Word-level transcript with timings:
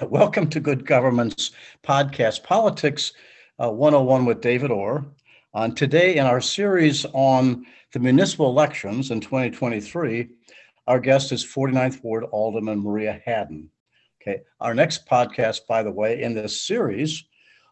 Welcome 0.08 0.48
to 0.50 0.60
Good 0.60 0.86
Government's 0.86 1.50
podcast, 1.82 2.42
Politics 2.44 3.12
uh, 3.58 3.70
101 3.70 4.24
with 4.24 4.40
David 4.40 4.70
Orr. 4.70 5.04
Uh, 5.54 5.68
today, 5.68 6.16
in 6.16 6.26
our 6.26 6.40
series 6.40 7.04
on 7.12 7.66
the 7.92 7.98
municipal 7.98 8.48
elections 8.48 9.10
in 9.10 9.20
2023, 9.20 10.28
our 10.86 11.00
guest 11.00 11.32
is 11.32 11.44
49th 11.44 12.02
Ward 12.02 12.24
Alderman 12.30 12.82
Maria 12.82 13.20
Hadden. 13.24 13.68
Okay, 14.22 14.42
our 14.60 14.74
next 14.74 15.06
podcast, 15.06 15.66
by 15.66 15.82
the 15.82 15.90
way, 15.90 16.22
in 16.22 16.34
this 16.34 16.62
series 16.62 17.24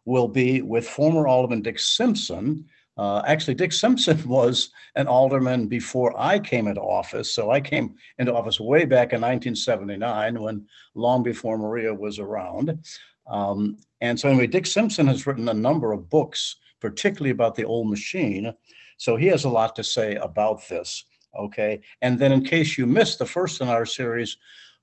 will 0.05 0.29
be 0.29 0.63
with 0.63 0.89
former 0.89 1.29
Alderman 1.29 1.63
Dick 1.63 1.79
Simpson, 1.79 2.67
uh, 3.01 3.23
actually, 3.27 3.55
Dick 3.55 3.73
Simpson 3.73 4.23
was 4.29 4.69
an 4.95 5.07
alderman 5.07 5.69
before 5.69 6.13
I 6.19 6.39
came 6.39 6.69
into 6.69 6.83
office. 6.83 7.35
So 7.35 7.51
I 7.51 7.59
came 7.59 7.95
into 8.19 8.35
office 8.35 8.61
way 8.61 8.85
back 8.85 9.15
in 9.15 9.23
1979, 9.23 10.39
when 10.39 10.67
long 10.95 11.23
before 11.23 11.57
Maria 11.57 11.95
was 11.95 12.19
around. 12.19 12.79
Um, 13.27 13.79
and 14.03 14.21
so, 14.21 14.29
anyway, 14.29 14.49
Dick 14.49 14.67
Simpson 14.67 15.07
has 15.07 15.27
written 15.27 15.49
a 15.49 15.55
number 15.55 15.93
of 15.93 16.11
books, 16.11 16.57
particularly 16.81 17.31
about 17.31 17.55
the 17.55 17.65
old 17.65 17.89
machine. 17.89 18.53
So 18.99 19.17
he 19.17 19.29
has 19.29 19.45
a 19.45 19.49
lot 19.49 19.75
to 19.77 19.85
say 19.85 20.17
about 20.17 20.69
this. 20.69 21.05
Okay. 21.39 21.81
And 22.03 22.19
then, 22.19 22.33
in 22.33 22.45
case 22.45 22.77
you 22.77 22.85
missed, 22.85 23.19
the 23.19 23.25
first 23.25 23.63
in 23.63 23.69
our 23.69 23.87
series 23.87 24.37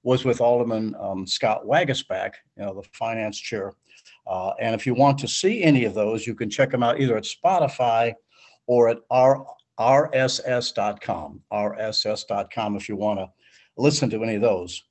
was 0.07 0.25
with 0.25 0.39
Alderman 0.41 0.95
um, 0.99 1.27
Scott 1.27 1.65
Waguespack, 1.65 2.31
you 2.55 2.63
know, 2.63 2.73
the 2.73 2.87
finance 2.93 3.37
chair 3.37 3.73
uh, 4.27 4.51
and 4.59 4.75
if 4.75 4.85
you 4.85 4.93
want 4.93 5.17
to 5.19 5.27
see 5.27 5.63
any 5.63 5.85
of 5.85 5.93
those, 5.93 6.27
you 6.27 6.35
can 6.35 6.49
check 6.49 6.71
them 6.71 6.83
out 6.83 6.99
either 6.99 7.17
at 7.17 7.23
Spotify 7.23 8.13
or 8.65 8.89
at 8.89 8.97
r- 9.09 9.45
rss.com, 9.79 11.41
rss.com 11.51 12.75
if 12.75 12.89
you 12.89 12.95
want 12.95 13.19
to 13.19 13.29
listen 13.77 14.09
to 14.09 14.23
any 14.23 14.35
of 14.35 14.41
those. 14.41 14.83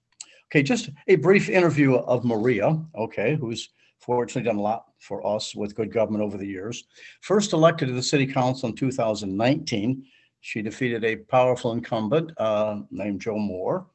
Okay, 0.46 0.62
just 0.62 0.90
a 1.08 1.16
brief 1.16 1.48
interview 1.48 1.96
of 1.96 2.24
Maria, 2.24 2.80
okay, 2.94 3.36
who's 3.36 3.70
fortunately 3.98 4.48
done 4.48 4.58
a 4.58 4.62
lot 4.62 4.86
for 5.00 5.26
us 5.26 5.54
with 5.54 5.74
good 5.74 5.92
government 5.92 6.24
over 6.24 6.38
the 6.38 6.46
years. 6.46 6.84
First 7.20 7.52
elected 7.52 7.88
to 7.88 7.94
the 7.94 8.02
city 8.02 8.26
council 8.26 8.68
in 8.68 8.74
2019, 8.74 10.04
she 10.40 10.62
defeated 10.62 11.04
a 11.04 11.16
powerful 11.16 11.72
incumbent 11.72 12.30
uh, 12.38 12.80
named 12.90 13.20
Joe 13.20 13.38
Moore. 13.38 13.86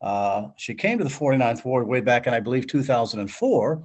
Uh, 0.00 0.48
she 0.56 0.74
came 0.74 0.98
to 0.98 1.04
the 1.04 1.10
49th 1.10 1.64
Ward 1.64 1.86
way 1.86 2.00
back 2.00 2.26
in, 2.26 2.34
I 2.34 2.40
believe, 2.40 2.66
2004 2.66 3.82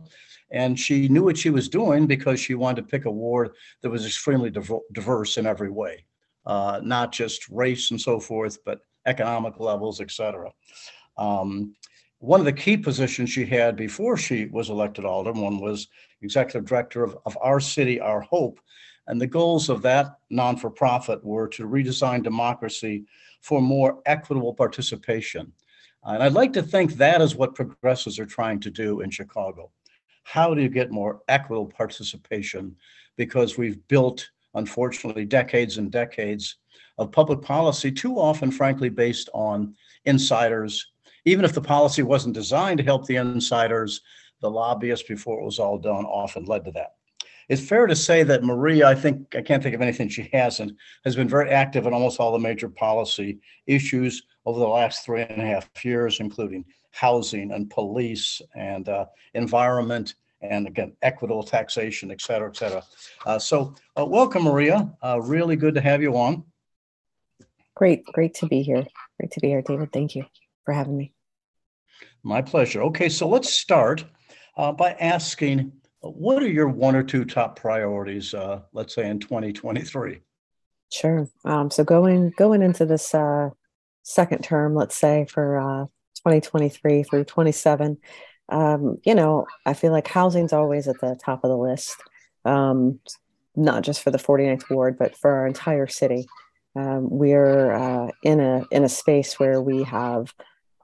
and 0.51 0.79
she 0.79 1.07
knew 1.07 1.23
what 1.23 1.37
she 1.37 1.49
was 1.49 1.67
doing 1.69 2.05
because 2.07 2.39
she 2.39 2.55
wanted 2.55 2.81
to 2.81 2.87
pick 2.87 3.05
a 3.05 3.11
ward 3.11 3.51
that 3.81 3.89
was 3.89 4.05
extremely 4.05 4.51
diverse 4.93 5.37
in 5.37 5.45
every 5.45 5.69
way, 5.69 6.05
uh, 6.45 6.79
not 6.83 7.11
just 7.11 7.49
race 7.49 7.91
and 7.91 7.99
so 7.99 8.19
forth, 8.19 8.59
but 8.63 8.79
economic 9.05 9.59
levels, 9.59 10.01
et 10.01 10.11
cetera. 10.11 10.51
Um, 11.17 11.75
one 12.19 12.39
of 12.39 12.45
the 12.45 12.53
key 12.53 12.77
positions 12.77 13.29
she 13.29 13.45
had 13.45 13.75
before 13.75 14.17
she 14.17 14.45
was 14.45 14.69
elected 14.69 15.05
alderman 15.05 15.59
was 15.59 15.87
executive 16.21 16.65
director 16.65 17.03
of, 17.03 17.17
of 17.25 17.37
Our 17.41 17.59
City, 17.59 17.99
Our 17.99 18.21
Hope. 18.21 18.59
And 19.07 19.21
the 19.21 19.27
goals 19.27 19.69
of 19.69 19.83
that 19.83 20.17
non 20.29 20.57
for 20.57 20.69
profit 20.69 21.23
were 21.23 21.47
to 21.49 21.67
redesign 21.67 22.23
democracy 22.23 23.05
for 23.41 23.61
more 23.61 24.01
equitable 24.07 24.53
participation. 24.53 25.51
Uh, 26.05 26.11
and 26.11 26.23
I'd 26.23 26.33
like 26.33 26.53
to 26.53 26.61
think 26.61 26.93
that 26.93 27.21
is 27.21 27.35
what 27.35 27.55
progressives 27.55 28.19
are 28.19 28.25
trying 28.25 28.59
to 28.61 28.69
do 28.69 29.01
in 29.01 29.09
Chicago 29.09 29.71
how 30.25 30.55
do 30.55 30.61
you 30.61 30.69
get 30.69 30.91
more 30.91 31.21
equitable 31.29 31.67
participation? 31.67 32.75
Because 33.15 33.57
we've 33.57 33.87
built, 33.87 34.27
unfortunately, 34.55 35.23
decades 35.23 35.77
and 35.77 35.91
decades 35.91 36.57
of 36.97 37.11
public 37.11 37.41
policy, 37.41 37.91
too 37.91 38.19
often, 38.19 38.49
frankly, 38.51 38.89
based 38.89 39.29
on 39.33 39.75
insiders. 40.05 40.91
Even 41.25 41.45
if 41.45 41.53
the 41.53 41.61
policy 41.61 42.01
wasn't 42.01 42.33
designed 42.33 42.79
to 42.79 42.83
help 42.83 43.05
the 43.05 43.17
insiders, 43.17 44.01
the 44.41 44.49
lobbyists, 44.49 45.07
before 45.07 45.39
it 45.39 45.45
was 45.45 45.59
all 45.59 45.77
done, 45.77 46.05
often 46.05 46.43
led 46.45 46.65
to 46.65 46.71
that. 46.71 46.95
It's 47.47 47.61
fair 47.61 47.85
to 47.87 47.95
say 47.95 48.23
that 48.23 48.43
Maria, 48.43 48.87
I 48.87 48.95
think, 48.95 49.35
I 49.35 49.41
can't 49.41 49.61
think 49.61 49.75
of 49.75 49.81
anything 49.81 50.09
she 50.09 50.29
hasn't, 50.33 50.73
has 51.03 51.15
been 51.15 51.29
very 51.29 51.51
active 51.51 51.85
in 51.85 51.93
almost 51.93 52.19
all 52.19 52.31
the 52.31 52.39
major 52.39 52.69
policy 52.69 53.39
issues 53.67 54.23
over 54.45 54.59
the 54.59 54.67
last 54.67 55.05
three 55.05 55.21
and 55.21 55.41
a 55.41 55.45
half 55.45 55.69
years, 55.83 56.19
including 56.19 56.65
housing 56.91 57.51
and 57.51 57.69
police 57.69 58.41
and 58.55 58.89
uh, 58.89 59.05
environment 59.33 60.15
and 60.41 60.67
again 60.67 60.93
equitable 61.01 61.43
taxation, 61.43 62.11
et 62.11 62.21
cetera, 62.21 62.49
et 62.49 62.55
cetera. 62.55 62.83
Uh, 63.25 63.39
so 63.39 63.73
uh, 63.97 64.05
welcome, 64.05 64.43
Maria. 64.43 64.91
Uh, 65.01 65.19
really 65.21 65.55
good 65.55 65.75
to 65.75 65.81
have 65.81 66.01
you 66.01 66.15
on. 66.17 66.43
Great, 67.75 68.05
great 68.05 68.33
to 68.35 68.47
be 68.47 68.61
here. 68.61 68.85
Great 69.19 69.31
to 69.31 69.39
be 69.39 69.49
here, 69.49 69.61
David. 69.61 69.91
Thank 69.91 70.15
you 70.15 70.25
for 70.63 70.73
having 70.73 70.97
me. 70.97 71.11
My 72.23 72.41
pleasure. 72.41 72.81
Okay, 72.83 73.09
so 73.09 73.27
let's 73.27 73.49
start 73.49 74.05
uh, 74.57 74.71
by 74.71 74.91
asking, 74.93 75.71
what 76.11 76.41
are 76.43 76.49
your 76.49 76.67
one 76.67 76.95
or 76.95 77.03
two 77.03 77.25
top 77.25 77.59
priorities? 77.59 78.33
Uh, 78.33 78.61
let's 78.73 78.93
say 78.93 79.09
in 79.09 79.19
2023. 79.19 80.21
Sure. 80.91 81.27
Um, 81.43 81.71
so 81.71 81.83
going 81.83 82.31
going 82.37 82.61
into 82.61 82.85
this 82.85 83.13
uh, 83.13 83.49
second 84.03 84.43
term, 84.43 84.75
let's 84.75 84.95
say 84.95 85.25
for 85.29 85.57
uh, 85.57 85.85
2023 86.17 87.03
through 87.03 87.23
27. 87.25 87.97
Um, 88.49 88.97
you 89.03 89.15
know, 89.15 89.47
I 89.65 89.73
feel 89.73 89.91
like 89.91 90.07
housing's 90.07 90.53
always 90.53 90.87
at 90.87 90.99
the 91.01 91.19
top 91.23 91.43
of 91.43 91.49
the 91.49 91.57
list, 91.57 91.95
um, 92.45 92.99
not 93.55 93.83
just 93.83 94.03
for 94.03 94.11
the 94.11 94.19
49th 94.19 94.69
ward, 94.69 94.97
but 94.97 95.17
for 95.17 95.31
our 95.31 95.47
entire 95.47 95.87
city. 95.87 96.27
Um, 96.75 97.09
we're 97.09 97.73
uh, 97.73 98.11
in 98.21 98.39
a 98.39 98.65
in 98.69 98.83
a 98.83 98.89
space 98.89 99.39
where 99.39 99.61
we 99.61 99.83
have 99.83 100.33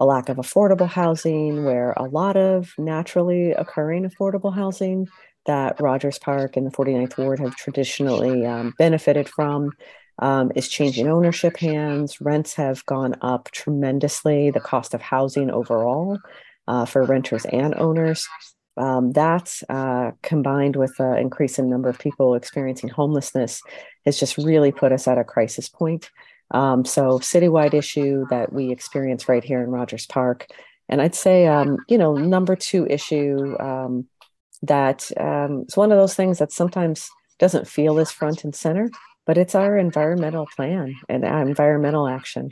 a 0.01 0.05
lack 0.05 0.29
of 0.29 0.37
affordable 0.37 0.89
housing, 0.89 1.63
where 1.63 1.93
a 1.95 2.05
lot 2.05 2.35
of 2.35 2.73
naturally 2.79 3.51
occurring 3.51 4.09
affordable 4.09 4.53
housing 4.53 5.07
that 5.45 5.79
Rogers 5.79 6.17
Park 6.17 6.57
and 6.57 6.65
the 6.65 6.71
49th 6.71 7.19
ward 7.19 7.39
have 7.39 7.55
traditionally 7.55 8.43
um, 8.43 8.73
benefited 8.79 9.29
from 9.29 9.69
um, 10.17 10.51
is 10.55 10.67
changing 10.67 11.07
ownership 11.07 11.55
hands. 11.55 12.19
Rents 12.19 12.55
have 12.55 12.83
gone 12.87 13.15
up 13.21 13.51
tremendously, 13.51 14.49
the 14.49 14.59
cost 14.59 14.95
of 14.95 15.03
housing 15.03 15.51
overall 15.51 16.17
uh, 16.67 16.85
for 16.85 17.03
renters 17.03 17.45
and 17.45 17.75
owners. 17.75 18.27
Um, 18.77 19.11
that 19.11 19.53
uh, 19.69 20.11
combined 20.23 20.77
with 20.77 20.99
an 20.99 21.17
increase 21.17 21.59
in 21.59 21.69
number 21.69 21.89
of 21.89 21.99
people 21.99 22.33
experiencing 22.33 22.89
homelessness 22.89 23.61
has 24.05 24.19
just 24.19 24.39
really 24.39 24.71
put 24.71 24.91
us 24.91 25.07
at 25.07 25.19
a 25.19 25.23
crisis 25.23 25.69
point. 25.69 26.09
Um, 26.51 26.85
so, 26.85 27.19
citywide 27.19 27.73
issue 27.73 28.25
that 28.29 28.51
we 28.51 28.71
experience 28.71 29.29
right 29.29 29.43
here 29.43 29.63
in 29.63 29.69
Rogers 29.69 30.05
Park. 30.05 30.47
And 30.89 31.01
I'd 31.01 31.15
say, 31.15 31.47
um, 31.47 31.77
you 31.87 31.97
know, 31.97 32.15
number 32.15 32.55
two 32.55 32.85
issue 32.87 33.55
um, 33.59 34.07
that 34.63 35.09
um, 35.17 35.61
it's 35.61 35.77
one 35.77 35.91
of 35.91 35.97
those 35.97 36.15
things 36.15 36.39
that 36.39 36.51
sometimes 36.51 37.09
doesn't 37.39 37.67
feel 37.67 37.97
as 37.99 38.11
front 38.11 38.43
and 38.43 38.53
center, 38.53 38.89
but 39.25 39.37
it's 39.37 39.55
our 39.55 39.77
environmental 39.77 40.47
plan 40.55 40.95
and 41.07 41.23
environmental 41.23 42.07
action. 42.07 42.49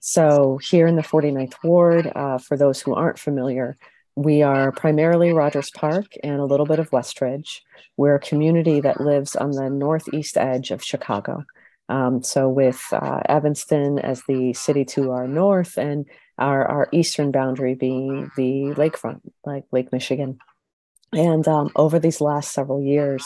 So, 0.00 0.58
here 0.62 0.86
in 0.86 0.96
the 0.96 1.02
49th 1.02 1.54
Ward, 1.62 2.10
uh, 2.14 2.38
for 2.38 2.56
those 2.56 2.80
who 2.80 2.94
aren't 2.94 3.18
familiar, 3.18 3.76
we 4.16 4.42
are 4.42 4.70
primarily 4.70 5.32
Rogers 5.32 5.70
Park 5.70 6.06
and 6.22 6.40
a 6.40 6.44
little 6.44 6.66
bit 6.66 6.78
of 6.78 6.90
Westridge. 6.90 7.60
We're 7.96 8.16
a 8.16 8.20
community 8.20 8.80
that 8.80 9.00
lives 9.00 9.34
on 9.34 9.50
the 9.50 9.68
northeast 9.68 10.36
edge 10.36 10.70
of 10.70 10.84
Chicago. 10.84 11.44
Um, 11.88 12.22
so, 12.22 12.48
with 12.48 12.82
uh, 12.92 13.20
Evanston 13.28 13.98
as 13.98 14.22
the 14.26 14.54
city 14.54 14.84
to 14.86 15.10
our 15.10 15.28
north 15.28 15.76
and 15.76 16.06
our, 16.38 16.66
our 16.66 16.88
eastern 16.92 17.30
boundary 17.30 17.74
being 17.74 18.30
the 18.36 18.74
lakefront, 18.76 19.20
like 19.44 19.64
Lake 19.70 19.92
Michigan. 19.92 20.38
And 21.12 21.46
um, 21.46 21.70
over 21.76 21.98
these 21.98 22.20
last 22.20 22.52
several 22.52 22.82
years, 22.82 23.24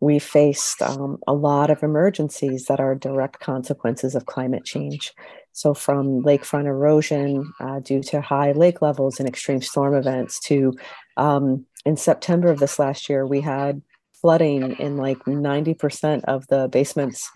we 0.00 0.18
faced 0.18 0.80
um, 0.80 1.18
a 1.26 1.34
lot 1.34 1.70
of 1.70 1.82
emergencies 1.82 2.64
that 2.66 2.80
are 2.80 2.94
direct 2.94 3.38
consequences 3.40 4.14
of 4.14 4.26
climate 4.26 4.64
change. 4.64 5.12
So, 5.52 5.74
from 5.74 6.22
lakefront 6.22 6.66
erosion 6.66 7.52
uh, 7.60 7.80
due 7.80 8.02
to 8.04 8.20
high 8.20 8.52
lake 8.52 8.80
levels 8.80 9.20
and 9.20 9.28
extreme 9.28 9.60
storm 9.60 9.94
events, 9.94 10.40
to 10.40 10.72
um, 11.16 11.66
in 11.84 11.96
September 11.96 12.48
of 12.48 12.60
this 12.60 12.78
last 12.78 13.08
year, 13.08 13.26
we 13.26 13.40
had 13.40 13.82
flooding 14.20 14.76
in 14.78 14.96
like 14.96 15.18
90% 15.20 16.24
of 16.24 16.46
the 16.48 16.68
basements 16.68 17.30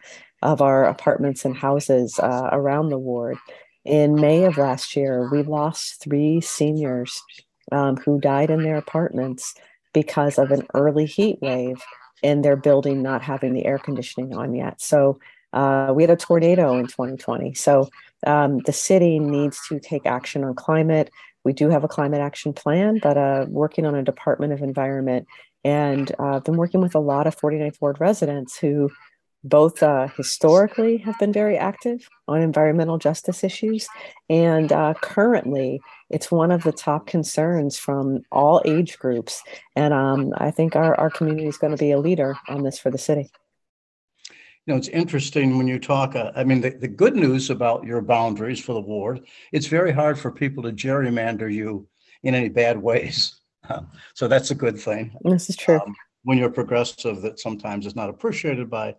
of 0.45 0.61
our 0.61 0.85
apartments 0.85 1.45
and 1.45 1.57
houses 1.57 2.21
uh, 2.21 2.51
around 2.53 2.91
the 2.91 2.99
ward. 2.99 3.37
In 3.85 4.15
May 4.15 4.45
of 4.45 4.59
last 4.59 4.95
year, 4.95 5.29
we 5.33 5.43
lost 5.43 6.03
three 6.03 6.41
seniors 6.41 7.21
um, 7.73 7.97
who 7.97 8.21
died 8.21 8.51
in 8.51 8.63
their 8.63 8.77
apartments 8.77 9.55
because 9.93 10.39
of 10.39 10.51
an 10.51 10.67
early 10.75 11.07
heat 11.07 11.39
wave 11.41 11.83
in 12.23 12.43
their 12.43 12.57
building 12.57 13.03
not 13.03 13.23
having 13.23 13.55
the 13.55 13.65
air 13.65 13.79
conditioning 13.79 14.35
on 14.35 14.55
yet. 14.55 14.81
So 14.81 15.19
uh, 15.53 15.93
we 15.95 16.03
had 16.03 16.11
a 16.11 16.17
tornado 16.17 16.77
in 16.79 16.87
2020. 16.87 17.55
So 17.55 17.89
um, 18.27 18.59
the 18.61 18.73
city 18.73 19.19
needs 19.19 19.61
to 19.69 19.81
take 19.81 20.05
action 20.05 20.45
on 20.45 20.55
climate. 20.55 21.11
we 21.45 21.53
do 21.53 21.69
have 21.69 21.85
a 21.85 21.89
climate 21.89 22.21
action 22.21 22.53
plan, 22.53 22.99
but 23.03 23.17
uh, 23.17 23.47
working 23.49 23.87
on 23.87 23.95
a 23.95 24.03
Department 24.03 24.53
of 24.53 24.63
Environment. 24.63 25.27
And 25.63 26.11
uh, 26.19 26.37
I've 26.37 26.45
been 26.45 26.57
working 26.57 26.81
with 26.81 26.95
a 26.95 27.01
lot 27.01 27.27
of 27.27 27.37
49th 27.37 27.81
Ward 27.81 28.01
residents 28.01 28.59
who 28.59 28.91
both 29.45 29.83
uh, 29.83 30.09
historically 30.17 30.97
have 30.97 31.19
been 31.19 31.33
very 31.33 31.59
active 31.59 32.09
on 32.27 32.41
environmental 32.41 32.97
justice 32.97 33.45
issues. 33.45 33.87
And 34.31 34.73
uh, 34.73 34.95
currently, 35.03 35.81
it's 36.09 36.33
one 36.33 36.51
of 36.51 36.63
the 36.63 36.73
top 36.73 37.07
concerns 37.07 37.79
from 37.79 38.23
all 38.33 38.63
age 38.65 38.99
groups. 38.99 39.43
And 39.77 39.93
um, 39.93 40.33
I 40.39 40.51
think 40.51 40.75
our, 40.75 40.99
our 40.99 41.11
community 41.11 41.47
is 41.47 41.59
going 41.59 41.73
to 41.73 41.77
be 41.77 41.91
a 41.91 41.99
leader 41.99 42.37
on 42.49 42.63
this 42.63 42.79
for 42.79 42.91
the 42.91 42.99
city. 42.99 43.31
You 44.67 44.73
know, 44.73 44.79
it's 44.79 44.89
interesting 44.89 45.59
when 45.59 45.69
you 45.69 45.79
talk. 45.79 46.17
Uh, 46.17 46.33
I 46.35 46.43
mean, 46.43 46.63
the, 46.63 46.71
the 46.71 46.89
good 46.89 47.15
news 47.15 47.51
about 47.51 47.85
your 47.85 48.01
boundaries 48.01 48.61
for 48.61 48.73
the 48.73 48.81
ward, 48.81 49.21
it's 49.53 49.67
very 49.67 49.93
hard 49.93 50.19
for 50.19 50.31
people 50.31 50.63
to 50.63 50.73
gerrymander 50.73 51.53
you 51.53 51.87
in 52.23 52.35
any 52.35 52.49
bad 52.49 52.79
ways. 52.79 53.41
so 54.15 54.27
that's 54.27 54.51
a 54.51 54.55
good 54.55 54.79
thing. 54.79 55.15
This 55.23 55.51
is 55.51 55.57
true. 55.57 55.81
Um, 55.81 55.95
when 56.23 56.39
you're 56.39 56.49
progressive, 56.49 57.21
that 57.21 57.39
sometimes 57.39 57.85
is 57.85 57.95
not 57.95 58.09
appreciated 58.09 58.71
by 58.71 58.95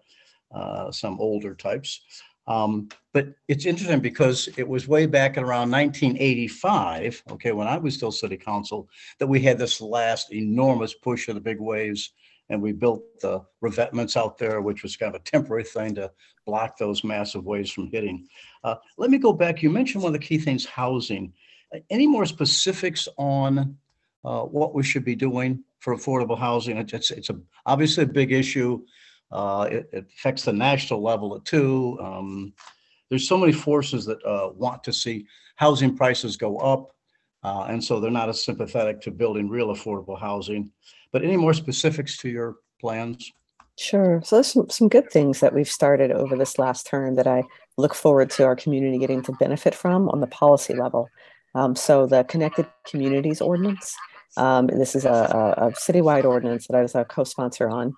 uh, 0.55 0.91
some 0.91 1.19
older 1.19 1.53
types. 1.53 2.01
Um, 2.47 2.89
but 3.11 3.29
it's 3.47 3.65
interesting 3.65 3.99
because 3.99 4.49
it 4.55 4.67
was 4.67 4.87
way 4.87 5.05
back 5.07 5.37
in 5.37 5.43
around 5.43 5.71
1985, 5.71 7.23
okay, 7.31 7.51
when 7.51 7.67
I 7.67 7.77
was 7.77 7.95
still 7.95 8.11
city 8.11 8.37
council, 8.37 8.87
that 9.19 9.27
we 9.27 9.41
had 9.41 9.57
this 9.57 9.81
last 9.81 10.31
enormous 10.31 10.93
push 10.93 11.27
of 11.27 11.35
the 11.35 11.41
big 11.41 11.59
waves 11.59 12.11
and 12.49 12.61
we 12.61 12.71
built 12.71 13.03
the 13.21 13.41
revetments 13.61 14.15
out 14.15 14.37
there, 14.37 14.61
which 14.61 14.83
was 14.83 14.95
kind 14.95 15.15
of 15.15 15.19
a 15.19 15.23
temporary 15.23 15.63
thing 15.63 15.95
to 15.95 16.11
block 16.45 16.77
those 16.77 17.03
massive 17.03 17.45
waves 17.45 17.71
from 17.71 17.87
hitting. 17.87 18.27
Uh, 18.63 18.75
let 18.97 19.09
me 19.09 19.17
go 19.17 19.33
back. 19.33 19.63
You 19.63 19.71
mentioned 19.71 20.03
one 20.03 20.13
of 20.13 20.21
the 20.21 20.27
key 20.27 20.37
things, 20.37 20.65
housing. 20.65 21.33
Any 21.89 22.05
more 22.05 22.25
specifics 22.25 23.07
on 23.17 23.75
uh, 24.23 24.41
what 24.41 24.75
we 24.75 24.83
should 24.83 25.03
be 25.03 25.15
doing 25.15 25.63
for 25.79 25.95
affordable 25.95 26.37
housing? 26.37 26.77
It's 26.77 27.11
it's 27.11 27.29
a 27.31 27.39
obviously 27.65 28.03
a 28.03 28.07
big 28.07 28.31
issue. 28.31 28.85
Uh, 29.35 29.67
it, 29.69 29.89
it, 29.91 30.05
affects 30.17 30.45
the 30.45 30.53
national 30.53 31.03
level 31.03 31.37
too. 31.41 31.99
Um, 32.01 32.53
there's 33.09 33.27
so 33.27 33.37
many 33.37 33.51
forces 33.51 34.05
that 34.05 34.23
uh, 34.23 34.51
want 34.55 34.81
to 34.85 34.93
see 34.93 35.27
housing 35.57 35.95
prices 35.95 36.37
go 36.37 36.57
up. 36.59 36.95
Uh, 37.43 37.65
and 37.69 37.83
so 37.83 37.99
they're 37.99 38.09
not 38.09 38.29
as 38.29 38.41
sympathetic 38.41 39.01
to 39.01 39.11
building 39.11 39.49
real 39.49 39.67
affordable 39.67 40.17
housing. 40.17 40.71
But 41.11 41.23
any 41.23 41.35
more 41.35 41.53
specifics 41.53 42.15
to 42.19 42.29
your 42.29 42.55
plans? 42.79 43.29
Sure. 43.77 44.21
So 44.23 44.37
there's 44.37 44.47
some, 44.47 44.69
some 44.69 44.87
good 44.87 45.11
things 45.11 45.41
that 45.41 45.53
we've 45.53 45.69
started 45.69 46.11
over 46.11 46.37
this 46.37 46.57
last 46.57 46.87
term 46.87 47.15
that 47.15 47.27
I 47.27 47.43
look 47.77 47.93
forward 47.93 48.29
to 48.31 48.45
our 48.45 48.55
community 48.55 48.97
getting 48.97 49.21
to 49.23 49.33
benefit 49.33 49.75
from 49.75 50.07
on 50.09 50.21
the 50.21 50.27
policy 50.27 50.73
level. 50.73 51.09
Um, 51.55 51.75
so 51.75 52.07
the 52.07 52.23
Connected 52.23 52.67
Communities 52.85 53.41
Ordinance, 53.41 53.93
um, 54.37 54.67
this 54.67 54.95
is 54.95 55.03
a, 55.03 55.09
a, 55.09 55.67
a, 55.67 55.71
citywide 55.71 56.23
ordinance 56.23 56.67
that 56.67 56.77
I 56.77 56.81
was 56.81 56.95
a 56.95 57.05
co-sponsor 57.05 57.69
on. 57.69 57.93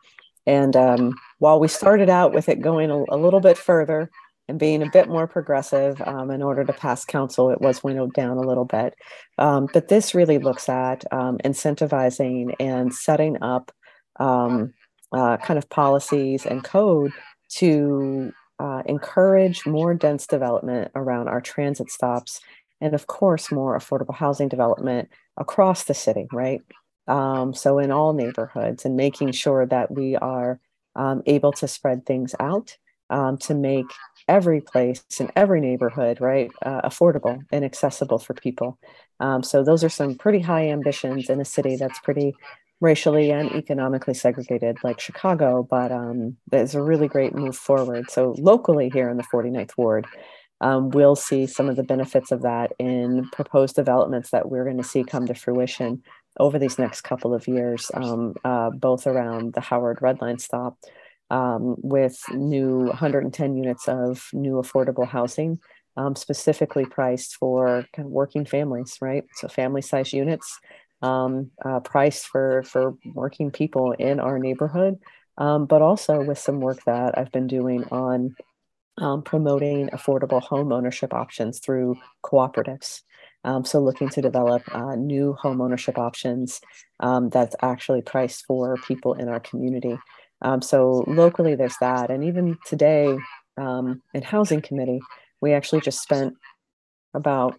And 0.47 0.75
um, 0.75 1.13
while 1.37 1.59
we 1.59 1.67
started 1.67 2.09
out 2.09 2.33
with 2.33 2.49
it 2.49 2.61
going 2.61 2.89
a, 2.89 3.03
a 3.09 3.17
little 3.17 3.41
bit 3.41 3.57
further, 3.57 4.09
and 4.47 4.59
being 4.59 4.81
a 4.81 4.89
bit 4.89 5.09
more 5.09 5.27
progressive 5.27 6.01
um, 6.05 6.31
in 6.31 6.41
order 6.41 6.63
to 6.63 6.73
pass 6.73 7.03
council. 7.03 7.49
It 7.49 7.61
was 7.61 7.83
winnowed 7.83 8.13
down 8.13 8.37
a 8.37 8.41
little 8.47 8.65
bit. 8.65 8.95
Um, 9.37 9.67
but 9.73 9.89
this 9.89 10.15
really 10.15 10.37
looks 10.37 10.69
at 10.69 11.03
um, 11.11 11.37
incentivizing 11.39 12.55
and 12.59 12.93
setting 12.93 13.41
up 13.41 13.71
um, 14.19 14.73
uh, 15.11 15.37
kind 15.37 15.57
of 15.57 15.69
policies 15.69 16.45
and 16.45 16.63
code 16.63 17.11
to 17.49 18.31
uh, 18.59 18.83
encourage 18.85 19.65
more 19.65 19.93
dense 19.93 20.25
development 20.25 20.91
around 20.95 21.27
our 21.27 21.41
transit 21.41 21.91
stops 21.91 22.39
and, 22.79 22.93
of 22.93 23.07
course, 23.07 23.51
more 23.51 23.77
affordable 23.77 24.15
housing 24.15 24.47
development 24.47 25.09
across 25.37 25.83
the 25.83 25.93
city, 25.93 26.27
right? 26.31 26.61
Um, 27.07 27.53
so, 27.53 27.79
in 27.79 27.91
all 27.91 28.13
neighborhoods, 28.13 28.85
and 28.85 28.95
making 28.95 29.31
sure 29.31 29.65
that 29.65 29.91
we 29.91 30.15
are 30.15 30.59
um, 30.95 31.23
able 31.25 31.51
to 31.53 31.67
spread 31.67 32.05
things 32.05 32.35
out 32.39 32.77
to 33.39 33.55
make 33.55 33.85
every 34.27 34.61
place 34.61 35.03
in 35.19 35.31
every 35.35 35.61
neighborhood, 35.61 36.19
right, 36.19 36.51
uh, 36.65 36.81
affordable 36.81 37.39
and 37.51 37.63
accessible 37.63 38.19
for 38.19 38.33
people. 38.33 38.77
Um, 39.19 39.43
so 39.43 39.63
those 39.63 39.83
are 39.83 39.89
some 39.89 40.15
pretty 40.15 40.39
high 40.39 40.69
ambitions 40.69 41.29
in 41.29 41.39
a 41.39 41.45
city 41.45 41.75
that's 41.75 41.99
pretty 41.99 42.33
racially 42.79 43.31
and 43.31 43.51
economically 43.53 44.13
segregated 44.13 44.77
like 44.83 44.99
Chicago, 44.99 45.65
but 45.67 45.91
um, 45.91 46.37
it's 46.51 46.75
a 46.75 46.81
really 46.81 47.07
great 47.07 47.33
move 47.33 47.55
forward. 47.55 48.11
So 48.11 48.35
locally 48.37 48.89
here 48.89 49.09
in 49.09 49.17
the 49.17 49.23
49th 49.23 49.71
Ward, 49.77 50.05
um, 50.61 50.89
we'll 50.89 51.15
see 51.15 51.47
some 51.47 51.69
of 51.69 51.75
the 51.75 51.83
benefits 51.83 52.31
of 52.31 52.41
that 52.41 52.73
in 52.79 53.29
proposed 53.31 53.75
developments 53.75 54.31
that 54.31 54.49
we're 54.49 54.63
going 54.63 54.77
to 54.77 54.83
see 54.83 55.03
come 55.03 55.27
to 55.27 55.35
fruition 55.35 56.03
over 56.39 56.59
these 56.59 56.79
next 56.79 57.01
couple 57.01 57.33
of 57.33 57.47
years, 57.47 57.91
um, 57.93 58.35
uh, 58.43 58.69
both 58.69 59.07
around 59.07 59.53
the 59.53 59.61
Howard 59.61 60.01
Red 60.01 60.21
Line 60.21 60.39
stop, 60.39 60.77
um, 61.29 61.75
with 61.79 62.17
new 62.33 62.85
110 62.85 63.55
units 63.55 63.87
of 63.87 64.27
new 64.33 64.53
affordable 64.53 65.07
housing, 65.07 65.59
um, 65.97 66.15
specifically 66.15 66.85
priced 66.85 67.35
for 67.35 67.85
kind 67.93 68.05
of 68.05 68.11
working 68.11 68.45
families, 68.45 68.97
right? 69.01 69.25
So 69.35 69.47
family 69.47 69.81
size 69.81 70.13
units 70.13 70.59
um, 71.01 71.51
uh, 71.63 71.79
priced 71.81 72.27
for 72.27 72.63
for 72.63 72.95
working 73.13 73.51
people 73.51 73.91
in 73.93 74.19
our 74.19 74.39
neighborhood, 74.39 74.97
um, 75.37 75.65
but 75.65 75.81
also 75.81 76.23
with 76.23 76.39
some 76.39 76.59
work 76.59 76.83
that 76.85 77.17
I've 77.17 77.31
been 77.31 77.47
doing 77.47 77.83
on 77.91 78.35
um, 78.97 79.21
promoting 79.21 79.89
affordable 79.89 80.41
home 80.41 80.71
ownership 80.71 81.13
options 81.13 81.59
through 81.59 81.97
cooperatives. 82.23 83.01
Um, 83.47 83.63
so 83.63 83.79
looking 83.79 84.09
to 84.09 84.21
develop 84.21 84.61
uh, 84.75 84.95
new 84.95 85.31
home 85.33 85.61
ownership 85.61 85.97
options 85.97 86.59
um, 86.99 87.29
that's 87.29 87.55
actually 87.61 88.01
priced 88.01 88.45
for 88.45 88.75
people 88.85 89.13
in 89.13 89.29
our 89.29 89.39
community. 89.39 89.97
Um, 90.41 90.61
so 90.61 91.05
locally, 91.07 91.55
there's 91.55 91.77
that. 91.79 92.11
And 92.11 92.25
even 92.25 92.57
today 92.65 93.17
um, 93.57 94.01
in 94.13 94.21
Housing 94.21 94.61
Committee, 94.61 94.99
we 95.39 95.53
actually 95.53 95.79
just 95.79 96.01
spent 96.01 96.33
about 97.13 97.55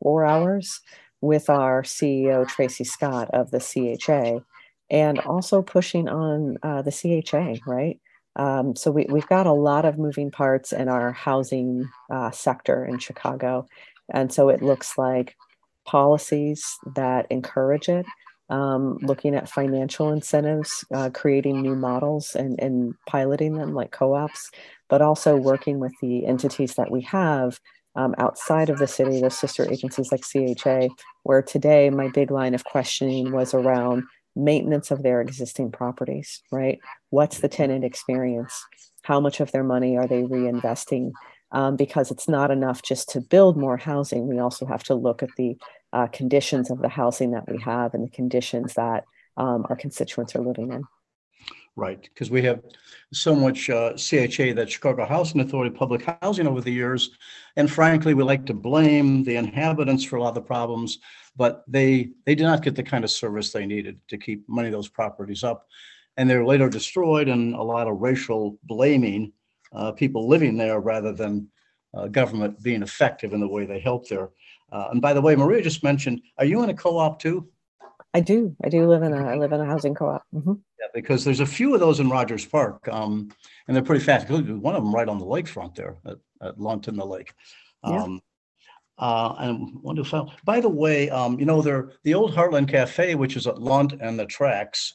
four 0.00 0.24
hours 0.24 0.80
with 1.20 1.50
our 1.50 1.82
CEO, 1.82 2.46
Tracey 2.46 2.84
Scott 2.84 3.28
of 3.32 3.50
the 3.50 3.58
CHA, 3.58 4.44
and 4.88 5.18
also 5.18 5.62
pushing 5.62 6.08
on 6.08 6.58
uh, 6.62 6.82
the 6.82 6.92
CHA, 6.92 7.56
right? 7.66 8.00
Um, 8.36 8.76
so 8.76 8.92
we, 8.92 9.04
we've 9.10 9.26
got 9.26 9.46
a 9.46 9.52
lot 9.52 9.84
of 9.84 9.98
moving 9.98 10.30
parts 10.30 10.72
in 10.72 10.88
our 10.88 11.10
housing 11.10 11.88
uh, 12.08 12.30
sector 12.30 12.84
in 12.84 13.00
Chicago. 13.00 13.66
And 14.12 14.32
so 14.32 14.48
it 14.48 14.62
looks 14.62 14.96
like 14.96 15.36
policies 15.86 16.64
that 16.94 17.26
encourage 17.30 17.88
it, 17.88 18.06
um, 18.50 18.98
looking 19.02 19.34
at 19.34 19.48
financial 19.48 20.10
incentives, 20.10 20.84
uh, 20.94 21.10
creating 21.10 21.62
new 21.62 21.74
models 21.74 22.34
and, 22.34 22.58
and 22.60 22.94
piloting 23.08 23.56
them 23.56 23.74
like 23.74 23.90
co 23.90 24.14
ops, 24.14 24.50
but 24.88 25.02
also 25.02 25.36
working 25.36 25.78
with 25.78 25.92
the 26.00 26.26
entities 26.26 26.74
that 26.74 26.90
we 26.90 27.02
have 27.02 27.58
um, 27.96 28.14
outside 28.18 28.70
of 28.70 28.78
the 28.78 28.86
city, 28.86 29.20
the 29.20 29.30
sister 29.30 29.70
agencies 29.70 30.12
like 30.12 30.22
CHA, 30.22 30.88
where 31.24 31.42
today 31.42 31.90
my 31.90 32.08
big 32.08 32.30
line 32.30 32.54
of 32.54 32.64
questioning 32.64 33.32
was 33.32 33.54
around 33.54 34.04
maintenance 34.36 34.90
of 34.90 35.02
their 35.02 35.20
existing 35.20 35.72
properties, 35.72 36.40
right? 36.52 36.78
What's 37.10 37.40
the 37.40 37.48
tenant 37.48 37.84
experience? 37.84 38.54
How 39.02 39.20
much 39.20 39.40
of 39.40 39.50
their 39.52 39.64
money 39.64 39.96
are 39.96 40.06
they 40.06 40.22
reinvesting? 40.22 41.10
Um, 41.50 41.76
because 41.76 42.10
it's 42.10 42.28
not 42.28 42.50
enough 42.50 42.82
just 42.82 43.08
to 43.10 43.22
build 43.22 43.56
more 43.56 43.78
housing. 43.78 44.28
We 44.28 44.38
also 44.38 44.66
have 44.66 44.82
to 44.84 44.94
look 44.94 45.22
at 45.22 45.30
the 45.38 45.56
uh, 45.94 46.06
conditions 46.08 46.70
of 46.70 46.82
the 46.82 46.90
housing 46.90 47.30
that 47.30 47.50
we 47.50 47.58
have 47.62 47.94
and 47.94 48.04
the 48.04 48.10
conditions 48.10 48.74
that 48.74 49.04
um, 49.38 49.64
our 49.70 49.76
constituents 49.76 50.36
are 50.36 50.42
living 50.42 50.72
in. 50.72 50.84
Right, 51.76 52.02
because 52.02 52.28
we 52.28 52.42
have 52.42 52.60
so 53.12 53.36
much 53.36 53.70
uh, 53.70 53.92
CHA, 53.92 54.52
that 54.54 54.68
Chicago 54.68 55.06
Housing 55.06 55.40
Authority, 55.40 55.70
public 55.70 56.04
housing 56.20 56.48
over 56.48 56.60
the 56.60 56.72
years, 56.72 57.12
and 57.54 57.70
frankly, 57.70 58.14
we 58.14 58.24
like 58.24 58.44
to 58.46 58.54
blame 58.54 59.22
the 59.22 59.36
inhabitants 59.36 60.02
for 60.02 60.16
a 60.16 60.22
lot 60.22 60.30
of 60.30 60.34
the 60.34 60.42
problems, 60.42 60.98
but 61.36 61.62
they 61.68 62.10
they 62.26 62.34
did 62.34 62.42
not 62.42 62.64
get 62.64 62.74
the 62.74 62.82
kind 62.82 63.04
of 63.04 63.12
service 63.12 63.52
they 63.52 63.64
needed 63.64 64.00
to 64.08 64.18
keep 64.18 64.42
many 64.48 64.66
of 64.66 64.72
those 64.72 64.88
properties 64.88 65.44
up, 65.44 65.68
and 66.16 66.28
they're 66.28 66.44
later 66.44 66.68
destroyed, 66.68 67.28
and 67.28 67.54
a 67.54 67.62
lot 67.62 67.86
of 67.86 68.00
racial 68.00 68.58
blaming 68.64 69.32
uh, 69.72 69.92
people 69.92 70.28
living 70.28 70.56
there 70.56 70.80
rather 70.80 71.12
than 71.12 71.48
uh, 71.94 72.06
government 72.08 72.62
being 72.62 72.82
effective 72.82 73.32
in 73.32 73.40
the 73.40 73.48
way 73.48 73.66
they 73.66 73.80
help 73.80 74.08
there. 74.08 74.30
Uh, 74.70 74.88
and 74.90 75.00
by 75.00 75.12
the 75.12 75.20
way, 75.20 75.34
Maria 75.34 75.62
just 75.62 75.82
mentioned, 75.82 76.20
are 76.38 76.44
you 76.44 76.62
in 76.62 76.70
a 76.70 76.74
co-op 76.74 77.20
too? 77.20 77.48
I 78.14 78.20
do. 78.20 78.56
I 78.64 78.68
do 78.68 78.86
live 78.88 79.02
in 79.02 79.12
a 79.12 79.24
I 79.26 79.36
live 79.36 79.52
in 79.52 79.60
a 79.60 79.66
housing 79.66 79.94
co-op. 79.94 80.22
Mm-hmm. 80.34 80.54
Yeah, 80.80 80.86
because 80.94 81.24
there's 81.24 81.40
a 81.40 81.46
few 81.46 81.74
of 81.74 81.80
those 81.80 82.00
in 82.00 82.08
Rogers 82.08 82.44
Park, 82.44 82.88
um, 82.88 83.30
and 83.66 83.76
they're 83.76 83.82
pretty 83.82 84.04
fast. 84.04 84.28
One 84.30 84.74
of 84.74 84.82
them 84.82 84.94
right 84.94 85.08
on 85.08 85.18
the 85.18 85.26
lakefront 85.26 85.74
there 85.74 85.96
at, 86.06 86.16
at 86.40 86.54
in 86.88 86.96
the 86.96 87.04
Lake. 87.04 87.34
Um, 87.84 87.94
yeah. 88.98 89.06
Uh, 89.06 89.34
and 89.38 89.80
wonderful. 89.82 90.32
By 90.44 90.60
the 90.60 90.68
way, 90.68 91.08
um, 91.10 91.38
you 91.38 91.46
know, 91.46 91.62
there 91.62 91.92
the 92.02 92.14
old 92.14 92.34
Heartland 92.34 92.68
Cafe, 92.68 93.14
which 93.14 93.36
is 93.36 93.46
at 93.46 93.60
Lunt 93.60 93.92
and 94.00 94.18
the 94.18 94.26
tracks, 94.26 94.94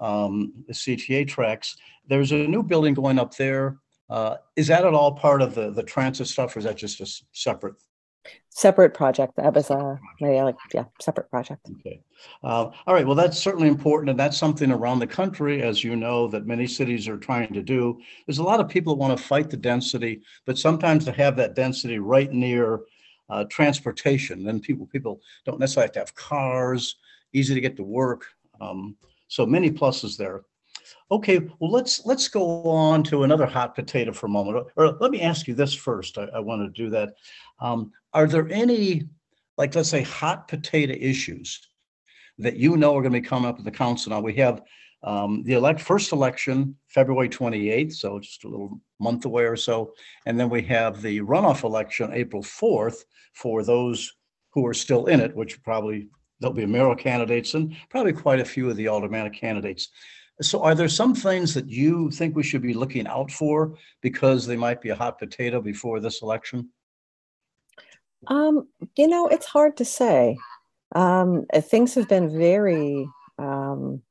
um, 0.00 0.52
the 0.66 0.72
CTA 0.72 1.26
tracks. 1.28 1.76
There's 2.06 2.32
a 2.32 2.46
new 2.46 2.62
building 2.62 2.94
going 2.94 3.18
up 3.18 3.36
there. 3.36 3.78
Uh, 4.12 4.36
is 4.56 4.66
that 4.66 4.84
at 4.84 4.92
all 4.92 5.12
part 5.12 5.40
of 5.40 5.54
the 5.54 5.70
the 5.70 5.82
transit 5.82 6.28
stuff, 6.28 6.54
or 6.54 6.58
is 6.58 6.66
that 6.66 6.76
just 6.76 7.00
a 7.00 7.06
separate 7.32 7.76
separate 8.50 8.92
project. 8.92 9.32
That 9.36 9.54
was 9.54 9.70
a 9.70 9.98
yeah, 10.20 10.44
like 10.44 10.56
yeah, 10.74 10.84
separate 11.00 11.30
project. 11.30 11.66
Okay. 11.78 12.02
Uh, 12.44 12.70
all 12.86 12.94
right. 12.94 13.06
Well, 13.06 13.16
that's 13.16 13.38
certainly 13.38 13.68
important, 13.68 14.10
and 14.10 14.20
that's 14.20 14.36
something 14.36 14.70
around 14.70 14.98
the 14.98 15.06
country, 15.06 15.62
as 15.62 15.82
you 15.82 15.96
know, 15.96 16.28
that 16.28 16.46
many 16.46 16.66
cities 16.66 17.08
are 17.08 17.16
trying 17.16 17.54
to 17.54 17.62
do. 17.62 17.98
There's 18.26 18.38
a 18.38 18.44
lot 18.44 18.60
of 18.60 18.68
people 18.68 18.94
that 18.94 19.00
want 19.00 19.16
to 19.16 19.24
fight 19.24 19.48
the 19.48 19.56
density, 19.56 20.20
but 20.44 20.58
sometimes 20.58 21.06
to 21.06 21.12
have 21.12 21.34
that 21.36 21.54
density 21.54 21.98
right 21.98 22.30
near 22.30 22.80
uh, 23.30 23.44
transportation, 23.44 24.44
then 24.44 24.60
people 24.60 24.86
people 24.86 25.22
don't 25.46 25.58
necessarily 25.58 25.86
have 25.86 25.94
to 25.94 26.00
have 26.00 26.14
cars, 26.14 26.96
easy 27.32 27.54
to 27.54 27.62
get 27.62 27.76
to 27.76 27.82
work. 27.82 28.26
Um, 28.60 28.94
so 29.28 29.46
many 29.46 29.70
pluses 29.70 30.18
there. 30.18 30.42
Okay, 31.10 31.38
well 31.58 31.70
let's 31.70 32.04
let's 32.06 32.28
go 32.28 32.62
on 32.64 33.02
to 33.04 33.24
another 33.24 33.46
hot 33.46 33.74
potato 33.74 34.12
for 34.12 34.26
a 34.26 34.30
moment. 34.30 34.66
Or 34.76 34.96
let 35.00 35.10
me 35.10 35.20
ask 35.20 35.46
you 35.46 35.54
this 35.54 35.74
first. 35.74 36.18
I, 36.18 36.24
I 36.34 36.40
want 36.40 36.62
to 36.62 36.82
do 36.82 36.90
that. 36.90 37.14
Um, 37.60 37.92
are 38.12 38.26
there 38.26 38.48
any, 38.50 39.08
like 39.56 39.74
let's 39.74 39.88
say, 39.88 40.02
hot 40.02 40.48
potato 40.48 40.94
issues 40.98 41.60
that 42.38 42.56
you 42.56 42.76
know 42.76 42.96
are 42.96 43.02
going 43.02 43.12
to 43.12 43.20
be 43.20 43.26
coming 43.26 43.48
up 43.48 43.58
at 43.58 43.64
the 43.64 43.70
council? 43.70 44.10
Now 44.10 44.20
we 44.20 44.34
have 44.34 44.62
um, 45.02 45.42
the 45.44 45.54
elect 45.54 45.80
first 45.80 46.12
election 46.12 46.76
February 46.88 47.28
28th, 47.28 47.94
so 47.94 48.20
just 48.20 48.44
a 48.44 48.48
little 48.48 48.80
month 49.00 49.24
away 49.24 49.44
or 49.44 49.56
so, 49.56 49.92
and 50.26 50.38
then 50.38 50.48
we 50.48 50.62
have 50.62 51.02
the 51.02 51.20
runoff 51.20 51.64
election 51.64 52.10
April 52.12 52.42
4th 52.42 53.04
for 53.34 53.64
those 53.64 54.12
who 54.50 54.64
are 54.66 54.74
still 54.74 55.06
in 55.06 55.20
it, 55.20 55.34
which 55.34 55.62
probably 55.62 56.08
there'll 56.40 56.54
be 56.54 56.66
mayoral 56.66 56.96
candidates 56.96 57.54
and 57.54 57.74
probably 57.88 58.12
quite 58.12 58.40
a 58.40 58.44
few 58.44 58.68
of 58.68 58.76
the 58.76 58.88
aldermanic 58.88 59.32
candidates. 59.32 59.88
So 60.40 60.62
are 60.62 60.74
there 60.74 60.88
some 60.88 61.14
things 61.14 61.54
that 61.54 61.68
you 61.68 62.10
think 62.10 62.34
we 62.34 62.42
should 62.42 62.62
be 62.62 62.74
looking 62.74 63.06
out 63.06 63.30
for 63.30 63.76
because 64.00 64.46
they 64.46 64.56
might 64.56 64.80
be 64.80 64.88
a 64.88 64.96
hot 64.96 65.18
potato 65.18 65.60
before 65.60 66.00
this 66.00 66.22
election? 66.22 66.70
Um, 68.26 68.68
you 68.96 69.08
know, 69.08 69.28
it's 69.28 69.46
hard 69.46 69.76
to 69.76 69.84
say. 69.84 70.36
Um, 70.94 71.46
things 71.54 71.94
have 71.94 72.08
been 72.08 72.36
very 72.36 73.08
um, 73.38 74.02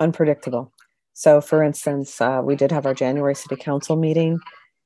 unpredictable. 0.00 0.72
So, 1.12 1.40
for 1.40 1.62
instance, 1.62 2.20
uh, 2.20 2.40
we 2.42 2.56
did 2.56 2.72
have 2.72 2.86
our 2.86 2.94
January 2.94 3.34
City 3.34 3.56
Council 3.56 3.96
meeting. 3.96 4.40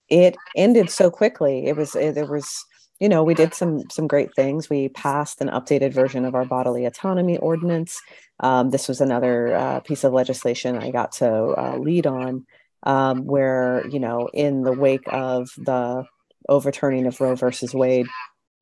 It 0.08 0.36
ended 0.56 0.90
so 0.90 1.10
quickly. 1.10 1.66
It 1.66 1.76
was 1.76 1.94
it, 1.94 2.14
there 2.14 2.26
was 2.26 2.64
you 3.00 3.08
know 3.08 3.22
we 3.22 3.34
did 3.34 3.54
some 3.54 3.88
some 3.90 4.06
great 4.06 4.34
things. 4.34 4.68
We 4.68 4.88
passed 4.88 5.40
an 5.40 5.48
updated 5.48 5.92
version 5.92 6.24
of 6.24 6.34
our 6.34 6.44
bodily 6.44 6.84
autonomy 6.84 7.38
ordinance. 7.38 8.00
Um, 8.40 8.70
this 8.70 8.88
was 8.88 9.00
another 9.00 9.54
uh, 9.54 9.80
piece 9.80 10.04
of 10.04 10.12
legislation 10.12 10.78
I 10.78 10.90
got 10.90 11.12
to 11.12 11.28
uh, 11.28 11.76
lead 11.78 12.06
on, 12.06 12.46
um, 12.82 13.24
where 13.24 13.86
you 13.88 14.00
know 14.00 14.28
in 14.32 14.62
the 14.62 14.72
wake 14.72 15.06
of 15.06 15.50
the 15.56 16.04
overturning 16.48 17.06
of 17.06 17.20
Roe 17.20 17.34
versus 17.34 17.74
Wade, 17.74 18.06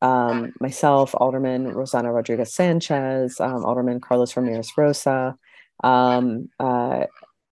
um, 0.02 0.52
myself, 0.61 1.14
Alderman 1.14 1.73
Rossana 1.73 2.12
Rodriguez 2.12 2.52
Sanchez, 2.52 3.40
um, 3.40 3.64
Alderman 3.64 4.00
Carlos 4.00 4.37
Ramirez 4.37 4.71
Rosa, 4.76 5.37
um, 5.83 6.49
uh, 6.59 7.05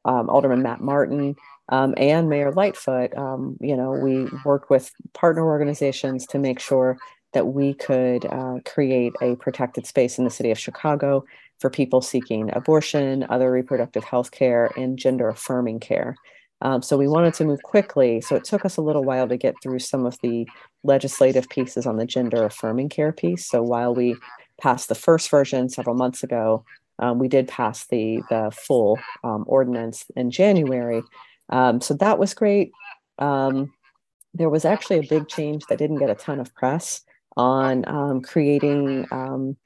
um, 0.05 0.29
Alderman 0.29 0.63
Matt 0.63 0.81
Martin, 0.81 1.37
um, 1.69 1.95
and 1.97 2.29
Mayor 2.29 2.53
Lightfoot. 2.53 3.17
Um, 3.17 3.57
you 3.61 3.77
know, 3.77 3.93
we 3.93 4.29
worked 4.45 4.71
with 4.71 4.91
partner 5.13 5.45
organizations 5.45 6.27
to 6.29 6.39
make 6.39 6.61
sure 6.61 6.99
that 7.33 7.49
we 7.49 7.75
could 7.75 8.27
uh, 8.27 8.59
create 8.65 9.13
a 9.21 9.37
protected 9.37 9.87
space 9.87 10.19
in 10.19 10.25
the 10.25 10.31
city 10.31 10.51
of 10.51 10.59
Chicago 10.59 11.25
for 11.61 11.71
people 11.71 12.01
seeking 12.01 12.51
abortion, 12.55 13.27
other 13.29 13.51
reproductive 13.51 14.05
health 14.05 14.31
care, 14.31 14.71
and 14.77 14.99
gender 14.99 15.29
affirming 15.29 15.81
care. 15.81 16.17
Um, 16.61 16.83
so 16.83 16.97
we 16.97 17.09
wanted 17.09 17.35
to 17.35 17.45
move 17.45 17.63
quickly. 17.63 18.21
So 18.21 18.37
it 18.37 18.45
took 18.45 18.65
us 18.65 18.77
a 18.77 18.83
little 18.83 19.05
while 19.05 19.29
to 19.29 19.37
get 19.37 19.55
through 19.63 19.81
some 19.81 20.07
of 20.07 20.19
the 20.23 20.47
legislative 20.83 21.49
pieces 21.49 21.87
on 21.87 21.97
the 21.97 22.07
gender 22.07 22.45
affirming 22.45 22.89
care 22.89 23.13
piece. 23.13 23.49
So 23.49 23.63
while 23.63 23.95
we 23.95 24.17
passed 24.61 24.89
the 24.89 24.95
first 24.95 25.31
version 25.31 25.69
several 25.69 25.97
months 25.97 26.23
ago, 26.23 26.65
um, 27.01 27.19
we 27.19 27.29
did 27.29 27.49
pass 27.49 27.87
the 27.87 28.23
the 28.31 28.53
full 28.55 28.99
um, 29.25 29.45
ordinance 29.47 30.05
in 30.17 30.31
January. 30.31 31.03
Um, 31.51 31.81
so 31.81 31.95
that 31.95 32.19
was 32.19 32.35
great. 32.35 32.73
Um, 33.19 33.73
there 34.33 34.51
was 34.51 34.65
actually 34.65 34.99
a 34.99 35.09
big 35.09 35.29
change 35.29 35.65
that 35.67 35.79
didn't 35.79 35.99
get 35.99 36.11
a 36.11 36.15
ton 36.15 36.41
of 36.41 36.55
press 36.55 37.03
on 37.37 37.87
um, 37.89 38.21
creating 38.21 39.07
um, 39.13 39.57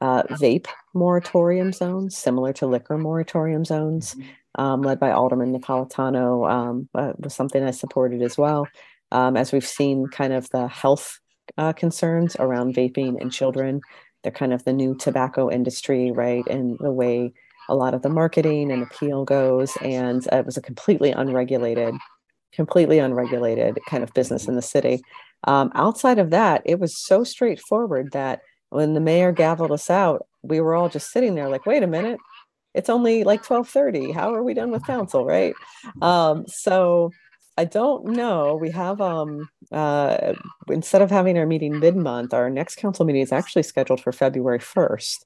uh, 0.00 0.22
vape 0.24 0.66
moratorium 0.94 1.72
zones, 1.72 2.16
similar 2.16 2.52
to 2.54 2.66
liquor 2.66 2.98
moratorium 2.98 3.64
zones. 3.64 4.14
Mm-hmm 4.14 4.28
um, 4.56 4.82
led 4.82 5.00
by 5.00 5.10
Alderman 5.10 5.52
Napolitano, 5.52 6.50
um, 6.50 6.88
was 7.18 7.34
something 7.34 7.62
I 7.62 7.70
supported 7.70 8.22
as 8.22 8.38
well. 8.38 8.68
Um, 9.10 9.36
as 9.36 9.52
we've 9.52 9.66
seen, 9.66 10.06
kind 10.06 10.32
of 10.32 10.48
the 10.50 10.68
health 10.68 11.18
uh, 11.58 11.72
concerns 11.72 12.36
around 12.38 12.74
vaping 12.74 13.20
and 13.20 13.32
children, 13.32 13.80
they're 14.22 14.32
kind 14.32 14.52
of 14.52 14.64
the 14.64 14.72
new 14.72 14.94
tobacco 14.96 15.50
industry, 15.50 16.10
right? 16.10 16.46
And 16.46 16.78
the 16.78 16.92
way 16.92 17.32
a 17.68 17.74
lot 17.74 17.94
of 17.94 18.02
the 18.02 18.08
marketing 18.08 18.70
and 18.70 18.82
appeal 18.82 19.24
goes, 19.24 19.76
and 19.82 20.26
it 20.32 20.46
was 20.46 20.56
a 20.56 20.62
completely 20.62 21.10
unregulated, 21.10 21.94
completely 22.52 22.98
unregulated 22.98 23.78
kind 23.88 24.02
of 24.02 24.12
business 24.14 24.46
in 24.46 24.54
the 24.54 24.62
city. 24.62 25.02
Um, 25.44 25.70
outside 25.74 26.18
of 26.18 26.30
that, 26.30 26.62
it 26.64 26.78
was 26.80 26.96
so 26.96 27.24
straightforward 27.24 28.12
that 28.12 28.40
when 28.70 28.94
the 28.94 29.00
mayor 29.00 29.32
gavelled 29.32 29.70
us 29.70 29.90
out, 29.90 30.26
we 30.42 30.60
were 30.60 30.74
all 30.74 30.88
just 30.88 31.10
sitting 31.10 31.34
there 31.34 31.48
like, 31.48 31.66
wait 31.66 31.82
a 31.82 31.86
minute, 31.86 32.18
it's 32.74 32.90
only 32.90 33.22
like 33.24 33.48
1230 33.48 34.12
how 34.12 34.34
are 34.34 34.42
we 34.42 34.52
done 34.52 34.70
with 34.70 34.86
council? 34.86 35.24
Right? 35.24 35.54
Um, 36.02 36.44
so 36.48 37.10
i 37.56 37.64
don't 37.64 38.06
know. 38.06 38.56
We 38.60 38.70
have 38.70 39.00
um 39.00 39.48
uh, 39.72 40.34
instead 40.68 41.02
of 41.02 41.10
having 41.10 41.38
our 41.38 41.46
meeting 41.46 41.78
mid-month 41.78 42.34
our 42.34 42.50
next 42.50 42.76
council 42.76 43.04
meeting 43.04 43.22
is 43.22 43.32
actually 43.32 43.62
scheduled 43.62 44.00
for 44.00 44.12
february 44.12 44.58
1st 44.58 45.24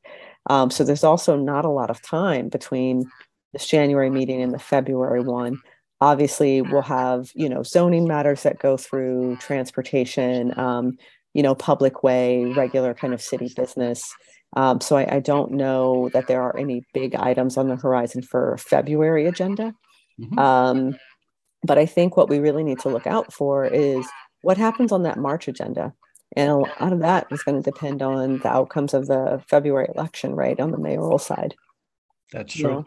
um, 0.49 0.71
so 0.71 0.85
there's 0.85 1.05
also 1.05 1.37
not 1.37 1.65
a 1.65 1.71
lot 1.71 1.91
of 1.91 2.03
time 2.03 2.49
between 2.49 3.05
this 3.53 3.67
january 3.67 4.11
meeting 4.11 4.43
and 4.43 4.53
the 4.53 4.59
february 4.59 5.21
one 5.21 5.59
obviously 6.01 6.63
we'll 6.63 6.83
have 6.83 7.31
you 7.35 7.49
know 7.49 7.63
zoning 7.63 8.07
matters 8.07 8.43
that 8.43 8.59
go 8.59 8.77
through 8.77 9.37
transportation 9.37 10.59
um, 10.59 10.97
you 11.35 11.43
know 11.43 11.55
public 11.55 12.03
way 12.03 12.45
regular 12.57 12.95
kind 12.95 13.15
of 13.15 13.23
city 13.23 13.53
business 13.57 14.15
um, 14.57 14.81
so 14.81 14.97
I, 14.97 15.17
I, 15.17 15.21
don't 15.21 15.53
know 15.53 16.09
that 16.15 16.27
there 16.27 16.41
are 16.41 16.57
any 16.57 16.83
big 16.95 17.15
items 17.15 17.57
on 17.57 17.69
the 17.69 17.77
horizon 17.77 18.23
for 18.23 18.57
February 18.57 19.27
agenda. 19.27 19.75
Mm-hmm. 20.19 20.39
Um, 20.39 20.97
but 21.63 21.77
I 21.77 21.87
think 21.87 22.17
what 22.17 22.31
we 22.31 22.39
really 22.39 22.65
need 22.65 22.79
to 22.81 22.89
look 22.89 23.07
out 23.07 23.33
for 23.33 23.67
is 23.67 24.07
what 24.43 24.57
happens 24.57 24.91
on 24.91 25.03
that 25.03 25.19
March 25.19 25.49
agenda. 25.49 25.93
And 26.39 26.51
a 26.53 26.57
lot 26.57 26.93
of 26.93 27.01
that 27.01 27.27
is 27.33 27.43
going 27.43 27.61
to 27.61 27.69
depend 27.69 28.01
on 28.01 28.39
the 28.39 28.49
outcomes 28.49 28.95
of 28.95 29.09
the 29.09 29.43
February 29.49 29.89
election, 29.93 30.37
right, 30.37 30.59
on 30.61 30.71
the 30.71 30.79
mayoral 30.79 31.19
side. 31.19 31.57
That's 32.33 32.55
true. 32.55 32.85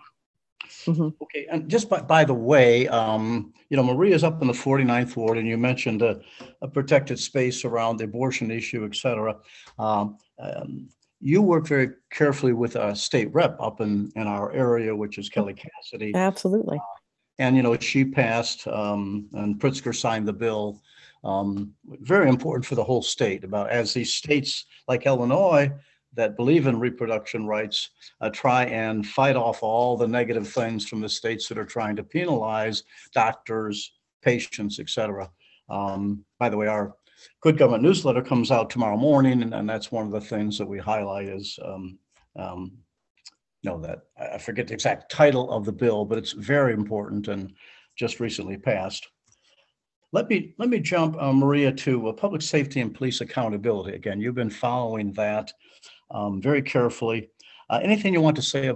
Mm-hmm. 0.85 1.09
Okay, 1.21 1.47
and 1.51 1.69
just 1.69 1.89
by, 1.89 1.99
by 1.99 2.23
the 2.23 2.33
way, 2.33 2.87
um, 2.87 3.51
you 3.69 3.75
know, 3.75 3.83
Maria's 3.83 4.23
up 4.23 4.41
in 4.41 4.47
the 4.47 4.53
49th 4.53 5.17
ward, 5.17 5.37
and 5.37 5.45
you 5.45 5.57
mentioned 5.57 6.01
a, 6.01 6.21
a 6.61 6.67
protected 6.67 7.19
space 7.19 7.65
around 7.65 7.97
the 7.97 8.05
abortion 8.05 8.51
issue, 8.51 8.85
et 8.85 8.95
cetera. 8.95 9.35
Um, 9.77 10.17
um, 10.39 10.87
you 11.19 11.41
work 11.41 11.67
very 11.67 11.89
carefully 12.09 12.53
with 12.53 12.77
a 12.77 12.95
state 12.95 13.33
rep 13.33 13.57
up 13.59 13.81
in, 13.81 14.13
in 14.15 14.27
our 14.27 14.53
area, 14.53 14.95
which 14.95 15.17
is 15.17 15.27
Kelly 15.27 15.55
Cassidy. 15.55 16.13
Absolutely. 16.15 16.77
Uh, 16.77 16.99
and, 17.39 17.57
you 17.57 17.63
know, 17.63 17.77
she 17.77 18.05
passed 18.05 18.65
um, 18.67 19.27
and 19.33 19.59
Pritzker 19.59 19.93
signed 19.93 20.25
the 20.25 20.33
bill. 20.33 20.81
Um, 21.23 21.73
very 21.85 22.29
important 22.29 22.65
for 22.65 22.75
the 22.75 22.83
whole 22.83 23.03
state 23.03 23.43
about 23.43 23.69
as 23.69 23.93
these 23.93 24.13
states 24.13 24.65
like 24.87 25.05
Illinois 25.05 25.71
that 26.13 26.35
believe 26.35 26.67
in 26.67 26.79
reproduction 26.79 27.45
rights 27.45 27.89
uh, 28.19 28.29
try 28.29 28.65
and 28.65 29.05
fight 29.05 29.35
off 29.35 29.63
all 29.63 29.95
the 29.95 30.07
negative 30.07 30.47
things 30.47 30.87
from 30.87 30.99
the 30.99 31.09
states 31.09 31.47
that 31.47 31.57
are 31.57 31.65
trying 31.65 31.95
to 31.95 32.03
penalize 32.03 32.83
doctors, 33.13 33.93
patients, 34.21 34.79
etc. 34.79 35.29
Um, 35.69 36.25
by 36.39 36.49
the 36.49 36.57
way, 36.57 36.67
our 36.67 36.95
Good 37.41 37.57
Government 37.57 37.83
newsletter 37.83 38.21
comes 38.21 38.51
out 38.51 38.69
tomorrow 38.69 38.97
morning, 38.97 39.41
and, 39.41 39.53
and 39.53 39.69
that's 39.69 39.91
one 39.91 40.05
of 40.05 40.11
the 40.11 40.21
things 40.21 40.57
that 40.57 40.67
we 40.67 40.79
highlight 40.79 41.27
is, 41.27 41.57
um, 41.63 41.99
um, 42.35 42.71
know, 43.63 43.79
that 43.79 43.99
I 44.17 44.37
forget 44.37 44.67
the 44.67 44.73
exact 44.73 45.11
title 45.11 45.51
of 45.51 45.65
the 45.65 45.71
bill, 45.71 46.03
but 46.03 46.17
it's 46.17 46.31
very 46.31 46.73
important 46.73 47.27
and 47.27 47.53
just 47.95 48.19
recently 48.19 48.57
passed. 48.57 49.07
Let 50.13 50.29
me 50.29 50.53
let 50.57 50.69
me 50.69 50.79
jump, 50.79 51.15
uh, 51.21 51.31
Maria, 51.31 51.71
to 51.71 52.09
uh, 52.09 52.13
public 52.13 52.41
safety 52.41 52.81
and 52.81 52.93
police 52.93 53.21
accountability. 53.21 53.95
Again, 53.95 54.19
you've 54.19 54.35
been 54.35 54.49
following 54.49 55.13
that 55.13 55.53
um, 56.09 56.41
very 56.41 56.61
carefully. 56.61 57.29
Uh, 57.69 57.79
anything 57.81 58.13
you 58.13 58.21
want 58.21 58.35
to 58.35 58.41
say 58.41 58.73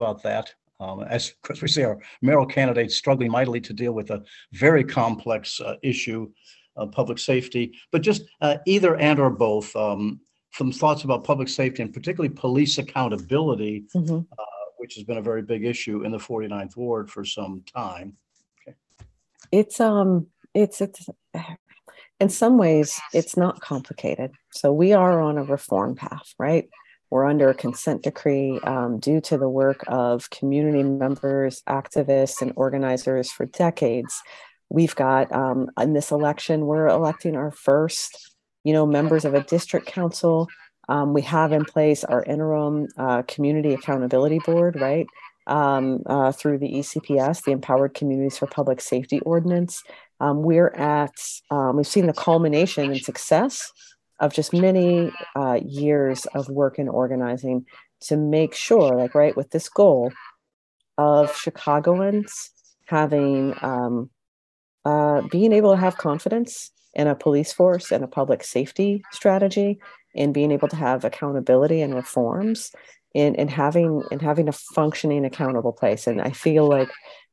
about 0.00 0.22
that? 0.22 0.54
Um, 0.80 1.02
as, 1.02 1.34
as 1.50 1.60
we 1.60 1.68
see, 1.68 1.82
our 1.82 1.98
mayoral 2.22 2.46
candidates 2.46 2.96
struggling 2.96 3.30
mightily 3.30 3.60
to 3.60 3.72
deal 3.72 3.92
with 3.92 4.10
a 4.10 4.22
very 4.52 4.84
complex 4.84 5.60
uh, 5.60 5.74
issue 5.82 6.30
uh, 6.76 6.86
public 6.86 7.18
safety, 7.18 7.74
but 7.90 8.00
just 8.00 8.22
uh, 8.40 8.58
either 8.66 8.96
and 8.96 9.18
or 9.18 9.30
both. 9.30 9.74
Um, 9.76 10.20
some 10.54 10.72
thoughts 10.72 11.04
about 11.04 11.24
public 11.24 11.48
safety 11.48 11.82
and 11.82 11.92
particularly 11.92 12.34
police 12.34 12.78
accountability, 12.78 13.84
mm-hmm. 13.94 14.16
uh, 14.16 14.44
which 14.78 14.94
has 14.94 15.04
been 15.04 15.18
a 15.18 15.22
very 15.22 15.42
big 15.42 15.64
issue 15.64 16.04
in 16.04 16.12
the 16.12 16.18
49th 16.18 16.74
ward 16.76 17.10
for 17.10 17.24
some 17.24 17.62
time. 17.72 18.16
Okay. 18.66 18.76
It's 19.52 19.78
um, 19.78 20.26
it's 20.54 20.80
it's 20.80 21.08
in 22.20 22.28
some 22.28 22.58
ways, 22.58 23.00
it's 23.12 23.36
not 23.36 23.60
complicated. 23.60 24.32
So 24.50 24.72
we 24.72 24.92
are 24.92 25.20
on 25.20 25.38
a 25.38 25.44
reform 25.44 25.94
path, 25.94 26.34
right? 26.38 26.68
We're 27.10 27.24
under 27.24 27.48
a 27.48 27.54
consent 27.54 28.02
decree 28.02 28.60
um, 28.64 28.98
due 28.98 29.20
to 29.22 29.38
the 29.38 29.48
work 29.48 29.84
of 29.86 30.28
community 30.30 30.82
members, 30.82 31.62
activists, 31.68 32.42
and 32.42 32.52
organizers 32.56 33.30
for 33.30 33.46
decades. 33.46 34.20
We've 34.68 34.94
got 34.94 35.32
um, 35.32 35.70
in 35.80 35.94
this 35.94 36.10
election, 36.10 36.66
we're 36.66 36.88
electing 36.88 37.34
our 37.34 37.50
first, 37.50 38.34
you 38.64 38.72
know, 38.72 38.84
members 38.84 39.24
of 39.24 39.34
a 39.34 39.42
district 39.42 39.86
council. 39.86 40.48
Um, 40.88 41.14
we 41.14 41.22
have 41.22 41.52
in 41.52 41.64
place 41.64 42.04
our 42.04 42.22
interim 42.24 42.88
uh, 42.98 43.22
community 43.22 43.74
accountability 43.74 44.40
board, 44.40 44.78
right? 44.80 45.06
Um, 45.46 46.02
uh, 46.04 46.32
through 46.32 46.58
the 46.58 46.70
ECPS, 46.70 47.44
the 47.44 47.52
Empowered 47.52 47.94
Communities 47.94 48.36
for 48.36 48.46
Public 48.46 48.82
Safety 48.82 49.20
Ordinance. 49.20 49.82
Um, 50.20 50.42
we're 50.42 50.68
at, 50.68 51.14
um, 51.50 51.76
we've 51.76 51.86
seen 51.86 52.06
the 52.06 52.12
culmination 52.12 52.90
and 52.90 53.00
success 53.00 53.72
of 54.20 54.32
just 54.32 54.52
many 54.52 55.12
uh, 55.36 55.60
years 55.64 56.26
of 56.34 56.48
work 56.48 56.78
and 56.78 56.88
organizing 56.88 57.66
to 58.00 58.16
make 58.16 58.54
sure, 58.54 58.96
like, 58.96 59.14
right, 59.14 59.36
with 59.36 59.50
this 59.50 59.68
goal 59.68 60.12
of 60.96 61.36
Chicagoans 61.36 62.50
having, 62.86 63.54
um, 63.62 64.10
uh, 64.84 65.22
being 65.30 65.52
able 65.52 65.72
to 65.72 65.80
have 65.80 65.96
confidence 65.96 66.70
in 66.94 67.06
a 67.06 67.14
police 67.14 67.52
force 67.52 67.92
and 67.92 68.02
a 68.02 68.08
public 68.08 68.42
safety 68.42 69.02
strategy 69.12 69.78
and 70.16 70.34
being 70.34 70.50
able 70.50 70.68
to 70.68 70.76
have 70.76 71.04
accountability 71.04 71.80
and 71.80 71.94
reforms 71.94 72.72
and, 73.14 73.38
and 73.38 73.50
having 73.50 74.02
and 74.10 74.20
having 74.22 74.48
a 74.48 74.52
functioning 74.52 75.24
accountable 75.24 75.72
place. 75.72 76.06
And 76.06 76.20
i 76.20 76.30
feel 76.30 76.68
like 76.68 76.90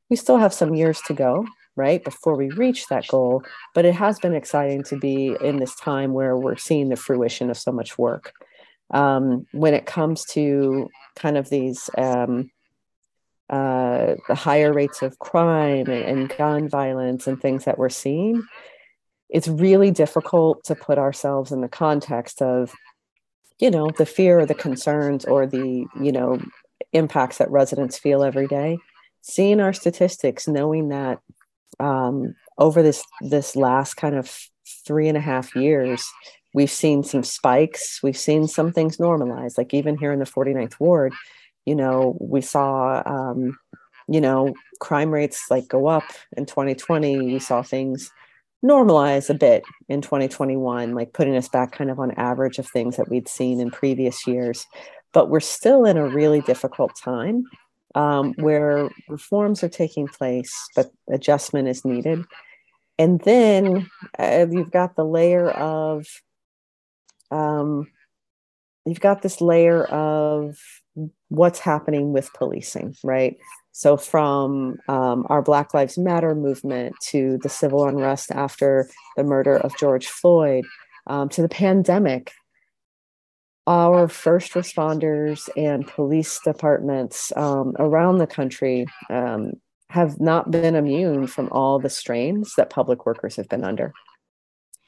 we 0.10 0.16
still 0.16 0.38
have 0.38 0.54
some 0.54 0.76
years 0.76 1.02
to 1.08 1.14
go 1.14 1.46
right 1.76 2.04
before 2.04 2.36
we 2.36 2.50
reach 2.52 2.88
that 2.88 3.08
goal 3.08 3.44
but 3.74 3.86
it 3.86 3.94
has 3.94 4.20
been 4.20 4.34
exciting 4.34 4.84
to 4.84 4.98
be 4.98 5.36
in 5.42 5.58
this 5.58 5.76
time 5.76 6.14
where 6.14 6.38
we're 6.38 6.56
seeing 6.56 6.90
the 6.90 6.96
fruition 6.96 7.50
of 7.50 7.58
so 7.58 7.72
much 7.72 7.98
work. 7.98 8.34
Um, 8.92 9.48
when 9.52 9.74
it 9.74 9.88
comes 9.88 10.26
to 10.26 10.90
kind 11.16 11.38
of 11.38 11.50
these 11.50 11.90
um, 11.98 12.52
uh, 13.50 14.16
the 14.28 14.36
higher 14.36 14.74
rates 14.74 15.02
of 15.02 15.20
crime 15.20 15.88
and, 15.88 16.04
and 16.04 16.38
gun 16.38 16.70
violence 16.70 17.28
and 17.28 17.42
things 17.42 17.66
that 17.66 17.78
we're 17.78 17.90
seeing 17.90 18.44
it's 19.30 19.48
really 19.48 19.92
difficult 19.92 20.64
to 20.66 20.76
put 20.76 20.98
ourselves 20.98 21.52
in 21.52 21.62
the 21.62 21.68
context 21.68 22.42
of 22.42 22.74
you 23.60 23.72
know 23.72 23.90
the 23.98 24.06
fear 24.06 24.40
or 24.40 24.46
the 24.46 24.54
concerns 24.54 25.26
or 25.26 25.48
the 25.48 25.86
you 26.02 26.12
know 26.12 26.40
impacts 26.94 27.38
that 27.38 27.52
residents 27.52 27.98
feel 27.98 28.24
every 28.24 28.48
day. 28.48 28.78
Seeing 29.22 29.60
our 29.60 29.74
statistics 29.74 30.48
knowing 30.48 30.90
that 30.90 31.20
um, 31.80 32.36
over 32.58 32.82
this 32.82 33.04
this 33.22 33.56
last 33.56 33.96
kind 33.96 34.16
of 34.16 34.32
three 34.86 35.08
and 35.08 35.18
a 35.18 35.22
half 35.22 35.56
years 35.56 36.06
we've 36.54 36.72
seen 36.72 37.04
some 37.04 37.22
spikes. 37.22 38.00
We've 38.02 38.16
seen 38.16 38.48
some 38.48 38.72
things 38.72 38.96
normalize. 38.96 39.58
Like 39.58 39.74
even 39.74 39.98
here 39.98 40.14
in 40.14 40.20
the 40.20 40.26
49th 40.26 40.80
ward 40.80 41.14
you 41.66 41.76
know 41.76 42.18
we 42.22 42.42
saw 42.42 43.02
um, 43.06 43.58
you 44.08 44.22
know 44.22 44.54
crime 44.80 45.12
rates 45.12 45.46
like 45.50 45.68
go 45.68 45.88
up 45.88 46.04
in 46.38 46.46
2020 46.46 47.18
we 47.18 47.40
saw 47.40 47.62
things 47.62 48.12
normalize 48.64 49.30
a 49.30 49.34
bit 49.34 49.64
in 49.90 50.02
2021 50.02 50.96
like 50.96 51.14
putting 51.14 51.36
us 51.36 51.50
back 51.50 51.72
kind 51.72 51.92
of 51.92 52.00
on 52.00 52.12
average 52.12 52.58
of 52.58 52.68
things 52.68 52.98
that 52.98 53.10
we'd 53.10 53.28
seen 53.28 53.60
in 53.60 53.70
previous 53.70 54.26
years. 54.26 54.66
But 55.12 55.30
we're 55.30 55.40
still 55.40 55.86
in 55.86 55.98
a 55.98 56.08
really 56.08 56.42
difficult 56.42 56.92
time 56.96 57.46
um, 57.96 58.34
where 58.34 58.90
reforms 59.08 59.64
are 59.64 59.70
taking 59.70 60.08
place, 60.08 60.54
but 60.76 60.92
adjustment 61.10 61.68
is 61.68 61.86
needed. 61.86 62.24
And 63.00 63.20
then 63.22 63.90
uh, 64.20 64.46
you've 64.50 64.72
got 64.72 64.96
the 64.96 65.06
layer 65.06 65.50
of, 65.50 66.06
um, 67.32 67.88
you've 68.86 69.00
got 69.00 69.22
this 69.22 69.42
layer 69.42 69.86
of 69.86 70.58
what's 71.30 71.60
happening 71.60 72.14
with 72.14 72.32
policing, 72.34 72.96
right? 73.04 73.38
So, 73.72 73.98
from 73.98 74.78
um, 74.88 75.26
our 75.30 75.42
Black 75.42 75.74
Lives 75.74 75.98
Matter 75.98 76.34
movement 76.34 76.96
to 77.10 77.38
the 77.44 77.50
civil 77.50 77.86
unrest 77.86 78.32
after 78.32 78.90
the 79.18 79.24
murder 79.26 79.58
of 79.58 79.78
George 79.78 80.08
Floyd 80.08 80.64
um, 81.08 81.28
to 81.30 81.42
the 81.42 81.50
pandemic 81.50 82.32
our 83.68 84.08
first 84.08 84.54
responders 84.54 85.50
and 85.58 85.88
police 85.88 86.40
departments 86.44 87.32
um, 87.36 87.74
around 87.80 88.18
the 88.18 88.28
country 88.28 88.86
um, 89.10 89.54
have 89.90 90.20
not 90.20 90.52
been 90.52 90.76
immune 90.76 91.28
from 91.28 91.50
all 91.52 91.80
the 91.80 91.90
strains 91.90 92.54
that 92.58 92.70
public 92.70 93.06
workers 93.06 93.36
have 93.36 93.50
been 93.50 93.64
under. 93.64 93.94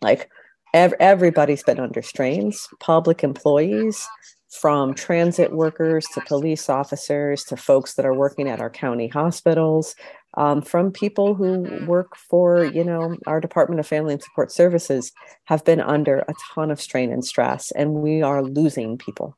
Like 0.01 0.29
ev- 0.73 0.93
everybody's 0.99 1.63
been 1.63 1.79
under 1.79 2.01
strains, 2.01 2.67
public 2.79 3.23
employees, 3.23 4.07
from 4.49 4.93
transit 4.93 5.51
workers 5.51 6.05
to 6.13 6.21
police 6.21 6.69
officers 6.69 7.43
to 7.43 7.57
folks 7.57 7.95
that 7.95 8.05
are 8.05 8.13
working 8.13 8.47
at 8.47 8.61
our 8.61 8.69
county 8.69 9.07
hospitals, 9.07 9.95
um, 10.37 10.61
from 10.61 10.91
people 10.91 11.33
who 11.33 11.85
work 11.87 12.15
for, 12.15 12.63
you 12.63 12.83
know, 12.83 13.17
our 13.25 13.41
Department 13.41 13.79
of 13.79 13.87
Family 13.87 14.13
and 14.13 14.21
Support 14.21 14.51
Services 14.51 15.11
have 15.45 15.65
been 15.65 15.81
under 15.81 16.19
a 16.19 16.33
ton 16.53 16.69
of 16.69 16.79
strain 16.79 17.11
and 17.11 17.25
stress, 17.25 17.71
and 17.71 17.95
we 17.95 18.21
are 18.21 18.43
losing 18.43 18.99
people, 18.99 19.35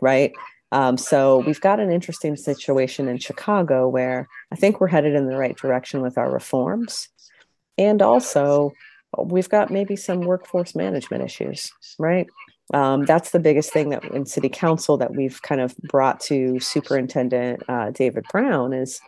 right? 0.00 0.32
Um, 0.72 0.96
so 0.96 1.38
we've 1.46 1.60
got 1.60 1.80
an 1.80 1.92
interesting 1.92 2.34
situation 2.34 3.08
in 3.08 3.18
Chicago 3.18 3.88
where 3.88 4.26
I 4.50 4.56
think 4.56 4.80
we're 4.80 4.88
headed 4.88 5.14
in 5.14 5.28
the 5.28 5.36
right 5.36 5.56
direction 5.56 6.00
with 6.00 6.16
our 6.16 6.30
reforms. 6.30 7.08
And 7.76 8.00
also, 8.02 8.72
we've 9.22 9.48
got 9.48 9.70
maybe 9.70 9.96
some 9.96 10.22
workforce 10.22 10.74
management 10.74 11.22
issues, 11.22 11.70
right? 11.98 12.26
Um, 12.74 13.04
that's 13.04 13.30
the 13.30 13.38
biggest 13.38 13.72
thing 13.72 13.90
that 13.90 14.04
in 14.04 14.26
city 14.26 14.48
council 14.48 14.96
that 14.98 15.14
we've 15.14 15.40
kind 15.42 15.60
of 15.60 15.76
brought 15.76 16.20
to 16.20 16.58
Superintendent 16.60 17.62
uh, 17.68 17.90
David 17.90 18.24
Brown 18.30 18.72
is 18.72 19.00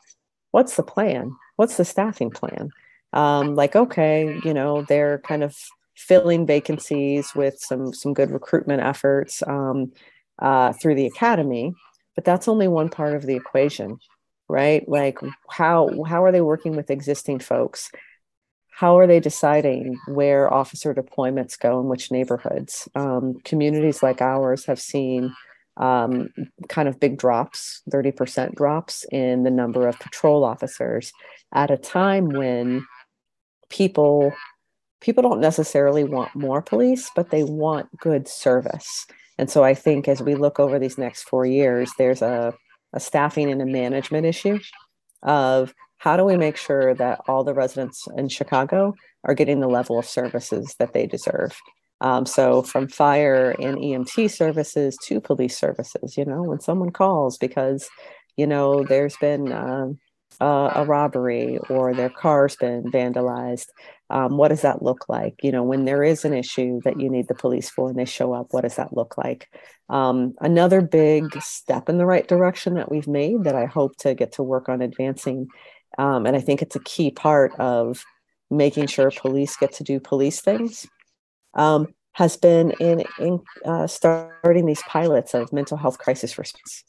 what's 0.51 0.77
the 0.77 0.83
plan? 0.83 1.33
What's 1.57 1.77
the 1.77 1.85
staffing 1.85 2.31
plan? 2.31 2.71
Um, 3.13 3.55
like, 3.55 3.77
okay, 3.77 4.39
you 4.45 4.55
know, 4.55 4.83
they're 4.89 5.19
kind 5.19 5.43
of 5.43 5.57
filling 5.97 6.47
vacancies 6.47 7.35
with 7.35 7.59
some 7.59 7.93
some 7.93 8.15
good 8.15 8.31
recruitment 8.31 8.83
efforts 8.83 9.43
um, 9.47 9.93
uh, 10.39 10.73
through 10.73 10.95
the 10.95 11.07
academy, 11.07 11.75
but 12.15 12.25
that's 12.25 12.49
only 12.49 12.69
one 12.69 12.89
part 12.89 13.15
of 13.15 13.27
the 13.27 13.37
equation, 13.37 13.99
right? 14.49 14.89
Like, 14.89 15.19
how 15.49 16.05
how 16.05 16.25
are 16.25 16.33
they 16.33 16.41
working 16.41 16.77
with 16.77 16.91
existing 16.91 17.41
folks? 17.41 17.91
How 18.71 18.99
are 18.99 19.07
they 19.07 19.21
deciding 19.21 19.99
where 20.09 20.53
officer 20.53 20.95
deployments 20.95 21.59
go 21.59 21.81
in 21.81 21.89
which 21.89 22.11
neighborhoods? 22.11 22.89
Um, 22.95 23.35
communities 23.45 24.03
like 24.03 24.23
ours 24.23 24.65
have 24.67 24.81
seen 24.81 25.35
um, 25.81 26.29
kind 26.69 26.89
of 26.89 27.01
big 27.01 27.19
drops, 27.19 27.83
30% 27.91 28.55
drops 28.55 29.05
in 29.11 29.43
the 29.43 29.51
number 29.51 29.89
of 29.89 29.99
patrol 29.99 30.45
officers 30.45 31.13
at 31.55 31.71
a 31.71 31.77
time 31.77 32.29
when 32.29 32.87
people 33.71 34.33
people 35.01 35.23
don't 35.23 35.41
necessarily 35.41 36.05
want 36.05 36.35
more 36.35 36.61
police, 36.61 37.11
but 37.17 37.31
they 37.31 37.43
want 37.43 37.89
good 37.99 38.29
service. 38.29 39.07
And 39.39 39.49
so 39.49 39.65
I 39.65 39.73
think 39.73 40.07
as 40.07 40.23
we 40.23 40.35
look 40.35 40.61
over 40.61 40.79
these 40.79 40.99
next 40.99 41.23
four 41.23 41.47
years, 41.47 41.91
there's 41.97 42.21
a, 42.21 42.53
a 42.93 43.01
staffing 43.01 43.51
and 43.51 43.63
a 43.63 43.67
management 43.67 44.27
issue 44.27 44.59
of 45.23 45.73
how 45.97 46.19
do 46.19 46.25
we 46.25 46.37
make 46.37 46.59
sure 46.59 46.95
that 46.95 47.21
all 47.27 47.45
the 47.45 47.55
residents 47.55 48.07
in 48.17 48.29
Chicago 48.29 48.95
are 49.25 49.35
getting 49.35 49.61
the 49.61 49.69
level 49.69 49.99
of 49.99 50.05
services 50.05 50.77
that 50.79 50.93
they 50.93 51.07
deserve? 51.07 51.59
Um, 52.01 52.25
so 52.25 52.63
from 52.63 52.89
fire 52.89 53.51
and 53.59 53.77
EMT 53.77 54.31
services 54.31 54.97
to 55.05 55.21
police 55.21 55.57
services, 55.57 56.17
you 56.17 56.25
know, 56.25 56.43
when 56.43 56.61
someone 56.61 56.91
calls 56.91 57.37
because, 57.37 57.89
you 58.37 58.47
know, 58.47 58.85
there's 58.85 59.17
been 59.19 59.53
a, 59.53 59.91
a, 60.41 60.85
robbery 60.87 61.59
or 61.69 61.93
their 61.93 62.09
car's 62.09 62.57
been 62.57 62.85
vandalized, 62.85 63.67
um, 64.09 64.39
what 64.39 64.49
does 64.49 64.63
that 64.63 64.83
look 64.83 65.09
like? 65.09 65.35
You 65.43 65.53
know, 65.53 65.63
when 65.63 65.85
there 65.85 66.03
is 66.03 66.25
an 66.25 66.33
issue 66.33 66.81
that 66.85 66.99
you 66.99 67.11
need 67.11 67.29
the 67.29 67.35
police 67.35 67.69
for 67.69 67.91
and 67.91 67.99
they 67.99 68.07
show 68.07 68.33
up, 68.33 68.49
what 68.51 68.63
does 68.63 68.77
that 68.77 68.97
look 68.97 69.19
like? 69.19 69.49
Um, 69.91 70.35
another 70.41 70.81
big 70.81 71.41
step 71.43 71.91
in 71.91 71.99
the 71.99 72.07
right 72.07 72.27
direction 72.27 72.75
that 72.75 72.91
we've 72.91 73.09
made 73.09 73.45
that 73.45 73.55
I 73.55 73.67
hope 73.67 73.97
to 73.99 74.15
get 74.15 74.33
to 74.33 74.43
work 74.43 74.69
on 74.71 74.81
advancing, 74.81 75.49
um, 75.99 76.25
and 76.25 76.35
I 76.35 76.41
think 76.41 76.63
it's 76.63 76.77
a 76.77 76.81
key 76.81 77.11
part 77.11 77.53
of 77.61 78.05
making 78.51 78.87
sure 78.87 79.11
police 79.11 79.57
get 79.57 79.73
to 79.73 79.85
do 79.85 80.01
police 80.01 80.41
things 80.41 80.87
um, 81.55 81.95
has 82.13 82.37
been 82.37 82.73
in, 82.73 83.05
in 83.19 83.41
uh, 83.65 83.87
starting 83.87 84.67
these 84.67 84.83
pilots 84.83 85.35
of 85.35 85.53
mental 85.53 85.77
health 85.77 85.99
crisis 85.99 86.39
response. 86.39 86.85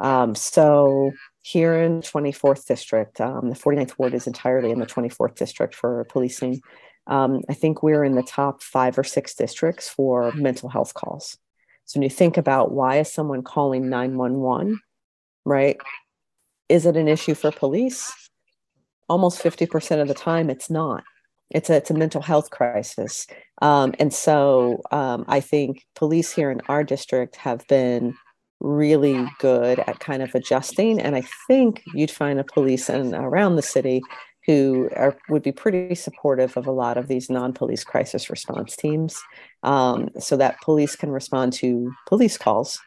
Um, 0.00 0.34
so 0.34 1.12
here 1.42 1.74
in 1.74 2.00
24th 2.00 2.66
district, 2.66 3.20
um, 3.20 3.50
the 3.50 3.56
49th 3.56 3.98
ward 3.98 4.14
is 4.14 4.26
entirely 4.26 4.70
in 4.70 4.80
the 4.80 4.86
24th 4.86 5.36
district 5.36 5.74
for 5.74 6.04
policing. 6.04 6.60
Um, 7.06 7.42
I 7.48 7.54
think 7.54 7.82
we're 7.82 8.04
in 8.04 8.14
the 8.14 8.22
top 8.22 8.62
five 8.62 8.98
or 8.98 9.04
six 9.04 9.34
districts 9.34 9.88
for 9.88 10.32
mental 10.32 10.68
health 10.68 10.94
calls. 10.94 11.36
So 11.84 11.98
when 11.98 12.02
you 12.02 12.10
think 12.10 12.38
about 12.38 12.72
why 12.72 12.98
is 12.98 13.12
someone 13.12 13.42
calling 13.42 13.90
911, 13.90 14.80
right? 15.44 15.76
Is 16.70 16.86
it 16.86 16.96
an 16.96 17.08
issue 17.08 17.34
for 17.34 17.52
police? 17.52 18.12
Almost 19.08 19.42
50% 19.42 20.00
of 20.00 20.08
the 20.08 20.14
time, 20.14 20.48
it's 20.48 20.70
not 20.70 21.04
it's 21.54 21.70
a 21.70 21.76
it's 21.76 21.90
a 21.90 21.94
mental 21.94 22.20
health 22.20 22.50
crisis, 22.50 23.26
um, 23.62 23.94
and 23.98 24.12
so 24.12 24.82
um, 24.90 25.24
I 25.28 25.40
think 25.40 25.84
police 25.94 26.32
here 26.32 26.50
in 26.50 26.60
our 26.68 26.84
district 26.84 27.36
have 27.36 27.66
been 27.68 28.14
really 28.60 29.26
good 29.38 29.78
at 29.80 30.00
kind 30.00 30.22
of 30.22 30.34
adjusting, 30.34 31.00
and 31.00 31.16
I 31.16 31.22
think 31.46 31.82
you'd 31.94 32.10
find 32.10 32.38
a 32.38 32.44
police 32.44 32.88
and 32.88 33.14
around 33.14 33.56
the 33.56 33.62
city 33.62 34.02
who 34.46 34.90
are, 34.94 35.16
would 35.30 35.42
be 35.42 35.52
pretty 35.52 35.94
supportive 35.94 36.56
of 36.56 36.66
a 36.66 36.72
lot 36.72 36.98
of 36.98 37.08
these 37.08 37.30
non-police 37.30 37.84
crisis 37.84 38.28
response 38.28 38.76
teams. 38.76 39.18
Um, 39.62 40.10
so 40.18 40.36
that 40.36 40.60
police 40.60 40.96
can 40.96 41.10
respond 41.10 41.54
to 41.54 41.90
police 42.06 42.36
calls 42.36 42.78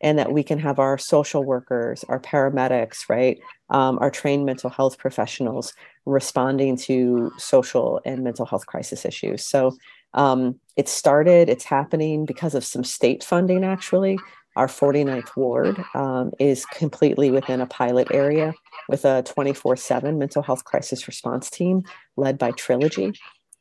and 0.00 0.18
that 0.18 0.32
we 0.32 0.42
can 0.42 0.58
have 0.58 0.78
our 0.78 0.98
social 0.98 1.44
workers 1.44 2.04
our 2.08 2.20
paramedics 2.20 3.08
right? 3.08 3.38
Um, 3.70 3.98
our 4.00 4.10
trained 4.10 4.44
mental 4.44 4.70
health 4.70 4.98
professionals 4.98 5.72
responding 6.06 6.76
to 6.76 7.32
social 7.38 8.00
and 8.04 8.22
mental 8.22 8.46
health 8.46 8.66
crisis 8.66 9.04
issues 9.04 9.44
so 9.44 9.76
um, 10.14 10.58
it 10.76 10.88
started 10.88 11.48
it's 11.48 11.64
happening 11.64 12.24
because 12.24 12.54
of 12.54 12.64
some 12.64 12.84
state 12.84 13.24
funding 13.24 13.64
actually 13.64 14.18
our 14.56 14.68
49th 14.68 15.36
ward 15.36 15.84
um, 15.94 16.30
is 16.38 16.64
completely 16.66 17.30
within 17.30 17.60
a 17.60 17.66
pilot 17.66 18.08
area 18.12 18.54
with 18.88 19.04
a 19.04 19.22
24 19.22 19.76
7 19.76 20.18
mental 20.18 20.42
health 20.42 20.64
crisis 20.64 21.08
response 21.08 21.50
team 21.50 21.82
led 22.16 22.38
by 22.38 22.52
Trilogy. 22.52 23.12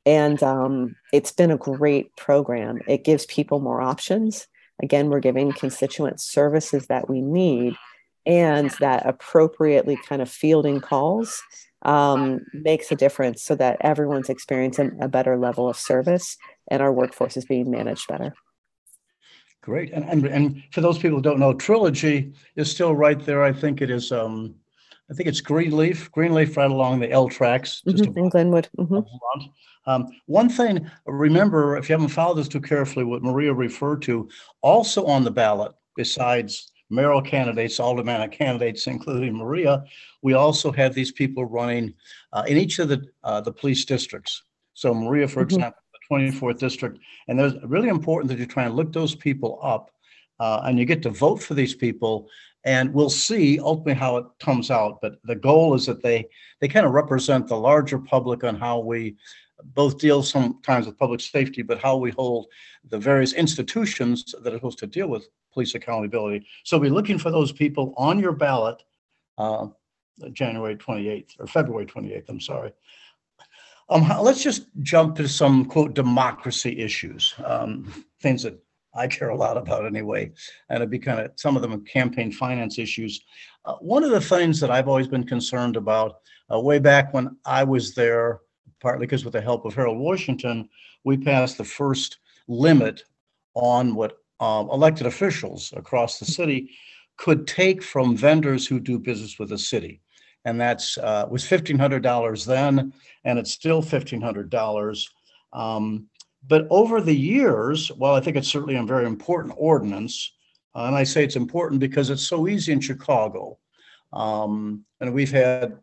And 0.06 0.41
um, 0.43 0.95
it's 1.12 1.32
been 1.32 1.51
a 1.51 1.58
great 1.58 2.15
program. 2.15 2.79
It 2.88 3.06
gives 3.06 3.25
people 3.25 3.60
more 3.60 3.82
options. 3.82 4.47
Again, 4.82 5.10
we're 5.10 5.19
giving 5.19 5.51
constituents 5.53 6.25
services 6.25 6.88
that 6.88 7.10
we 7.10 7.21
need 7.21 7.75
and 8.25 8.69
that 8.79 9.06
appropriately 9.06 9.97
kind 10.08 10.21
of 10.21 10.29
fielding 10.29 10.79
calls 10.79 11.41
um, 11.84 12.46
makes 12.54 12.91
a 12.91 12.96
difference 12.96 13.41
so 13.41 13.56
that 13.56 13.78
everyone's 13.82 14.30
experiencing 14.30 14.98
a 15.02 15.08
better 15.08 15.38
level 15.38 15.69
of 15.69 15.78
service 15.78 16.38
and 16.69 16.82
our 16.82 16.91
workforce 16.91 17.38
is 17.38 17.46
being 17.46 17.69
managed 17.69 18.08
better. 18.08 18.34
Great. 19.62 19.93
And, 19.93 20.04
and, 20.10 20.26
and 20.26 20.63
for 20.72 20.82
those 20.82 20.98
people 20.98 21.17
who 21.17 21.22
don't 21.22 21.39
know, 21.39 21.54
Trilogy 21.54 22.34
is 22.56 22.69
still 22.69 22.96
right 22.96 23.19
there. 23.26 23.43
I 23.43 23.54
think 23.54 23.82
it 23.82 23.89
is 23.89 24.12
um, 24.12 24.56
I 25.10 25.13
think 25.13 25.30
it's 25.30 25.41
Greenleaf, 25.41 26.12
Greenleaf 26.12 26.58
right 26.58 26.72
along 26.72 27.00
the 27.00 27.12
L 27.12 27.30
tracks. 27.30 27.82
Just 27.88 28.04
mm-hmm, 28.04 28.17
in 28.17 28.30
Glenwood. 28.30 28.67
Mm-hmm. 28.78 29.48
Um, 29.86 30.08
one 30.28 30.50
thing, 30.50 30.89
remember, 31.06 31.78
if 31.78 31.89
you 31.89 31.93
haven't 31.93 32.10
followed 32.10 32.36
this 32.36 32.48
too 32.48 32.62
carefully, 32.62 33.06
what 33.06 33.22
Maria 33.22 33.54
referred 33.54 34.02
to, 34.04 34.30
also 34.62 35.06
on 35.06 35.24
the 35.24 35.32
ballot, 35.32 35.74
besides 35.96 36.72
mayoral 36.93 37.21
candidates, 37.21 37.79
alderman 37.79 38.29
candidates, 38.29 38.88
including 38.88 39.36
Maria, 39.36 39.84
we 40.21 40.34
also 40.34 40.71
have 40.71 40.93
these 40.93 41.12
people 41.12 41.45
running 41.45 41.93
uh, 42.32 42.43
in 42.47 42.58
each 42.58 42.79
of 42.79 42.89
the 42.89 43.06
uh, 43.23 43.41
the 43.41 43.51
police 43.51 43.86
districts. 43.86 44.43
So 44.73 44.93
Maria, 44.93 45.27
for 45.27 45.45
mm-hmm. 45.45 45.56
example, 45.56 45.82
the 45.93 46.15
24th 46.15 46.60
district, 46.60 46.99
and 47.27 47.38
there's 47.38 47.56
really 47.63 47.89
important 47.89 48.29
that 48.29 48.39
you 48.39 48.45
try 48.45 48.65
and 48.65 48.75
look 48.75 48.93
those 48.93 49.15
people 49.15 49.60
up, 49.63 49.91
uh, 50.39 50.62
and 50.65 50.79
you 50.79 50.86
get 50.86 51.01
to 51.03 51.10
vote 51.10 51.41
for 51.41 51.53
these 51.53 51.75
people 51.75 52.29
and 52.65 52.93
we'll 52.93 53.10
see 53.10 53.60
ultimately 53.60 53.93
how 53.93 54.17
it 54.17 54.25
comes 54.39 54.71
out 54.71 54.99
but 55.01 55.15
the 55.25 55.36
goal 55.36 55.73
is 55.73 55.86
that 55.86 56.01
they 56.01 56.25
they 56.60 56.67
kind 56.67 56.86
of 56.86 56.93
represent 56.93 57.47
the 57.47 57.56
larger 57.56 57.99
public 57.99 58.43
on 58.43 58.56
how 58.56 58.79
we 58.79 59.15
both 59.73 59.97
deal 59.97 60.23
sometimes 60.23 60.86
with 60.86 60.97
public 60.97 61.21
safety 61.21 61.62
but 61.62 61.79
how 61.79 61.97
we 61.97 62.12
hold 62.12 62.47
the 62.89 62.97
various 62.97 63.34
institutions 63.34 64.34
that 64.41 64.53
are 64.53 64.58
supposed 64.58 64.79
to 64.79 64.88
deal 64.88 65.08
with 65.08 65.27
police 65.53 65.75
accountability 65.75 66.45
so 66.63 66.77
we're 66.77 66.91
looking 66.91 67.17
for 67.17 67.31
those 67.31 67.51
people 67.51 67.93
on 67.97 68.19
your 68.19 68.33
ballot 68.33 68.83
uh, 69.37 69.67
january 70.31 70.75
28th 70.75 71.31
or 71.39 71.47
february 71.47 71.85
28th 71.85 72.29
i'm 72.29 72.39
sorry 72.39 72.71
um, 73.89 74.07
let's 74.21 74.41
just 74.41 74.67
jump 74.81 75.15
to 75.17 75.27
some 75.27 75.65
quote 75.65 75.93
democracy 75.93 76.79
issues 76.79 77.33
um, 77.45 77.91
things 78.21 78.43
that 78.43 78.57
I 78.95 79.07
care 79.07 79.29
a 79.29 79.35
lot 79.35 79.57
about 79.57 79.85
anyway. 79.85 80.31
And 80.69 80.77
it'd 80.77 80.89
be 80.89 80.99
kind 80.99 81.19
of 81.19 81.31
some 81.35 81.55
of 81.55 81.61
them 81.61 81.83
campaign 81.85 82.31
finance 82.31 82.77
issues. 82.77 83.21
Uh, 83.65 83.75
one 83.75 84.03
of 84.03 84.11
the 84.11 84.21
things 84.21 84.59
that 84.59 84.71
I've 84.71 84.87
always 84.87 85.07
been 85.07 85.25
concerned 85.25 85.77
about, 85.77 86.17
uh, 86.53 86.59
way 86.59 86.79
back 86.79 87.13
when 87.13 87.37
I 87.45 87.63
was 87.63 87.95
there, 87.95 88.41
partly 88.81 89.05
because 89.05 89.23
with 89.23 89.33
the 89.33 89.41
help 89.41 89.65
of 89.65 89.73
Harold 89.73 89.97
Washington, 89.97 90.69
we 91.03 91.17
passed 91.17 91.57
the 91.57 91.63
first 91.63 92.19
limit 92.47 93.03
on 93.55 93.95
what 93.95 94.17
um, 94.39 94.69
elected 94.69 95.08
officials 95.08 95.74
across 95.76 96.19
the 96.19 96.26
city 96.26 96.72
could 97.17 97.48
take 97.48 97.84
from 97.84 98.17
vendors 98.17 98.67
who 98.67 98.80
do 98.80 98.98
business 99.00 99.38
with 99.38 99.50
the 99.50 99.58
city. 99.58 100.02
And 100.46 100.60
that's 100.60 100.98
uh, 100.98 101.26
was 101.30 101.48
fifteen 101.48 101.80
hundred 101.80 102.04
dollars 102.04 102.43
then, 102.46 102.93
and 103.24 103.39
it's 103.39 103.52
still 103.52 103.82
fifteen 103.82 104.22
hundred 104.22 104.50
dollars. 104.50 105.10
Um, 105.54 106.08
but 106.46 106.67
over 106.69 107.00
the 107.00 107.15
years, 107.15 107.91
well, 107.93 108.13
I 108.15 108.19
think 108.19 108.36
it's 108.36 108.50
certainly 108.50 108.76
a 108.76 108.84
very 108.84 109.06
important 109.06 109.54
ordinance, 109.58 110.34
uh, 110.76 110.84
and 110.84 110.96
I 110.96 111.04
say 111.04 111.24
it's 111.24 111.38
important 111.38 111.80
because 111.80 112.10
it's 112.10 112.28
so 112.28 112.50
easy 112.50 112.74
in 112.74 112.82
Chicago, 112.82 113.58
um, 114.12 114.84
and 115.00 115.13
we've 115.13 115.32
had 115.32 115.78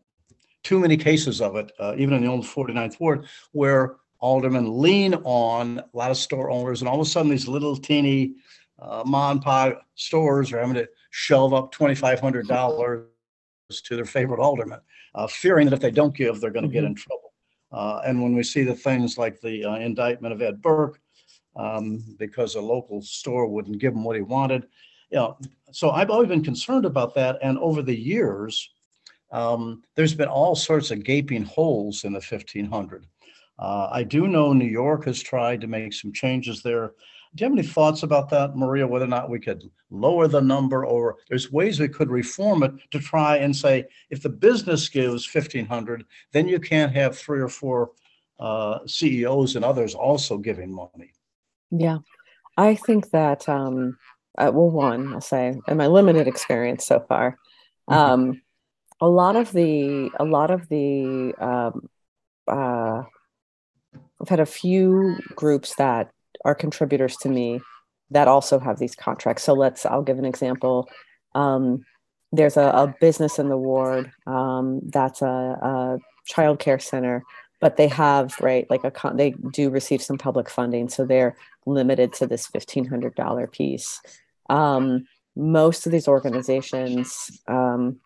too 0.62 0.78
many 0.78 0.96
cases 0.96 1.40
of 1.40 1.56
it, 1.56 1.72
uh, 1.78 1.94
even 1.96 2.14
in 2.14 2.22
the 2.22 2.28
old 2.28 2.44
49th 2.44 3.00
ward, 3.00 3.26
where 3.52 3.96
aldermen 4.20 4.80
lean 4.80 5.14
on 5.24 5.78
a 5.78 5.84
lot 5.96 6.10
of 6.10 6.16
store 6.16 6.50
owners, 6.50 6.80
and 6.80 6.88
all 6.88 7.00
of 7.00 7.06
a 7.06 7.10
sudden 7.10 7.30
these 7.30 7.48
little 7.48 7.76
teeny 7.76 8.34
uh, 8.78 9.02
mom 9.04 9.32
and 9.32 9.42
pop 9.42 9.82
stores 9.94 10.52
are 10.52 10.60
having 10.60 10.74
to 10.74 10.88
shelve 11.10 11.52
up 11.52 11.74
$2,500 11.74 13.06
to 13.84 13.96
their 13.96 14.04
favorite 14.04 14.40
alderman, 14.40 14.80
uh, 15.14 15.26
fearing 15.26 15.66
that 15.66 15.74
if 15.74 15.80
they 15.80 15.90
don't 15.90 16.16
give, 16.16 16.40
they're 16.40 16.50
going 16.50 16.62
to 16.62 16.68
mm-hmm. 16.68 16.74
get 16.74 16.84
in 16.84 16.94
trouble. 16.94 17.32
Uh, 17.72 18.00
and 18.04 18.20
when 18.20 18.34
we 18.34 18.42
see 18.42 18.64
the 18.64 18.74
things 18.74 19.16
like 19.16 19.40
the 19.40 19.64
uh, 19.64 19.76
indictment 19.76 20.34
of 20.34 20.42
Ed 20.42 20.60
Burke, 20.60 21.00
um, 21.56 22.02
because 22.18 22.54
a 22.54 22.60
local 22.60 23.02
store 23.02 23.46
wouldn't 23.46 23.78
give 23.78 23.92
him 23.92 24.04
what 24.04 24.16
he 24.16 24.22
wanted, 24.22 24.66
you 25.10 25.18
know, 25.18 25.36
so 25.72 25.90
I've 25.90 26.10
always 26.10 26.28
been 26.28 26.44
concerned 26.44 26.84
about 26.84 27.14
that. 27.14 27.38
And 27.42 27.58
over 27.58 27.82
the 27.82 27.94
years, 27.94 28.70
um, 29.32 29.82
there's 29.94 30.14
been 30.14 30.28
all 30.28 30.54
sorts 30.54 30.90
of 30.90 31.04
gaping 31.04 31.44
holes 31.44 32.04
in 32.04 32.12
the 32.12 32.20
1500. 32.20 33.06
Uh, 33.60 33.88
I 33.92 34.02
do 34.02 34.26
know 34.26 34.52
New 34.52 34.64
York 34.64 35.04
has 35.04 35.22
tried 35.22 35.60
to 35.60 35.66
make 35.68 35.92
some 35.92 36.12
changes 36.12 36.62
there 36.62 36.94
do 37.34 37.44
you 37.44 37.50
have 37.50 37.56
any 37.56 37.66
thoughts 37.66 38.02
about 38.02 38.28
that, 38.30 38.56
Maria, 38.56 38.86
whether 38.86 39.04
or 39.04 39.08
not 39.08 39.30
we 39.30 39.38
could 39.38 39.70
lower 39.90 40.26
the 40.26 40.40
number 40.40 40.84
or 40.84 41.18
there's 41.28 41.52
ways 41.52 41.78
we 41.78 41.86
could 41.86 42.10
reform 42.10 42.64
it 42.64 42.72
to 42.90 42.98
try 42.98 43.36
and 43.36 43.54
say, 43.54 43.84
if 44.10 44.20
the 44.20 44.28
business 44.28 44.88
gives 44.88 45.32
1500, 45.32 46.04
then 46.32 46.48
you 46.48 46.58
can't 46.58 46.92
have 46.92 47.16
three 47.16 47.40
or 47.40 47.48
four 47.48 47.92
uh, 48.40 48.80
CEOs 48.84 49.54
and 49.54 49.64
others 49.64 49.94
also 49.94 50.38
giving 50.38 50.74
money. 50.74 51.12
Yeah, 51.70 51.98
I 52.56 52.74
think 52.74 53.10
that, 53.10 53.48
um, 53.48 53.96
uh, 54.36 54.50
well, 54.52 54.70
one, 54.70 55.14
I'll 55.14 55.20
say, 55.20 55.60
in 55.68 55.76
my 55.76 55.86
limited 55.86 56.26
experience 56.26 56.84
so 56.84 56.98
far, 57.08 57.38
mm-hmm. 57.88 57.92
um, 57.92 58.42
a 59.00 59.08
lot 59.08 59.36
of 59.36 59.52
the, 59.52 60.10
a 60.18 60.24
lot 60.24 60.50
of 60.50 60.68
the, 60.68 61.32
um, 61.38 61.88
uh, 62.48 63.04
I've 64.20 64.28
had 64.28 64.40
a 64.40 64.46
few 64.46 65.16
groups 65.34 65.74
that 65.76 66.10
are 66.44 66.54
contributors 66.54 67.16
to 67.18 67.28
me 67.28 67.60
that 68.10 68.28
also 68.28 68.58
have 68.58 68.78
these 68.78 68.94
contracts. 68.94 69.44
So 69.44 69.54
let's, 69.54 69.86
I'll 69.86 70.02
give 70.02 70.18
an 70.18 70.24
example. 70.24 70.88
Um, 71.34 71.84
there's 72.32 72.56
a, 72.56 72.62
a, 72.62 72.94
business 73.00 73.38
in 73.38 73.48
the 73.48 73.56
ward 73.56 74.10
um, 74.26 74.80
that's 74.84 75.22
a, 75.22 75.26
a 75.26 75.98
child 76.26 76.58
care 76.58 76.78
center, 76.78 77.22
but 77.60 77.76
they 77.76 77.88
have, 77.88 78.34
right, 78.40 78.68
like 78.70 78.84
a, 78.84 78.90
con- 78.90 79.16
they 79.16 79.34
do 79.52 79.70
receive 79.70 80.02
some 80.02 80.18
public 80.18 80.48
funding. 80.50 80.88
So 80.88 81.04
they're 81.04 81.36
limited 81.66 82.12
to 82.14 82.26
this 82.26 82.48
$1,500 82.48 83.52
piece. 83.52 84.00
Um, 84.48 85.06
most 85.36 85.86
of 85.86 85.92
these 85.92 86.08
organizations, 86.08 87.40
um, 87.48 88.00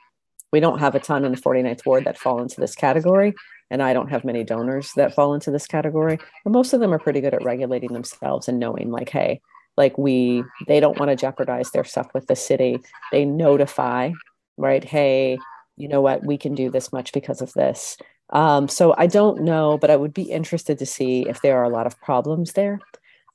we 0.54 0.60
don't 0.60 0.78
have 0.78 0.94
a 0.94 1.00
ton 1.00 1.24
in 1.24 1.32
the 1.32 1.40
49th 1.40 1.84
ward 1.84 2.04
that 2.04 2.16
fall 2.16 2.40
into 2.40 2.60
this 2.60 2.76
category 2.76 3.34
and 3.72 3.82
I 3.82 3.92
don't 3.92 4.08
have 4.08 4.24
many 4.24 4.44
donors 4.44 4.92
that 4.94 5.12
fall 5.12 5.34
into 5.34 5.50
this 5.50 5.66
category, 5.66 6.16
but 6.44 6.52
most 6.52 6.72
of 6.72 6.78
them 6.78 6.94
are 6.94 6.98
pretty 7.00 7.20
good 7.20 7.34
at 7.34 7.42
regulating 7.42 7.92
themselves 7.92 8.46
and 8.46 8.60
knowing 8.60 8.92
like, 8.92 9.08
hey, 9.08 9.40
like 9.76 9.98
we 9.98 10.44
they 10.68 10.78
don't 10.78 10.96
want 10.96 11.10
to 11.10 11.16
jeopardize 11.16 11.72
their 11.72 11.82
stuff 11.82 12.06
with 12.14 12.28
the 12.28 12.36
city. 12.36 12.78
They 13.10 13.24
notify, 13.24 14.12
right? 14.56 14.84
Hey, 14.84 15.40
you 15.76 15.88
know 15.88 16.00
what, 16.00 16.24
we 16.24 16.38
can 16.38 16.54
do 16.54 16.70
this 16.70 16.92
much 16.92 17.12
because 17.12 17.42
of 17.42 17.52
this. 17.54 17.96
Um, 18.30 18.68
so 18.68 18.94
I 18.96 19.08
don't 19.08 19.42
know, 19.42 19.76
but 19.76 19.90
I 19.90 19.96
would 19.96 20.14
be 20.14 20.30
interested 20.30 20.78
to 20.78 20.86
see 20.86 21.28
if 21.28 21.42
there 21.42 21.58
are 21.58 21.64
a 21.64 21.68
lot 21.68 21.88
of 21.88 22.00
problems 22.00 22.52
there. 22.52 22.78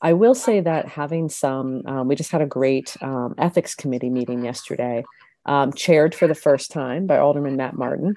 I 0.01 0.13
will 0.13 0.35
say 0.35 0.61
that 0.61 0.87
having 0.87 1.27
some, 1.27 1.83
um, 1.85 2.07
we 2.07 2.15
just 2.15 2.31
had 2.31 2.41
a 2.41 2.45
great 2.45 2.95
um, 3.01 3.35
ethics 3.37 3.75
committee 3.75 4.09
meeting 4.09 4.45
yesterday, 4.45 5.03
um, 5.45 5.73
chaired 5.73 6.13
for 6.13 6.27
the 6.27 6.35
first 6.35 6.71
time 6.71 7.07
by 7.07 7.17
Alderman 7.17 7.55
Matt 7.55 7.75
Martin. 7.75 8.15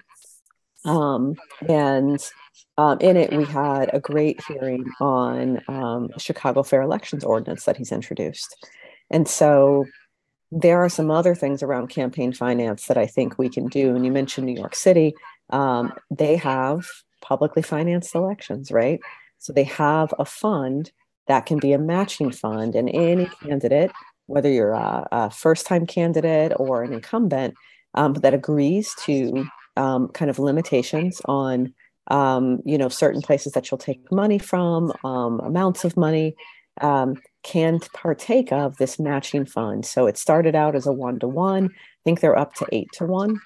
Um, 0.85 1.37
and 1.69 2.19
um, 2.77 2.99
in 3.01 3.17
it, 3.17 3.33
we 3.33 3.45
had 3.45 3.91
a 3.93 4.01
great 4.01 4.41
hearing 4.49 4.85
on 5.01 5.61
um, 5.69 6.11
Chicago 6.19 6.63
Fair 6.63 6.83
Elections 6.83 7.25
Ordinance 7.25 7.65
that 7.65 7.77
he's 7.77 7.93
introduced. 7.93 8.67
And 9.11 9.29
so 9.29 9.85
there 10.51 10.83
are 10.83 10.89
some 10.89 11.11
other 11.11 11.35
things 11.35 11.63
around 11.63 11.89
campaign 11.89 12.33
finance 12.33 12.87
that 12.87 12.99
I 12.99 13.07
think 13.07 13.39
we 13.39 13.49
can 13.49 13.69
do. 13.69 13.95
And 13.95 14.05
you 14.05 14.13
mentioned 14.13 14.47
New 14.47 14.59
York 14.59 14.75
City. 14.75 15.15
Um, 15.51 15.93
they 16.11 16.37
have 16.37 16.87
publicly 17.21 17.63
financed 17.63 18.15
elections, 18.15 18.71
right? 18.71 19.01
So 19.39 19.53
they 19.53 19.65
have 19.65 20.13
a 20.19 20.25
fund 20.25 20.93
that 21.27 21.47
can 21.47 21.59
be 21.59 21.73
a 21.73 21.79
matching 21.79 22.33
fund, 22.33 22.75
and 22.75 22.91
any 22.91 23.27
candidate, 23.43 23.93
whether 24.27 24.51
you're 24.51 24.73
a, 24.73 25.07
a 25.13 25.31
first 25.31 25.67
time 25.67 25.87
candidate 25.87 26.53
or 26.57 26.83
an 26.83 26.93
incumbent, 26.93 27.55
um, 27.95 28.15
that 28.15 28.35
agrees 28.35 28.95
to 29.05 29.47
um, 29.77 30.09
kind 30.09 30.31
of 30.31 30.39
limitations 30.39 31.21
on 31.27 31.75
um, 32.11 32.61
you 32.65 32.79
know 32.79 32.89
certain 32.89 33.23
places 33.23 33.53
that 33.53 33.71
you'll 33.71 33.79
take 33.79 34.11
money 34.11 34.39
from 34.39 34.93
um, 35.05 35.41
amounts 35.41 35.85
of 35.85 35.97
money 35.97 36.35
um, 36.81 37.17
can 37.43 37.81
partake 37.93 38.53
of 38.53 38.77
this 38.79 38.99
matching 38.99 39.45
fund. 39.45 39.85
So 39.85 40.07
it 40.07 40.17
started 40.19 40.55
out 40.55 40.75
as 40.75 40.87
a 40.87 40.93
one 40.93 41.19
to 41.21 41.29
one. 41.29 41.67
I 41.67 42.03
think 42.05 42.21
they're 42.21 42.39
up 42.39 42.55
to 42.55 42.67
eight 42.73 42.89
to 42.95 43.07
one 43.07 43.41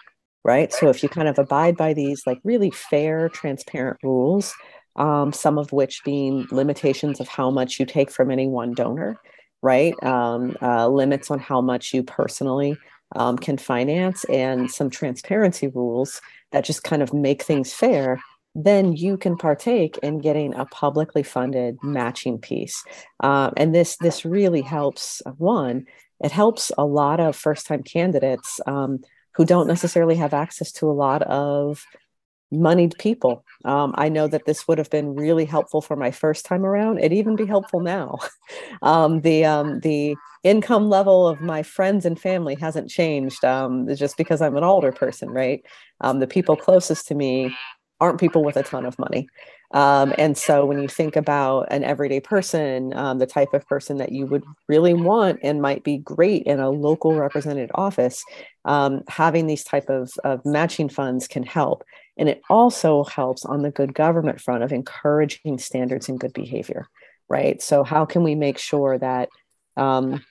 right? 0.44 0.72
So 0.72 0.88
if 0.88 1.02
you 1.02 1.08
kind 1.08 1.26
of 1.26 1.40
abide 1.40 1.76
by 1.76 1.92
these 1.92 2.22
like 2.24 2.38
really 2.44 2.70
fair 2.70 3.28
transparent 3.28 3.98
rules 4.04 4.54
um, 4.96 5.32
some 5.32 5.58
of 5.58 5.72
which 5.72 6.02
being 6.04 6.46
limitations 6.50 7.20
of 7.20 7.28
how 7.28 7.50
much 7.50 7.78
you 7.78 7.86
take 7.86 8.10
from 8.10 8.30
any 8.30 8.46
one 8.48 8.72
donor 8.72 9.20
right? 9.62 10.00
Um, 10.02 10.56
uh, 10.62 10.88
limits 10.88 11.30
on 11.30 11.38
how 11.38 11.60
much 11.60 11.94
you 11.94 12.02
personally 12.02 12.76
um, 13.14 13.36
can 13.38 13.56
finance 13.58 14.24
and 14.24 14.70
some 14.70 14.90
transparency 14.90 15.68
rules 15.68 16.20
that 16.52 16.64
just 16.64 16.82
kind 16.82 17.02
of 17.02 17.12
make 17.12 17.42
things 17.42 17.72
fair 17.72 18.20
then 18.58 18.96
you 18.96 19.18
can 19.18 19.36
partake 19.36 19.98
in 19.98 20.18
getting 20.18 20.54
a 20.54 20.64
publicly 20.64 21.22
funded 21.22 21.76
matching 21.82 22.38
piece. 22.38 22.82
Um, 23.20 23.52
and 23.58 23.74
this 23.74 23.98
this 23.98 24.24
really 24.24 24.62
helps 24.62 25.20
one 25.36 25.84
it 26.20 26.32
helps 26.32 26.72
a 26.78 26.84
lot 26.84 27.20
of 27.20 27.36
first 27.36 27.66
time 27.66 27.82
candidates 27.82 28.60
um, 28.66 29.00
who 29.34 29.44
don't 29.44 29.66
necessarily 29.66 30.16
have 30.16 30.32
access 30.32 30.72
to 30.72 30.90
a 30.90 30.92
lot 30.92 31.22
of 31.22 31.84
moneyed 32.50 32.94
people. 32.98 33.44
Um, 33.64 33.94
I 33.96 34.08
know 34.08 34.28
that 34.28 34.44
this 34.44 34.68
would 34.68 34.78
have 34.78 34.90
been 34.90 35.14
really 35.14 35.44
helpful 35.44 35.80
for 35.80 35.96
my 35.96 36.10
first 36.10 36.44
time 36.44 36.64
around. 36.64 36.98
It'd 36.98 37.12
even 37.12 37.36
be 37.36 37.46
helpful 37.46 37.80
now. 37.80 38.18
um, 38.82 39.20
the 39.22 39.44
um, 39.44 39.80
the 39.80 40.16
income 40.44 40.88
level 40.88 41.26
of 41.26 41.40
my 41.40 41.62
friends 41.62 42.06
and 42.06 42.20
family 42.20 42.54
hasn't 42.54 42.88
changed 42.88 43.44
um, 43.44 43.92
just 43.94 44.16
because 44.16 44.40
I'm 44.40 44.56
an 44.56 44.64
older 44.64 44.92
person, 44.92 45.30
right? 45.30 45.64
Um, 46.00 46.20
the 46.20 46.26
people 46.26 46.56
closest 46.56 47.08
to 47.08 47.14
me 47.14 47.54
aren't 48.00 48.20
people 48.20 48.44
with 48.44 48.56
a 48.56 48.62
ton 48.62 48.86
of 48.86 48.98
money. 48.98 49.26
Um, 49.72 50.14
and 50.16 50.38
so 50.38 50.64
when 50.64 50.80
you 50.80 50.86
think 50.86 51.16
about 51.16 51.66
an 51.72 51.82
everyday 51.82 52.20
person, 52.20 52.90
the 52.90 53.26
type 53.28 53.52
of 53.54 53.66
person 53.66 53.96
that 53.96 54.12
you 54.12 54.26
would 54.26 54.44
really 54.68 54.94
want 54.94 55.40
and 55.42 55.60
might 55.60 55.82
be 55.82 55.98
great 55.98 56.44
in 56.44 56.60
a 56.60 56.70
local 56.70 57.16
represented 57.16 57.70
office, 57.74 58.22
having 59.08 59.46
these 59.46 59.64
type 59.64 59.88
of, 59.88 60.12
of 60.22 60.44
matching 60.44 60.88
funds 60.88 61.26
can 61.26 61.42
help. 61.42 61.82
And 62.18 62.28
it 62.28 62.40
also 62.48 63.04
helps 63.04 63.44
on 63.44 63.62
the 63.62 63.70
good 63.70 63.94
government 63.94 64.40
front 64.40 64.62
of 64.62 64.72
encouraging 64.72 65.58
standards 65.58 66.08
and 66.08 66.18
good 66.18 66.32
behavior, 66.32 66.88
right? 67.28 67.60
So 67.60 67.84
how 67.84 68.04
can 68.04 68.22
we 68.22 68.34
make 68.34 68.58
sure 68.58 68.98
that 68.98 69.28
um, 69.76 70.24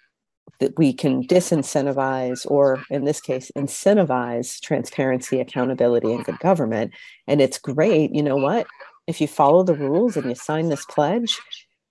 that 0.60 0.78
we 0.78 0.94
can 0.94 1.28
disincentivize 1.28 2.50
or 2.50 2.84
in 2.90 3.04
this 3.04 3.20
case 3.20 3.52
incentivize 3.58 4.60
transparency 4.62 5.40
accountability 5.40 6.12
and 6.14 6.26
good 6.26 6.40
government? 6.40 6.92
And 7.28 7.42
it's 7.42 7.58
great 7.58 8.14
you 8.16 8.24
know 8.24 8.38
what? 8.38 8.68
If 9.08 9.22
you 9.22 9.28
follow 9.28 9.64
the 9.64 9.76
rules 9.76 10.18
and 10.18 10.28
you 10.28 10.36
sign 10.36 10.70
this 10.70 10.86
pledge 10.86 11.40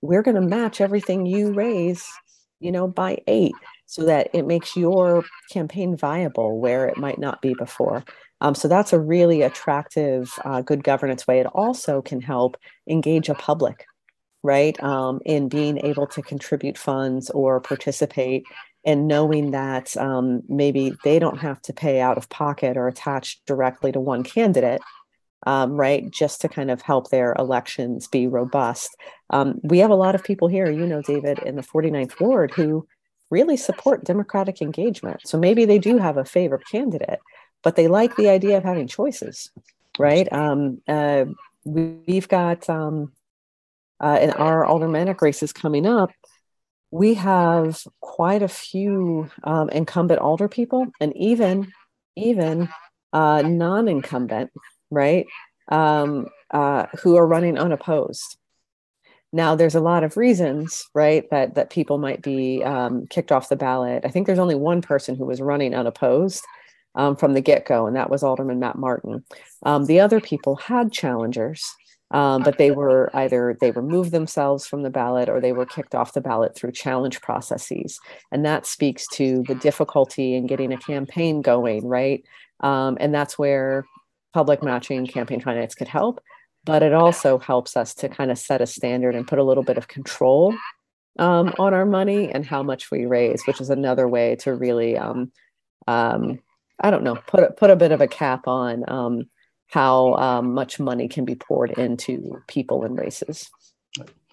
we're 0.05 0.23
going 0.23 0.35
to 0.35 0.41
match 0.43 0.83
everything 0.83 1.25
you 1.25 1.53
raise 1.55 2.07
you 2.61 2.71
know 2.71 2.87
by 2.87 3.19
eight 3.27 3.55
so 3.87 4.05
that 4.05 4.29
it 4.35 4.47
makes 4.47 4.77
your 4.77 5.25
campaign 5.51 5.97
viable 5.97 6.61
where 6.61 6.87
it 6.87 6.99
might 6.99 7.19
not 7.19 7.41
be 7.41 7.55
before 7.55 8.05
um, 8.41 8.55
so 8.55 8.69
that's 8.69 8.93
a 8.93 9.01
really 9.01 9.43
attractive 9.43 10.33
uh, 10.45 10.61
good 10.61 10.85
governance 10.85 11.27
way 11.27 11.41
it 11.41 11.47
also 11.47 12.03
can 12.03 12.21
help 12.21 12.57
engage 12.89 13.29
a 13.29 13.35
public 13.35 13.87
right? 14.45 14.81
Um, 14.85 15.21
in 15.25 15.49
being 15.49 15.79
able 15.79 16.07
to 16.09 16.23
contribute 16.23 16.79
funds 16.79 17.31
or 17.31 17.61
participate 17.61 18.45
and 18.85 19.09
knowing 19.09 19.53
that 19.53 19.97
um, 19.97 20.43
maybe 20.49 20.93
they 21.03 21.19
don't 21.19 21.39
have 21.39 21.61
to 21.63 21.73
pay 21.73 22.01
out 22.01 22.19
of 22.19 22.29
pocket 22.29 22.77
or 22.77 22.87
attach 22.87 23.43
directly 23.47 23.91
to 23.91 23.99
one 23.99 24.23
candidate. 24.23 24.83
Um, 25.47 25.73
right, 25.73 26.11
just 26.11 26.41
to 26.41 26.49
kind 26.49 26.71
of 26.71 26.81
help 26.81 27.11
their 27.11 27.35
elections 27.39 28.09
be 28.09 28.27
robust. 28.27 28.97
Um, 29.29 29.61
we 29.63 29.77
have 29.81 29.91
a 29.91 29.95
lot 29.95 30.15
of 30.15 30.25
people 30.25 30.49
here, 30.49 30.71
you 30.71 30.87
know, 30.87 31.03
David, 31.03 31.39
in 31.41 31.57
the 31.57 31.63
49th 31.63 32.19
Ward 32.19 32.51
who 32.53 32.87
really 33.31 33.59
support 33.59 34.05
Democratic 34.05 34.63
engagement. 34.63 35.21
So 35.27 35.39
maybe 35.39 35.67
they 35.67 35.79
do 35.79 35.99
have 35.99 36.17
a 36.17 36.25
favorite 36.25 36.67
candidate, 36.71 37.19
but 37.65 37.75
they 37.75 37.89
like 37.89 38.15
the 38.15 38.29
idea 38.29 38.59
of 38.59 38.63
having 38.63 38.87
choices, 38.87 39.51
right? 39.99 40.31
Um, 40.33 40.83
uh, 40.87 41.25
we, 41.65 42.15
have 42.15 42.29
got 42.29 42.69
um, 42.69 43.13
uh, 43.99 44.19
in 44.21 44.31
our 44.31 44.67
aldermanic 44.67 45.23
races 45.23 45.53
coming 45.53 45.87
up, 45.87 46.11
we 46.91 47.15
have 47.15 47.83
quite 48.01 48.43
a 48.43 48.49
few 48.49 49.29
um, 49.43 49.69
incumbent 49.71 50.21
alder 50.21 50.49
people 50.49 50.87
and 51.01 51.17
even 51.17 51.73
even 52.17 52.69
uh, 53.13 53.43
non-incumbent, 53.43 54.53
right, 54.93 55.27
um, 55.73 56.29
uh, 56.53 56.87
who 57.03 57.17
are 57.17 57.27
running 57.27 57.59
unopposed. 57.59 58.37
Now, 59.33 59.57
there's 59.57 59.75
a 59.75 59.81
lot 59.81 60.05
of 60.05 60.17
reasons, 60.17 60.87
right, 60.95 61.29
that 61.31 61.57
that 61.57 61.71
people 61.71 61.99
might 61.99 62.23
be 62.23 62.63
um, 62.63 63.07
kicked 63.09 63.33
off 63.33 63.49
the 63.49 63.57
ballot. 63.57 64.05
I 64.05 64.11
think 64.11 64.27
there's 64.27 64.39
only 64.39 64.55
one 64.55 64.83
person 64.83 65.17
who 65.17 65.25
was 65.25 65.41
running 65.41 65.75
unopposed 65.75 66.45
um, 66.95 67.17
from 67.17 67.35
the 67.35 67.41
get-go, 67.41 67.87
and 67.87 67.97
that 67.97 68.11
was 68.11 68.23
Alderman 68.23 68.61
Matt 68.61 68.77
Martin. 68.77 69.25
Um, 69.65 69.87
the 69.87 70.01
other 70.01 70.21
people 70.21 70.57
had 70.57 70.93
challengers, 70.93 71.75
um, 72.11 72.43
but 72.43 72.59
they 72.59 72.71
were 72.71 73.11
either 73.15 73.57
they 73.61 73.73
removed 73.73 74.13
themselves 74.13 74.67
from 74.67 74.83
the 74.83 74.91
ballot 74.91 75.29
or 75.29 75.41
they 75.41 75.53
were 75.53 75.67
kicked 75.67 75.95
off 75.95 76.13
the 76.13 76.21
ballot 76.21 76.55
through 76.55 76.73
challenge 76.73 77.21
processes 77.21 77.99
and 78.31 78.45
that 78.45 78.67
speaks 78.67 79.07
to 79.09 79.43
the 79.49 79.55
difficulty 79.55 80.35
in 80.35 80.47
getting 80.47 80.73
a 80.73 80.79
campaign 80.79 81.43
going 81.43 81.87
right 81.87 82.25
um, 82.61 82.97
and 83.01 83.15
that's 83.15 83.39
where 83.39 83.85
public 84.33 84.63
matching 84.63 85.07
campaign 85.07 85.41
finance 85.41 85.75
could 85.75 85.89
help 85.89 86.21
but 86.65 86.83
it 86.83 86.93
also 86.93 87.39
helps 87.39 87.77
us 87.77 87.95
to 87.95 88.09
kind 88.09 88.31
of 88.31 88.39
set 88.39 88.61
a 88.61 88.67
standard 88.67 89.15
and 89.15 89.27
put 89.27 89.39
a 89.39 89.45
little 89.45 89.65
bit 89.65 89.77
of 89.77 89.89
control 89.89 90.55
um, 91.19 91.53
on 91.59 91.75
our 91.75 91.87
money 91.87 92.31
and 92.31 92.47
how 92.47 92.63
much 92.63 92.91
we 92.91 93.07
raise 93.07 93.43
which 93.47 93.61
is 93.61 93.71
another 93.71 94.07
way 94.07 94.37
to 94.37 94.55
really 94.55 94.97
um, 94.97 95.33
um, 95.89 96.39
I 96.81 96.91
don't 96.91 97.05
know, 97.05 97.17
put 97.27 97.45
a, 97.45 97.53
put 97.53 97.71
a 97.71 97.77
bit 97.77 97.93
of 97.93 98.01
a 98.01 98.09
cap 98.09 98.47
on 98.47 98.85
um, 98.89 99.29
how 99.69 100.15
um, 100.15 100.55
much 100.55 100.81
money 100.81 101.09
can 101.09 101.25
be 101.25 101.35
poured 101.35 101.73
into 101.73 102.43
people 102.49 102.85
and 102.85 102.99
races. 102.99 103.51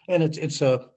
And 0.07 0.23
it's 0.23 0.37
it's 0.37 0.61
a 0.61 0.87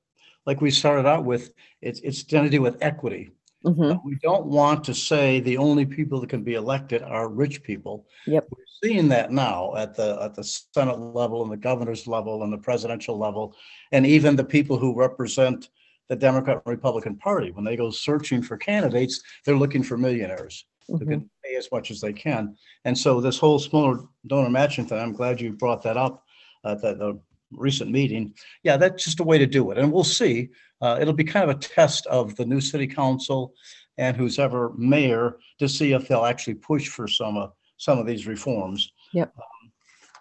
like 0.47 0.61
we 0.61 0.71
started 0.71 1.07
out 1.07 1.25
with 1.25 1.53
it's 1.81 2.01
it's 2.01 2.23
going 2.23 2.45
to 2.45 2.51
do 2.51 2.63
with 2.63 2.79
equity. 2.81 3.33
Mm-hmm. 3.65 4.07
We 4.07 4.17
don't 4.17 4.47
want 4.47 4.85
to 4.85 4.95
say 4.95 5.41
the 5.41 5.57
only 5.57 5.87
people 5.87 6.21
that 6.21 6.29
can 6.29 6.43
be 6.43 6.55
elected 6.55 7.03
are 7.03 7.29
rich 7.29 7.63
people. 7.63 8.07
Yep. 8.27 8.49
We're 8.51 8.65
seeing 8.83 9.09
that 9.09 9.33
now 9.33 9.75
at 9.77 9.97
the 9.97 10.19
at 10.21 10.35
the 10.35 10.45
Senate 10.45 10.99
level 10.99 11.43
and 11.43 11.51
the 11.51 11.57
governor's 11.57 12.07
level 12.07 12.43
and 12.43 12.53
the 12.53 12.59
presidential 12.59 13.19
level, 13.19 13.57
and 13.93 14.07
even 14.07 14.37
the 14.37 14.45
people 14.45 14.79
who 14.79 14.95
represent 14.95 15.69
the 16.09 16.17
Democrat 16.17 16.61
and 16.65 16.71
Republican 16.71 17.17
Party. 17.17 17.51
When 17.51 17.65
they 17.65 17.77
go 17.77 17.91
searching 17.91 18.43
for 18.43 18.59
candidates, 18.59 19.23
they're 19.45 19.57
looking 19.57 19.83
for 19.83 19.97
millionaires 19.97 20.67
mm-hmm. 20.91 21.21
pay 21.45 21.57
as 21.57 21.69
much 21.73 21.91
as 21.91 22.01
they 22.01 22.13
can. 22.13 22.57
And 22.85 22.97
so 22.97 23.21
this 23.21 23.39
whole 23.39 23.59
smaller 23.59 24.05
donor 24.27 24.51
matching 24.51 24.87
thing, 24.87 24.99
I'm 24.99 25.13
glad 25.13 25.41
you 25.41 25.53
brought 25.53 25.83
that 25.83 25.97
up 25.97 26.25
at 26.65 26.81
the, 26.81 26.95
the 26.95 27.21
recent 27.53 27.91
meeting. 27.91 28.35
Yeah, 28.63 28.77
that's 28.77 29.05
just 29.05 29.21
a 29.21 29.25
way 29.25 29.39
to 29.39 29.47
do 29.47 29.71
it. 29.71 29.79
And 29.79 29.93
we'll 29.93 30.05
see. 30.05 30.51
Uh, 30.81 30.99
it'll 31.01 31.15
be 31.15 31.25
kind 31.25 31.49
of 31.49 31.57
a 31.57 31.61
test 31.61 32.07
of 32.07 32.37
the 32.37 32.45
new 32.45 32.61
city 32.61 32.87
council 32.87 33.55
and 33.97 34.17
who's 34.17 34.39
ever 34.39 34.73
mayor 34.77 35.37
to 35.59 35.69
see 35.69 35.93
if 35.93 36.09
they'll 36.09 36.25
actually 36.25 36.55
push 36.55 36.89
for 36.89 37.07
some 37.07 37.37
of 37.37 37.53
some 37.77 37.99
of 37.99 38.07
these 38.07 38.27
reforms. 38.27 38.93
Yep. 39.13 39.33
Um, 39.37 39.73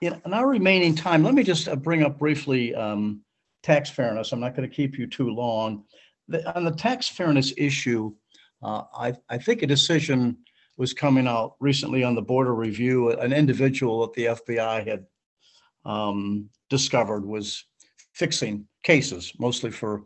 in, 0.02 0.22
in 0.26 0.34
our 0.34 0.48
remaining 0.48 0.96
time, 0.96 1.24
let 1.24 1.34
me 1.34 1.44
just 1.44 1.68
uh, 1.68 1.76
bring 1.76 2.04
up 2.04 2.20
briefly 2.20 2.74
um, 2.76 3.22
tax 3.62 3.90
fairness. 3.90 4.32
I'm 4.32 4.40
not 4.40 4.56
going 4.56 4.68
to 4.68 4.76
keep 4.76 4.98
you 4.98 5.08
too 5.08 5.30
long. 5.30 5.86
The, 6.28 6.56
on 6.56 6.66
the 6.66 6.72
tax 6.72 7.08
fairness 7.08 7.54
issue, 7.58 8.14
uh, 8.62 8.84
I, 8.96 9.14
I 9.30 9.38
think 9.38 9.62
a 9.62 9.68
decision 9.68 10.38
was 10.78 10.94
coming 10.94 11.28
out 11.28 11.56
recently 11.60 12.04
on 12.04 12.16
the 12.16 12.22
board 12.22 12.48
of 12.48 12.58
review. 12.58 13.12
An 13.12 13.34
individual 13.34 14.02
that 14.02 14.14
the 14.14 14.26
FBI 14.26 14.88
had 14.88 15.06
um, 15.86 16.50
discovered 16.70 17.26
was 17.26 17.66
fixing 18.14 18.68
cases, 18.84 19.34
mostly 19.40 19.72
for 19.72 20.04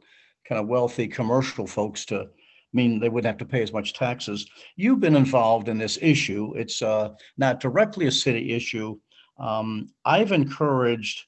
kind 0.48 0.60
of 0.62 0.68
wealthy 0.68 1.08
commercial 1.08 1.68
folks 1.68 2.06
to 2.06 2.28
mean 2.74 3.00
they 3.00 3.10
wouldn't 3.10 3.32
have 3.32 3.40
to 3.40 3.52
pay 3.52 3.62
as 3.62 3.74
much 3.74 3.94
taxes. 3.94 4.48
You've 4.76 5.00
been 5.00 5.16
involved 5.16 5.70
in 5.70 5.78
this 5.78 5.98
issue. 6.02 6.54
It's 6.56 6.82
uh, 6.82 7.10
not 7.38 7.60
directly 7.60 8.08
a 8.08 8.12
city 8.12 8.54
issue. 8.54 8.98
Um, 9.40 9.90
I've 10.06 10.32
encouraged 10.32 11.24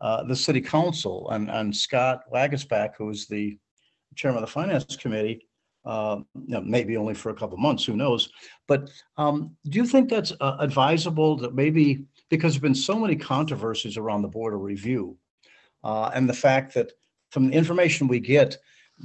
uh, 0.00 0.24
the 0.24 0.36
city 0.36 0.60
council 0.60 1.30
and, 1.30 1.50
and 1.50 1.74
Scott 1.74 2.22
Waguespack, 2.32 2.90
who 2.98 3.08
is 3.10 3.26
the 3.26 3.56
chairman 4.16 4.42
of 4.42 4.48
the 4.48 4.52
finance 4.52 4.96
committee, 4.96 5.46
uh, 5.84 6.20
maybe 6.34 6.96
only 6.96 7.14
for 7.14 7.30
a 7.30 7.34
couple 7.34 7.56
months, 7.58 7.84
who 7.84 7.96
knows? 7.96 8.28
But 8.68 8.90
um, 9.16 9.56
do 9.68 9.78
you 9.78 9.86
think 9.86 10.08
that's 10.08 10.32
uh, 10.40 10.56
advisable 10.60 11.36
that 11.38 11.54
maybe 11.54 12.04
because 12.30 12.54
there's 12.54 12.62
been 12.62 12.74
so 12.74 12.98
many 12.98 13.16
controversies 13.16 13.96
around 13.96 14.22
the 14.22 14.28
board 14.28 14.54
of 14.54 14.60
review, 14.60 15.16
uh, 15.84 16.10
and 16.14 16.28
the 16.28 16.34
fact 16.34 16.74
that 16.74 16.92
from 17.30 17.48
the 17.48 17.56
information 17.56 18.08
we 18.08 18.20
get, 18.20 18.56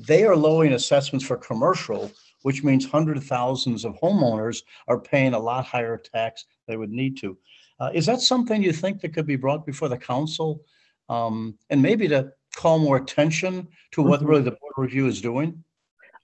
they 0.08 0.24
are 0.24 0.36
lowering 0.36 0.74
assessments 0.74 1.26
for 1.26 1.38
commercial, 1.38 2.12
which 2.44 2.64
means 2.64 2.86
hundreds 2.86 3.22
of 3.22 3.28
thousands 3.28 3.84
of 3.84 3.96
homeowners 3.96 4.62
are 4.88 5.00
paying 5.00 5.34
a 5.34 5.40
lot 5.40 5.66
higher 5.66 5.98
tax 5.98 6.46
they 6.68 6.78
would 6.78 6.92
need 6.92 7.18
to. 7.18 7.38
Uh, 7.80 7.90
is 7.94 8.06
that 8.06 8.22
something 8.22 8.62
you 8.62 8.74
think 8.74 9.02
that 9.02 9.14
could 9.14 9.26
be 9.26 9.36
brought 9.36 9.66
before 9.66 9.90
the 9.90 9.98
council, 9.98 10.62
um, 11.10 11.58
and 11.70 11.82
maybe 11.82 12.08
to 12.08 12.32
call 12.56 12.80
more 12.80 12.98
attention 12.98 13.68
to 13.92 14.02
what 14.02 14.22
Mhm. 14.22 14.28
really 14.28 14.42
the 14.44 14.52
board 14.52 14.74
of 14.78 14.82
review 14.84 15.08
is 15.08 15.22
doing? 15.22 15.64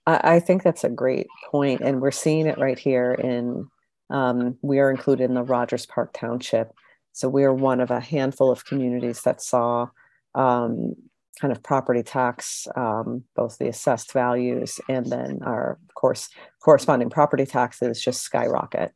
I, 0.06 0.36
I 0.36 0.40
think 0.40 0.62
that's 0.62 0.84
a 0.84 0.88
great 0.88 1.26
point, 1.50 1.80
and 1.80 2.00
we're 2.00 2.10
seeing 2.10 2.46
it 2.46 2.58
right 2.58 2.78
here 2.78 3.12
in. 3.12 3.68
Um, 4.10 4.58
we 4.60 4.80
are 4.80 4.90
included 4.90 5.24
in 5.24 5.34
the 5.34 5.42
Rogers 5.42 5.86
Park 5.86 6.12
Township, 6.12 6.72
so 7.12 7.28
we 7.28 7.44
are 7.44 7.54
one 7.54 7.80
of 7.80 7.90
a 7.90 8.00
handful 8.00 8.50
of 8.50 8.66
communities 8.66 9.22
that 9.22 9.40
saw 9.40 9.88
um, 10.34 10.94
kind 11.40 11.50
of 11.50 11.62
property 11.62 12.02
tax, 12.02 12.68
um, 12.76 13.24
both 13.34 13.56
the 13.58 13.68
assessed 13.68 14.12
values 14.12 14.78
and 14.88 15.06
then 15.06 15.40
our, 15.42 15.78
of 15.88 15.94
course, 15.94 16.28
corresponding 16.62 17.08
property 17.10 17.46
taxes 17.46 18.00
just 18.00 18.22
skyrocket. 18.22 18.92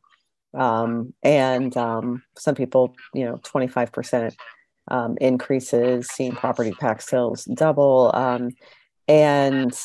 Um, 0.53 1.13
and 1.23 1.75
um, 1.75 2.23
some 2.37 2.55
people, 2.55 2.95
you 3.13 3.25
know, 3.25 3.39
twenty 3.43 3.67
five 3.67 3.91
percent 3.91 4.35
um, 4.89 5.17
increases, 5.19 6.07
seeing 6.07 6.33
property 6.33 6.73
tax 6.79 7.07
sales 7.07 7.45
double, 7.45 8.11
um, 8.13 8.51
and 9.07 9.77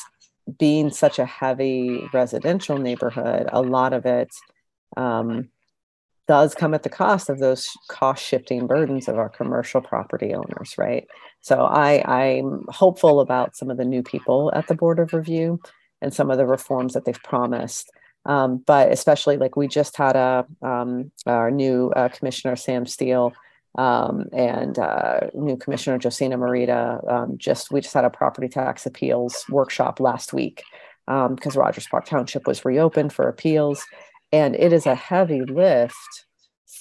being 0.59 0.91
such 0.91 1.19
a 1.19 1.25
heavy 1.25 2.07
residential 2.13 2.77
neighborhood, 2.77 3.49
a 3.51 3.61
lot 3.61 3.93
of 3.93 4.05
it 4.05 4.33
um, 4.95 5.49
does 6.27 6.55
come 6.55 6.73
at 6.73 6.83
the 6.83 6.89
cost 6.89 7.29
of 7.29 7.39
those 7.39 7.69
cost 7.87 8.23
shifting 8.23 8.67
burdens 8.67 9.07
of 9.07 9.17
our 9.17 9.29
commercial 9.29 9.81
property 9.81 10.33
owners, 10.33 10.75
right? 10.77 11.07
So 11.41 11.61
I, 11.61 12.03
I'm 12.03 12.65
hopeful 12.69 13.19
about 13.19 13.55
some 13.55 13.69
of 13.69 13.77
the 13.77 13.85
new 13.85 14.01
people 14.01 14.51
at 14.55 14.67
the 14.67 14.75
Board 14.75 14.99
of 14.99 15.13
Review 15.13 15.59
and 16.01 16.13
some 16.13 16.31
of 16.31 16.37
the 16.37 16.45
reforms 16.45 16.93
that 16.93 17.05
they've 17.05 17.23
promised. 17.23 17.91
Um, 18.25 18.63
but 18.65 18.91
especially 18.91 19.37
like 19.37 19.55
we 19.55 19.67
just 19.67 19.97
had 19.97 20.15
a 20.15 20.47
um, 20.63 21.11
our 21.27 21.51
new 21.51 21.91
uh, 21.91 22.09
commissioner 22.09 22.55
Sam 22.55 22.87
Steele 22.87 23.33
um, 23.77 24.25
and 24.33 24.79
uh, 24.79 25.21
new 25.33 25.57
commissioner 25.57 25.97
Josina 25.97 26.37
Morita. 26.37 27.11
Um, 27.11 27.37
just 27.37 27.71
we 27.71 27.81
just 27.81 27.93
had 27.93 28.05
a 28.05 28.09
property 28.09 28.47
tax 28.47 28.85
appeals 28.85 29.45
workshop 29.49 29.99
last 29.99 30.33
week 30.33 30.63
because 31.05 31.55
Rogers 31.55 31.87
Park 31.87 32.05
Township 32.05 32.47
was 32.47 32.65
reopened 32.65 33.13
for 33.13 33.27
appeals, 33.27 33.85
and 34.31 34.55
it 34.55 34.73
is 34.73 34.85
a 34.85 34.95
heavy 34.95 35.41
lift 35.41 36.25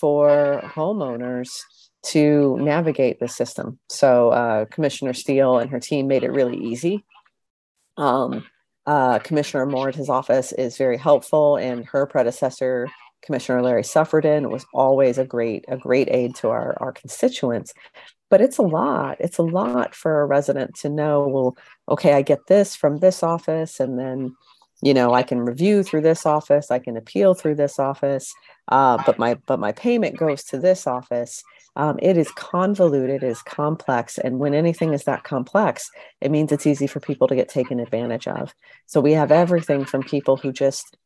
for 0.01 0.63
homeowners 0.65 1.51
to 2.05 2.57
navigate 2.61 3.19
the 3.21 3.29
system. 3.29 3.79
So 3.89 4.31
uh, 4.31 4.65
Commissioner 4.67 5.15
Steele 5.15 5.59
and 5.59 5.71
her 5.71 5.81
team 5.81 6.07
made 6.07 6.23
it 6.23 6.31
really 6.31 6.59
easy. 6.59 7.05
Um, 7.97 8.45
uh, 8.87 9.19
Commissioner 9.21 9.65
Moore 9.65 9.93
office 10.09 10.53
is 10.53 10.77
very 10.77 10.99
helpful, 10.99 11.57
and 11.57 11.87
her 11.87 12.07
predecessor, 12.07 12.89
Commissioner 13.25 13.63
Larry 13.63 13.83
Suffredin, 13.83 14.51
was 14.51 14.67
always 14.73 15.19
a 15.19 15.25
great 15.25 15.65
a 15.69 15.77
great 15.77 16.09
aid 16.11 16.35
to 16.37 16.49
our 16.49 16.77
our 16.81 16.93
constituents. 16.93 17.73
But 18.31 18.41
it's 18.41 18.59
a 18.59 18.63
lot. 18.63 19.17
It's 19.21 19.39
a 19.39 19.43
lot 19.43 19.95
for 19.95 20.21
a 20.21 20.27
resident 20.27 20.75
to 20.77 20.89
know. 20.89 21.27
Well, 21.29 21.57
okay, 21.89 22.15
I 22.15 22.23
get 22.23 22.47
this 22.49 22.75
from 22.75 22.99
this 22.99 23.23
office, 23.23 23.81
and 23.81 23.99
then 23.99 24.35
you 24.83 24.95
know 24.95 25.15
I 25.15 25.23
can 25.23 25.41
review 25.41 25.83
through 25.83 26.03
this 26.03 26.27
office. 26.27 26.71
I 26.71 26.79
can 26.79 26.97
appeal 26.97 27.35
through 27.35 27.57
this 27.57 27.79
office, 27.79 28.35
uh, 28.69 29.03
but 29.07 29.19
my 29.19 29.35
but 29.47 29.61
my 29.61 29.73
payment 29.73 30.17
goes 30.17 30.45
to 30.45 30.59
this 30.59 30.87
office. 30.87 31.43
Um, 31.77 31.99
it 32.01 32.17
is 32.17 32.31
convoluted, 32.33 33.23
it 33.23 33.27
is 33.27 33.43
complex. 33.43 34.19
And 34.19 34.39
when 34.39 34.55
anything 34.55 34.93
is 34.95 35.05
that 35.05 35.25
complex, 35.25 35.91
it 36.21 36.31
means 36.31 36.53
it's 36.53 36.67
easy 36.67 36.87
for 36.87 37.01
people 37.01 37.27
to 37.29 37.35
get 37.35 37.49
taken 37.49 37.81
advantage 37.81 38.29
of. 38.29 38.55
So 38.87 39.01
we 39.01 39.13
have 39.13 39.33
everything 39.33 39.85
from 39.85 40.03
people 40.03 40.37
who 40.37 40.53
just, 40.53 40.97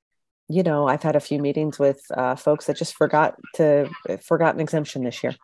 you 0.48 0.62
know, 0.62 0.88
I've 0.88 1.02
had 1.02 1.16
a 1.16 1.20
few 1.20 1.38
meetings 1.38 1.78
with 1.78 2.00
uh, 2.16 2.36
folks 2.36 2.66
that 2.66 2.76
just 2.76 2.94
forgot 2.94 3.36
to 3.54 3.88
forgot 4.22 4.54
an 4.54 4.60
exemption 4.60 5.04
this 5.04 5.22
year, 5.22 5.34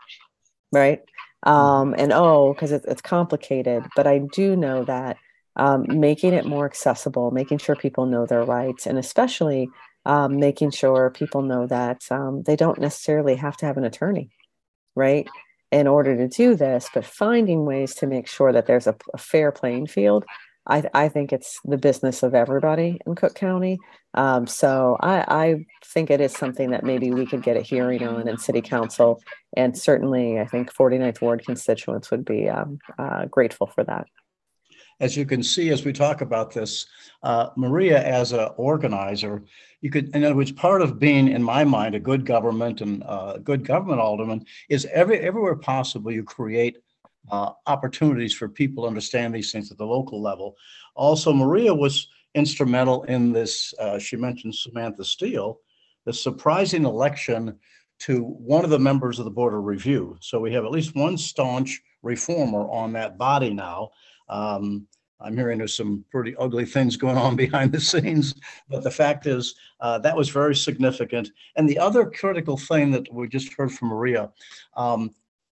right? 0.72 1.00
Um, 1.42 1.94
and 1.98 2.12
oh, 2.12 2.54
because 2.54 2.72
it, 2.72 2.84
it's 2.88 3.02
complicated. 3.02 3.84
But 3.94 4.06
I 4.06 4.18
do 4.18 4.56
know 4.56 4.84
that 4.84 5.18
um, 5.56 5.86
making 5.88 6.32
it 6.32 6.46
more 6.46 6.64
accessible, 6.64 7.30
making 7.30 7.58
sure 7.58 7.76
people 7.76 8.06
know 8.06 8.26
their 8.26 8.44
rights, 8.44 8.86
and 8.86 8.98
especially 8.98 9.68
um, 10.06 10.38
making 10.38 10.70
sure 10.70 11.10
people 11.10 11.42
know 11.42 11.66
that 11.66 12.10
um, 12.10 12.42
they 12.42 12.56
don't 12.56 12.78
necessarily 12.78 13.36
have 13.36 13.56
to 13.58 13.66
have 13.66 13.76
an 13.76 13.84
attorney 13.84 14.30
right 14.94 15.28
in 15.72 15.86
order 15.86 16.16
to 16.16 16.28
do 16.28 16.54
this 16.54 16.88
but 16.94 17.04
finding 17.04 17.64
ways 17.64 17.94
to 17.94 18.06
make 18.06 18.28
sure 18.28 18.52
that 18.52 18.66
there's 18.66 18.86
a, 18.86 18.94
a 19.12 19.18
fair 19.18 19.50
playing 19.50 19.86
field 19.86 20.24
I, 20.66 20.88
I, 20.94 21.08
think 21.08 21.32
it's 21.32 21.60
the 21.64 21.76
business 21.76 22.22
of 22.22 22.34
everybody 22.34 22.98
in 23.06 23.14
cook 23.14 23.34
county. 23.34 23.78
Um, 24.14 24.46
so 24.46 24.96
I, 25.00 25.24
I, 25.28 25.66
think 25.84 26.10
it 26.10 26.20
is 26.20 26.32
something 26.32 26.70
that 26.70 26.84
maybe 26.84 27.10
we 27.10 27.26
could 27.26 27.42
get 27.42 27.56
a 27.56 27.60
hearing 27.60 28.02
on 28.06 28.26
in 28.26 28.38
city 28.38 28.62
council. 28.62 29.20
And 29.56 29.76
certainly 29.76 30.40
i 30.40 30.46
think 30.46 30.72
49th 30.72 31.20
ward 31.20 31.44
constituents 31.44 32.10
would 32.10 32.24
be 32.24 32.48
um, 32.48 32.78
uh, 32.98 33.26
grateful 33.26 33.66
for 33.66 33.84
that. 33.84 34.06
As 35.00 35.16
you 35.16 35.26
can 35.26 35.42
see 35.42 35.70
as 35.70 35.84
we 35.84 35.92
talk 35.92 36.20
about 36.20 36.52
this 36.52 36.86
uh, 37.22 37.50
maria 37.56 38.02
as 38.02 38.32
an 38.32 38.48
organizer 38.56 39.44
you 39.80 39.90
could 39.90 40.14
in 40.14 40.24
other 40.24 40.34
words 40.34 40.52
part 40.52 40.82
of 40.82 40.98
being 40.98 41.28
in 41.28 41.42
my 41.42 41.64
mind 41.64 41.94
a 41.94 42.00
good 42.00 42.24
government 42.24 42.80
and 42.80 43.02
uh, 43.04 43.38
good 43.38 43.64
government 43.64 44.00
alderman 44.00 44.44
is 44.68 44.86
every 44.92 45.18
everywhere 45.18 45.56
possible 45.56 46.10
you 46.10 46.22
create 46.22 46.78
uh, 47.30 47.52
opportunities 47.66 48.34
for 48.34 48.48
people 48.48 48.84
to 48.84 48.88
understand 48.88 49.34
these 49.34 49.50
things 49.50 49.70
at 49.70 49.78
the 49.78 49.86
local 49.86 50.20
level. 50.20 50.56
Also 50.94 51.32
maria 51.32 51.74
was 51.74 52.08
instrumental 52.34 53.04
in 53.04 53.32
this 53.32 53.72
uh, 53.78 53.98
she 53.98 54.16
mentioned 54.16 54.54
samantha 54.54 55.04
steele 55.04 55.60
the 56.04 56.12
surprising 56.12 56.84
election 56.84 57.58
to 58.00 58.22
one 58.22 58.64
of 58.64 58.70
the 58.70 58.78
members 58.78 59.18
of 59.18 59.24
the 59.24 59.30
board 59.30 59.54
of 59.54 59.64
review. 59.64 60.16
So 60.20 60.40
we 60.40 60.52
have 60.52 60.64
at 60.64 60.70
least 60.70 60.94
one 60.94 61.16
staunch 61.16 61.80
reformer 62.02 62.68
on 62.70 62.92
that 62.92 63.16
body 63.16 63.52
now. 63.52 63.90
Um, 64.28 64.86
I'm 65.20 65.36
hearing 65.36 65.58
there's 65.58 65.76
some 65.76 66.04
pretty 66.10 66.36
ugly 66.36 66.66
things 66.66 66.96
going 66.96 67.16
on 67.16 67.36
behind 67.44 67.72
the 67.72 67.80
scenes, 67.80 68.34
but 68.68 68.82
the 68.82 68.90
fact 68.90 69.26
is 69.26 69.54
uh, 69.80 69.98
that 70.00 70.16
was 70.16 70.28
very 70.28 70.54
significant. 70.54 71.30
And 71.56 71.68
the 71.68 71.78
other 71.78 72.10
critical 72.10 72.56
thing 72.56 72.90
that 72.90 73.12
we 73.12 73.28
just 73.28 73.52
heard 73.54 73.72
from 73.72 73.88
Maria, 73.88 74.30
um, 74.76 75.14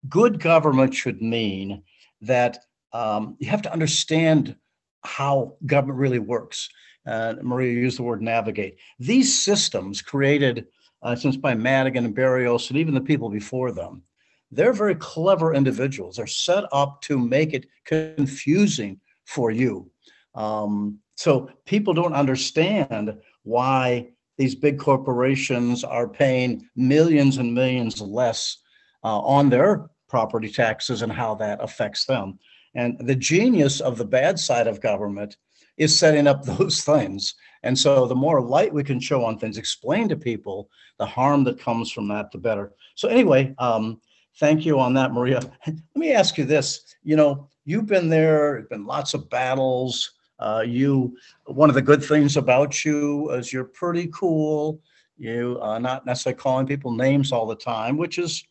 good 0.08 0.40
government 0.40 0.94
should 0.94 1.20
mean 1.20 1.82
that 2.20 2.58
um, 2.92 3.36
you 3.38 3.48
have 3.48 3.62
to 3.62 3.72
understand 3.72 4.56
how 5.04 5.56
government 5.66 5.98
really 5.98 6.18
works. 6.18 6.68
Uh, 7.06 7.34
Maria 7.42 7.72
used 7.72 7.98
the 7.98 8.02
word 8.02 8.22
navigate. 8.22 8.78
These 8.98 9.40
systems 9.40 10.02
created 10.02 10.66
uh, 11.02 11.14
since 11.14 11.36
by 11.36 11.54
Madigan 11.54 12.04
and 12.04 12.16
Berrios 12.16 12.68
and 12.70 12.78
even 12.78 12.94
the 12.94 13.00
people 13.00 13.28
before 13.28 13.70
them, 13.70 14.02
they're 14.50 14.72
very 14.72 14.94
clever 14.94 15.54
individuals. 15.54 16.16
They're 16.16 16.26
set 16.26 16.64
up 16.72 17.00
to 17.02 17.18
make 17.18 17.52
it 17.52 17.66
confusing 17.84 19.00
for 19.24 19.50
you. 19.50 19.90
Um, 20.34 20.98
so 21.16 21.50
people 21.64 21.94
don't 21.94 22.12
understand 22.12 23.16
why 23.42 24.08
these 24.36 24.54
big 24.54 24.78
corporations 24.78 25.82
are 25.84 26.08
paying 26.08 26.68
millions 26.76 27.38
and 27.38 27.54
millions 27.54 28.00
less 28.00 28.58
uh, 29.06 29.20
on 29.20 29.48
their 29.48 29.88
property 30.08 30.50
taxes 30.50 31.02
and 31.02 31.12
how 31.12 31.32
that 31.36 31.62
affects 31.62 32.06
them. 32.06 32.40
And 32.74 32.98
the 32.98 33.14
genius 33.14 33.80
of 33.80 33.98
the 33.98 34.04
bad 34.04 34.36
side 34.36 34.66
of 34.66 34.80
government 34.80 35.36
is 35.76 35.96
setting 35.96 36.26
up 36.26 36.44
those 36.44 36.82
things. 36.82 37.36
And 37.62 37.78
so 37.78 38.06
the 38.06 38.16
more 38.16 38.40
light 38.40 38.74
we 38.74 38.82
can 38.82 38.98
show 38.98 39.24
on 39.24 39.38
things, 39.38 39.58
explain 39.58 40.08
to 40.08 40.16
people 40.16 40.68
the 40.98 41.06
harm 41.06 41.44
that 41.44 41.60
comes 41.60 41.92
from 41.92 42.08
that, 42.08 42.32
the 42.32 42.38
better. 42.38 42.72
So 42.96 43.08
anyway, 43.08 43.54
um, 43.58 44.00
thank 44.40 44.66
you 44.66 44.80
on 44.80 44.92
that, 44.94 45.12
Maria. 45.12 45.40
Let 45.66 45.78
me 45.94 46.12
ask 46.12 46.36
you 46.36 46.44
this. 46.44 46.96
You 47.04 47.14
know, 47.14 47.48
you've 47.64 47.86
been 47.86 48.08
there, 48.08 48.66
been 48.70 48.86
lots 48.86 49.14
of 49.14 49.30
battles. 49.30 50.14
Uh, 50.40 50.64
you, 50.66 51.16
one 51.44 51.68
of 51.68 51.76
the 51.76 51.82
good 51.82 52.02
things 52.02 52.36
about 52.36 52.84
you 52.84 53.30
is 53.30 53.52
you're 53.52 53.64
pretty 53.64 54.08
cool. 54.08 54.80
You 55.16 55.58
are 55.62 55.78
not 55.78 56.06
necessarily 56.06 56.38
calling 56.38 56.66
people 56.66 56.92
names 56.92 57.30
all 57.30 57.46
the 57.46 57.54
time, 57.54 57.96
which 57.96 58.18
is 58.18 58.44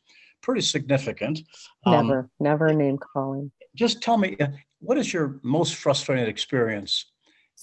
pretty 0.46 0.62
significant. 0.62 1.41
Um, 1.86 2.08
never, 2.08 2.30
never 2.39 2.74
name 2.74 2.98
calling. 2.98 3.52
Just 3.76 4.02
tell 4.02 4.18
me, 4.18 4.38
uh, 4.39 4.48
what 4.80 4.98
is 4.98 5.12
your 5.12 5.39
most 5.41 5.76
frustrating 5.76 6.28
experience 6.28 7.12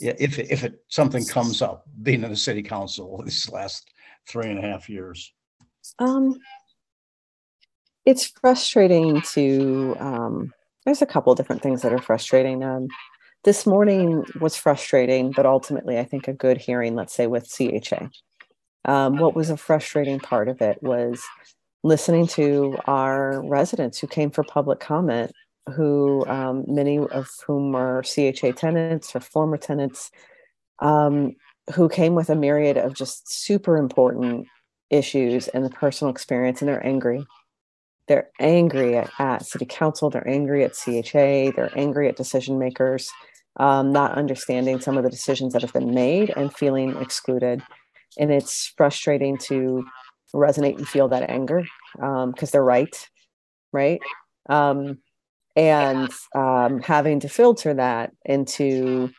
if 0.00 0.38
if 0.38 0.64
it 0.64 0.82
something 0.88 1.24
comes 1.24 1.62
up 1.62 1.84
being 2.02 2.24
in 2.24 2.30
the 2.30 2.36
city 2.36 2.62
council 2.62 3.22
these 3.24 3.48
last 3.50 3.88
three 4.28 4.50
and 4.50 4.58
a 4.58 4.62
half 4.62 4.90
years? 4.90 5.32
Um, 5.98 6.36
it's 8.04 8.26
frustrating 8.40 9.22
to 9.32 9.96
um, 10.00 10.52
there's 10.84 11.02
a 11.02 11.06
couple 11.06 11.34
different 11.36 11.62
things 11.62 11.82
that 11.82 11.92
are 11.92 12.02
frustrating. 12.02 12.64
Um, 12.64 12.88
this 13.44 13.66
morning 13.66 14.24
was 14.40 14.56
frustrating, 14.56 15.32
but 15.32 15.46
ultimately, 15.46 15.98
I 15.98 16.04
think 16.04 16.26
a 16.26 16.32
good 16.32 16.58
hearing, 16.58 16.94
let's 16.94 17.14
say 17.14 17.26
with 17.28 17.48
CHA. 17.48 18.08
Um, 18.84 19.18
what 19.18 19.36
was 19.36 19.50
a 19.50 19.56
frustrating 19.56 20.18
part 20.18 20.48
of 20.48 20.60
it 20.60 20.82
was 20.82 21.22
listening 21.82 22.26
to 22.26 22.78
our 22.86 23.42
residents 23.46 23.98
who 23.98 24.06
came 24.06 24.30
for 24.30 24.44
public 24.44 24.80
comment, 24.80 25.32
who 25.74 26.24
um, 26.26 26.64
many 26.66 26.98
of 26.98 27.28
whom 27.46 27.74
are 27.74 28.02
CHA 28.02 28.52
tenants 28.52 29.14
or 29.14 29.20
former 29.20 29.56
tenants, 29.56 30.10
um, 30.80 31.34
who 31.74 31.88
came 31.88 32.14
with 32.14 32.30
a 32.30 32.34
myriad 32.34 32.76
of 32.76 32.94
just 32.94 33.32
super 33.32 33.76
important 33.76 34.46
issues 34.90 35.48
and 35.48 35.64
the 35.64 35.70
personal 35.70 36.10
experience, 36.10 36.60
and 36.60 36.68
they're 36.68 36.86
angry. 36.86 37.24
They're 38.08 38.30
angry 38.40 38.96
at, 38.96 39.10
at 39.18 39.46
city 39.46 39.64
council, 39.64 40.10
they're 40.10 40.28
angry 40.28 40.64
at 40.64 40.74
CHA, 40.74 41.52
they're 41.54 41.72
angry 41.76 42.08
at 42.08 42.16
decision 42.16 42.58
makers, 42.58 43.08
um, 43.58 43.92
not 43.92 44.18
understanding 44.18 44.80
some 44.80 44.96
of 44.96 45.04
the 45.04 45.10
decisions 45.10 45.52
that 45.52 45.62
have 45.62 45.72
been 45.72 45.94
made 45.94 46.32
and 46.36 46.54
feeling 46.54 46.96
excluded. 47.00 47.62
And 48.18 48.30
it's 48.30 48.72
frustrating 48.76 49.38
to 49.38 49.84
resonate 50.34 50.78
and 50.78 50.88
feel 50.88 51.08
that 51.08 51.28
anger 51.28 51.64
because 51.94 52.24
um, 52.24 52.34
they're 52.52 52.64
right, 52.64 53.08
right? 53.72 54.00
Um, 54.48 54.98
and 55.54 56.10
um, 56.34 56.80
having 56.80 57.20
to 57.20 57.28
filter 57.28 57.74
that 57.74 58.12
into 58.24 59.10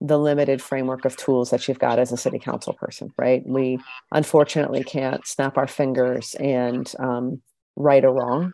the 0.00 0.18
limited 0.18 0.62
framework 0.62 1.04
of 1.04 1.16
tools 1.16 1.50
that 1.50 1.66
you've 1.66 1.78
got 1.78 1.98
as 1.98 2.12
a 2.12 2.16
city 2.16 2.38
council 2.38 2.72
person, 2.74 3.12
right? 3.16 3.42
We 3.46 3.78
unfortunately 4.12 4.84
can't 4.84 5.26
snap 5.26 5.58
our 5.58 5.66
fingers 5.66 6.34
and 6.38 6.92
um, 6.98 7.42
right 7.74 8.04
or 8.04 8.12
wrong. 8.12 8.52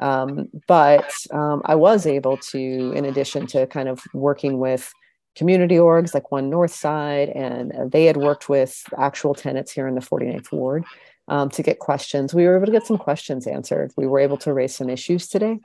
Um, 0.00 0.48
but 0.66 1.12
um, 1.30 1.60
I 1.64 1.74
was 1.74 2.06
able 2.06 2.38
to, 2.38 2.58
in 2.58 3.04
addition 3.04 3.46
to 3.48 3.66
kind 3.66 3.88
of 3.88 4.02
working 4.14 4.58
with 4.58 4.92
community 5.36 5.76
orgs 5.76 6.14
like 6.14 6.32
One 6.32 6.50
North 6.50 6.72
Side, 6.72 7.28
and 7.28 7.92
they 7.92 8.06
had 8.06 8.16
worked 8.16 8.48
with 8.48 8.82
actual 8.98 9.34
tenants 9.34 9.70
here 9.70 9.86
in 9.86 9.94
the 9.94 10.00
49th 10.00 10.50
Ward 10.50 10.84
um, 11.30 11.48
to 11.50 11.62
get 11.62 11.78
questions. 11.78 12.34
We 12.34 12.46
were 12.46 12.56
able 12.56 12.66
to 12.66 12.72
get 12.72 12.86
some 12.86 12.98
questions 12.98 13.46
answered. 13.46 13.92
We 13.96 14.06
were 14.06 14.20
able 14.20 14.36
to 14.38 14.52
raise 14.52 14.76
some 14.76 14.90
issues 14.90 15.28
today. 15.28 15.58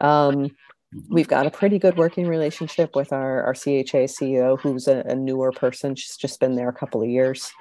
Um, 0.00 0.52
Mm-hmm. 0.94 1.14
We've 1.14 1.28
got 1.28 1.46
a 1.46 1.50
pretty 1.50 1.78
good 1.78 1.96
working 1.96 2.26
relationship 2.26 2.96
with 2.96 3.12
our, 3.12 3.44
our 3.44 3.54
CHA 3.54 4.08
CEO, 4.08 4.58
who's 4.60 4.88
a, 4.88 5.00
a 5.06 5.14
newer 5.14 5.52
person. 5.52 5.94
She's 5.94 6.16
just 6.16 6.40
been 6.40 6.56
there 6.56 6.68
a 6.68 6.74
couple 6.74 7.02
of 7.02 7.08
years. 7.08 7.52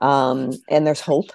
Um, 0.00 0.52
and 0.70 0.86
there's 0.86 1.00
hope. 1.00 1.30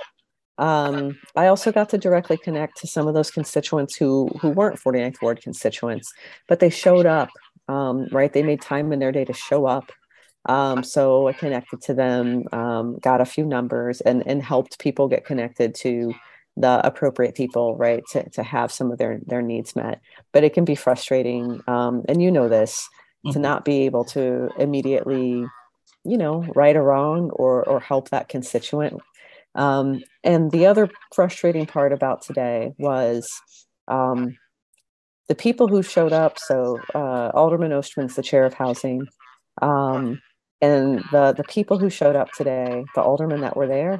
Um, 0.58 1.20
I 1.36 1.48
also 1.48 1.72
got 1.72 1.90
to 1.90 1.98
directly 1.98 2.38
connect 2.38 2.78
to 2.78 2.88
some 2.88 3.08
of 3.08 3.14
those 3.14 3.30
constituents 3.30 3.96
who 3.96 4.30
who 4.40 4.50
weren't 4.50 4.80
49th 4.80 5.22
Ward 5.22 5.42
constituents, 5.42 6.14
but 6.48 6.62
they 6.62 6.70
showed 6.70 7.06
up, 7.06 7.30
um, 7.68 8.08
right? 8.12 8.32
They 8.32 8.42
made 8.42 8.62
time 8.62 8.94
in 8.94 9.00
their 9.00 9.12
day 9.12 9.26
to 9.26 9.34
show 9.34 9.66
up. 9.66 9.92
Um, 10.48 10.84
so 10.84 11.28
I 11.28 11.34
connected 11.34 11.82
to 11.84 11.94
them, 11.94 12.44
um, 12.52 12.98
got 13.00 13.22
a 13.22 13.26
few 13.26 13.46
numbers, 13.46 14.02
and 14.02 14.26
and 14.28 14.44
helped 14.44 14.80
people 14.80 15.08
get 15.08 15.26
connected 15.26 15.76
to 15.76 16.14
the 16.58 16.86
appropriate 16.86 17.36
people 17.36 17.76
right 17.76 18.04
to, 18.12 18.30
to 18.30 18.44
have 18.44 18.72
some 18.72 18.92
of 18.92 18.98
their 18.98 19.20
their 19.26 19.42
needs 19.42 19.76
met 19.76 20.00
but 20.32 20.44
it 20.44 20.54
can 20.54 20.64
be 20.64 20.76
frustrating 20.76 21.62
um, 21.68 22.04
and 22.08 22.22
you 22.22 22.32
know 22.32 22.48
this 22.48 22.88
mm-hmm. 23.26 23.34
to 23.34 23.40
not 23.40 23.66
be 23.66 23.86
able 23.86 24.06
to 24.06 24.50
immediately 24.58 25.46
you 26.06 26.18
know 26.18 26.46
right 26.56 26.76
or 26.76 26.84
wrong 26.84 27.30
or 27.32 27.68
or 27.68 27.80
help 27.80 28.10
that 28.10 28.30
constituent 28.30 29.02
um, 29.56 30.02
and 30.24 30.52
the 30.52 30.66
other 30.66 30.90
frustrating 31.14 31.66
part 31.66 31.92
about 31.92 32.22
today 32.22 32.74
was 32.78 33.30
um, 33.88 34.38
the 35.28 35.36
people 35.36 35.68
who 35.68 35.84
showed 35.84 36.14
up 36.14 36.40
so 36.40 36.80
uh, 36.94 37.32
alderman 37.34 37.74
osterman's 37.74 38.16
the 38.16 38.24
chair 38.24 38.46
of 38.46 38.54
housing 38.54 39.06
um, 39.62 40.22
and 40.62 41.04
the 41.12 41.34
the 41.34 41.44
people 41.44 41.78
who 41.78 41.90
showed 41.90 42.16
up 42.16 42.32
today 42.32 42.86
the 42.96 43.02
aldermen 43.02 43.42
that 43.42 43.58
were 43.58 43.68
there 43.68 44.00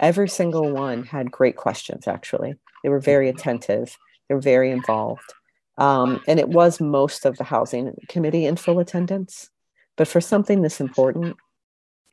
every 0.00 0.28
single 0.28 0.70
one 0.70 1.04
had 1.04 1.30
great 1.30 1.56
questions 1.56 2.06
actually. 2.06 2.54
They 2.82 2.88
were 2.88 3.00
very 3.00 3.28
attentive. 3.28 3.96
They 4.28 4.34
were 4.34 4.40
very 4.40 4.70
involved. 4.70 5.34
Um, 5.76 6.20
and 6.26 6.40
it 6.40 6.48
was 6.48 6.80
most 6.80 7.24
of 7.24 7.36
the 7.36 7.44
housing 7.44 7.94
committee 8.08 8.46
in 8.46 8.56
full 8.56 8.78
attendance. 8.78 9.48
But 9.96 10.08
for 10.08 10.20
something 10.20 10.62
this 10.62 10.80
important 10.80 11.36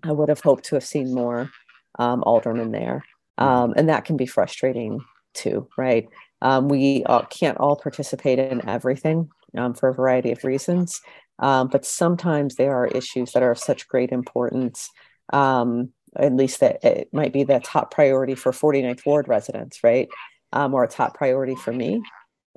i 0.03 0.11
would 0.11 0.29
have 0.29 0.41
hoped 0.41 0.65
to 0.65 0.75
have 0.75 0.83
seen 0.83 1.13
more 1.13 1.49
um, 1.97 2.23
aldermen 2.23 2.71
there. 2.71 3.03
Um, 3.38 3.73
and 3.75 3.89
that 3.89 4.05
can 4.05 4.17
be 4.17 4.25
frustrating 4.25 5.03
too 5.33 5.67
right? 5.77 6.07
Um, 6.41 6.69
we 6.69 7.03
all, 7.05 7.23
can't 7.23 7.57
all 7.57 7.75
participate 7.75 8.39
in 8.39 8.67
everything 8.67 9.29
um, 9.57 9.73
for 9.73 9.89
a 9.89 9.93
variety 9.93 10.31
of 10.31 10.43
reasons 10.43 11.01
um, 11.39 11.67
but 11.67 11.86
sometimes 11.86 12.55
there 12.55 12.75
are 12.75 12.88
issues 12.88 13.31
that 13.31 13.43
are 13.43 13.51
of 13.51 13.59
such 13.59 13.88
great 13.88 14.11
importance 14.11 14.89
um, 15.33 15.91
at 16.17 16.36
least 16.36 16.59
that 16.61 16.83
it 16.83 17.09
might 17.11 17.33
be 17.33 17.43
the 17.43 17.59
top 17.59 17.91
priority 17.91 18.36
for 18.36 18.51
49th 18.51 19.05
Ward 19.05 19.27
residents, 19.27 19.83
right? 19.83 20.07
Um, 20.53 20.73
or 20.73 20.83
a 20.83 20.88
top 20.88 21.15
priority 21.15 21.55
for 21.55 21.73
me. 21.73 22.01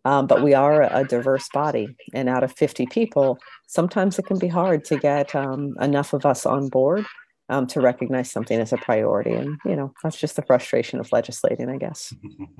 Um, 0.05 0.27
but 0.27 0.43
we 0.43 0.55
are 0.55 0.83
a 0.83 1.05
diverse 1.05 1.49
body, 1.53 1.97
and 2.15 2.29
out 2.29 2.45
of 2.45 2.53
50 2.53 2.87
people, 2.87 3.39
sometimes 3.67 4.19
it 4.19 4.27
can 4.27 4.39
be 4.39 4.47
hard 4.47 4.85
to 4.87 4.97
get 4.97 5.35
um, 5.35 5.75
enough 5.81 6.13
of 6.13 6.25
us 6.25 6.47
on 6.47 6.69
board 6.69 7.05
um, 7.49 7.67
to 7.69 7.81
recognize 7.81 8.31
something 8.31 8.59
as 8.61 8.73
a 8.73 8.77
priority. 8.77 9.33
And, 9.33 9.59
you 9.65 9.75
know, 9.75 9.93
that's 10.03 10.19
just 10.19 10.37
the 10.37 10.43
frustration 10.43 11.01
of 11.01 11.11
legislating, 11.13 11.69
I 11.69 11.79
guess. 11.79 12.13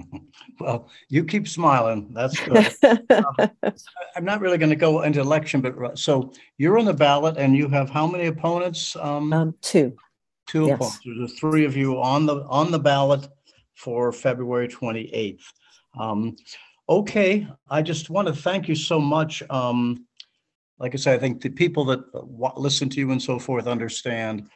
well, 0.61 0.89
you 1.09 1.25
keep 1.25 1.47
smiling. 1.47 2.11
That's 2.13 2.39
good. 2.45 2.75
um, 3.11 3.51
I'm 4.17 4.25
not 4.25 4.41
really 4.41 4.59
going 4.59 4.71
to 4.71 4.77
go 4.77 5.03
into 5.03 5.21
election, 5.21 5.61
but 5.61 5.99
so 5.99 6.33
you're 6.57 6.79
on 6.79 6.87
the 6.87 6.95
ballot 6.95 7.37
and 7.37 7.57
you 7.57 7.69
have 7.69 7.91
how 7.91 8.07
many 8.07 8.27
opponents? 8.27 8.97
Um, 8.97 9.33
um 9.33 9.55
two 9.61 9.97
two 10.49 10.67
yes. 10.67 10.77
opponents. 10.77 11.01
There's 11.05 11.39
three 11.39 11.65
of 11.65 11.77
you 11.77 12.01
on 12.01 12.27
the 12.27 12.43
on 12.49 12.73
the 12.73 12.79
ballot 12.79 13.29
for 13.75 14.11
February 14.11 14.67
28th. 14.67 15.43
Um, 15.99 16.37
okay, 16.89 17.47
I 17.71 17.83
just 17.83 18.11
want 18.11 18.27
to 18.29 18.35
thank 18.35 18.69
you 18.69 18.75
so 18.75 18.99
much. 18.99 19.43
Um, 19.51 20.07
like 20.79 20.95
I 20.95 20.97
said, 20.99 21.17
I 21.17 21.21
think 21.21 21.41
the 21.41 21.51
people 21.51 21.85
that 21.87 22.01
listen 22.57 22.89
to 22.91 23.01
you 23.01 23.11
and 23.11 23.23
so 23.23 23.39
forth 23.39 23.67
understand 23.67 24.49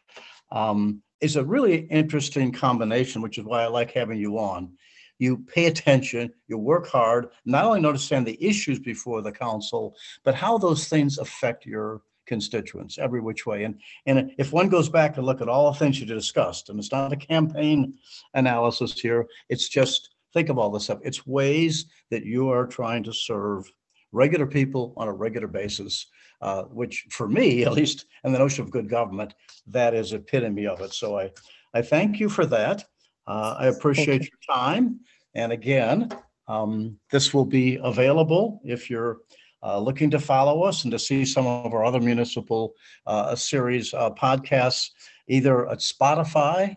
um, 0.50 1.02
is 1.20 1.36
a 1.36 1.44
really 1.44 1.86
interesting 1.86 2.52
combination, 2.52 3.22
which 3.22 3.38
is 3.38 3.44
why 3.44 3.62
I 3.62 3.66
like 3.66 3.90
having 3.92 4.18
you 4.18 4.38
on. 4.38 4.72
You 5.18 5.38
pay 5.38 5.66
attention, 5.66 6.32
you 6.48 6.58
work 6.58 6.88
hard, 6.88 7.28
not 7.44 7.64
only 7.64 7.78
understand 7.78 8.26
the 8.26 8.42
issues 8.44 8.78
before 8.78 9.22
the 9.22 9.32
council, 9.32 9.94
but 10.24 10.34
how 10.34 10.58
those 10.58 10.88
things 10.88 11.18
affect 11.18 11.64
your 11.64 12.02
constituents 12.26 12.98
every 12.98 13.20
which 13.20 13.46
way. 13.46 13.64
And, 13.64 13.80
and 14.06 14.32
if 14.38 14.52
one 14.52 14.68
goes 14.68 14.88
back 14.88 15.16
and 15.16 15.26
look 15.26 15.40
at 15.40 15.48
all 15.48 15.70
the 15.70 15.78
things 15.78 16.00
you 16.00 16.06
discussed, 16.06 16.68
and 16.68 16.78
it's 16.78 16.92
not 16.92 17.12
a 17.12 17.16
campaign 17.16 17.94
analysis 18.34 18.98
here, 18.98 19.26
it's 19.48 19.68
just 19.68 20.10
think 20.32 20.48
of 20.48 20.58
all 20.58 20.70
this 20.70 20.84
stuff. 20.84 21.00
It's 21.02 21.26
ways 21.26 21.86
that 22.10 22.24
you 22.24 22.48
are 22.50 22.66
trying 22.66 23.02
to 23.04 23.12
serve 23.12 23.70
regular 24.12 24.46
people 24.46 24.92
on 24.96 25.08
a 25.08 25.12
regular 25.12 25.48
basis, 25.48 26.06
uh, 26.43 26.64
which 26.64 27.07
for 27.11 27.28
me, 27.28 27.64
at 27.66 27.72
least 27.72 28.07
in 28.24 28.32
the 28.32 28.38
notion 28.38 28.64
of 28.64 28.70
good 28.70 28.88
government, 28.88 29.34
that 29.66 29.95
is 29.95 30.12
epitome 30.12 30.66
of 30.66 30.80
it. 30.80 30.93
So 30.93 31.18
I, 31.18 31.30
I 31.72 31.82
thank 31.82 32.20
you 32.20 32.28
for 32.28 32.45
that. 32.47 32.84
Uh, 33.26 33.57
I 33.59 33.66
appreciate 33.68 34.22
you. 34.22 34.28
your 34.32 34.57
time. 34.57 35.01
And 35.34 35.53
again, 35.53 36.11
um, 36.49 36.99
this 37.11 37.32
will 37.32 37.45
be 37.45 37.78
available 37.82 38.61
if 38.64 38.90
you're 38.90 39.18
uh, 39.62 39.78
looking 39.78 40.11
to 40.11 40.18
follow 40.18 40.62
us 40.64 40.82
and 40.82 40.90
to 40.90 40.99
see 40.99 41.24
some 41.24 41.47
of 41.47 41.72
our 41.72 41.84
other 41.84 42.01
municipal 42.01 42.74
uh, 43.07 43.34
series 43.34 43.95
uh, 43.95 44.11
podcasts, 44.11 44.90
either 45.28 45.70
at 45.70 45.78
Spotify 45.78 46.76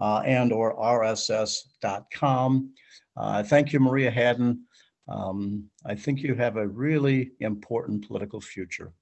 uh, 0.00 0.18
and 0.26 0.52
or 0.52 0.76
rss.com. 0.76 2.70
Uh, 3.16 3.42
thank 3.44 3.72
you, 3.72 3.78
Maria 3.78 4.10
Hadden. 4.10 4.64
Um, 5.06 5.70
I 5.86 5.94
think 5.94 6.22
you 6.22 6.34
have 6.34 6.56
a 6.56 6.66
really 6.66 7.32
important 7.40 8.06
political 8.06 8.40
future. 8.40 8.92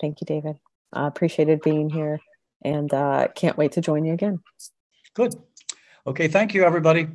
Thank 0.00 0.20
you, 0.20 0.24
David. 0.26 0.56
I 0.92 1.06
appreciated 1.06 1.60
being 1.62 1.88
here 1.88 2.20
and 2.64 2.92
uh, 2.92 3.28
can't 3.34 3.56
wait 3.56 3.72
to 3.72 3.80
join 3.80 4.04
you 4.04 4.12
again. 4.12 4.40
Good. 5.14 5.34
Okay. 6.06 6.28
Thank 6.28 6.54
you, 6.54 6.64
everybody. 6.64 7.08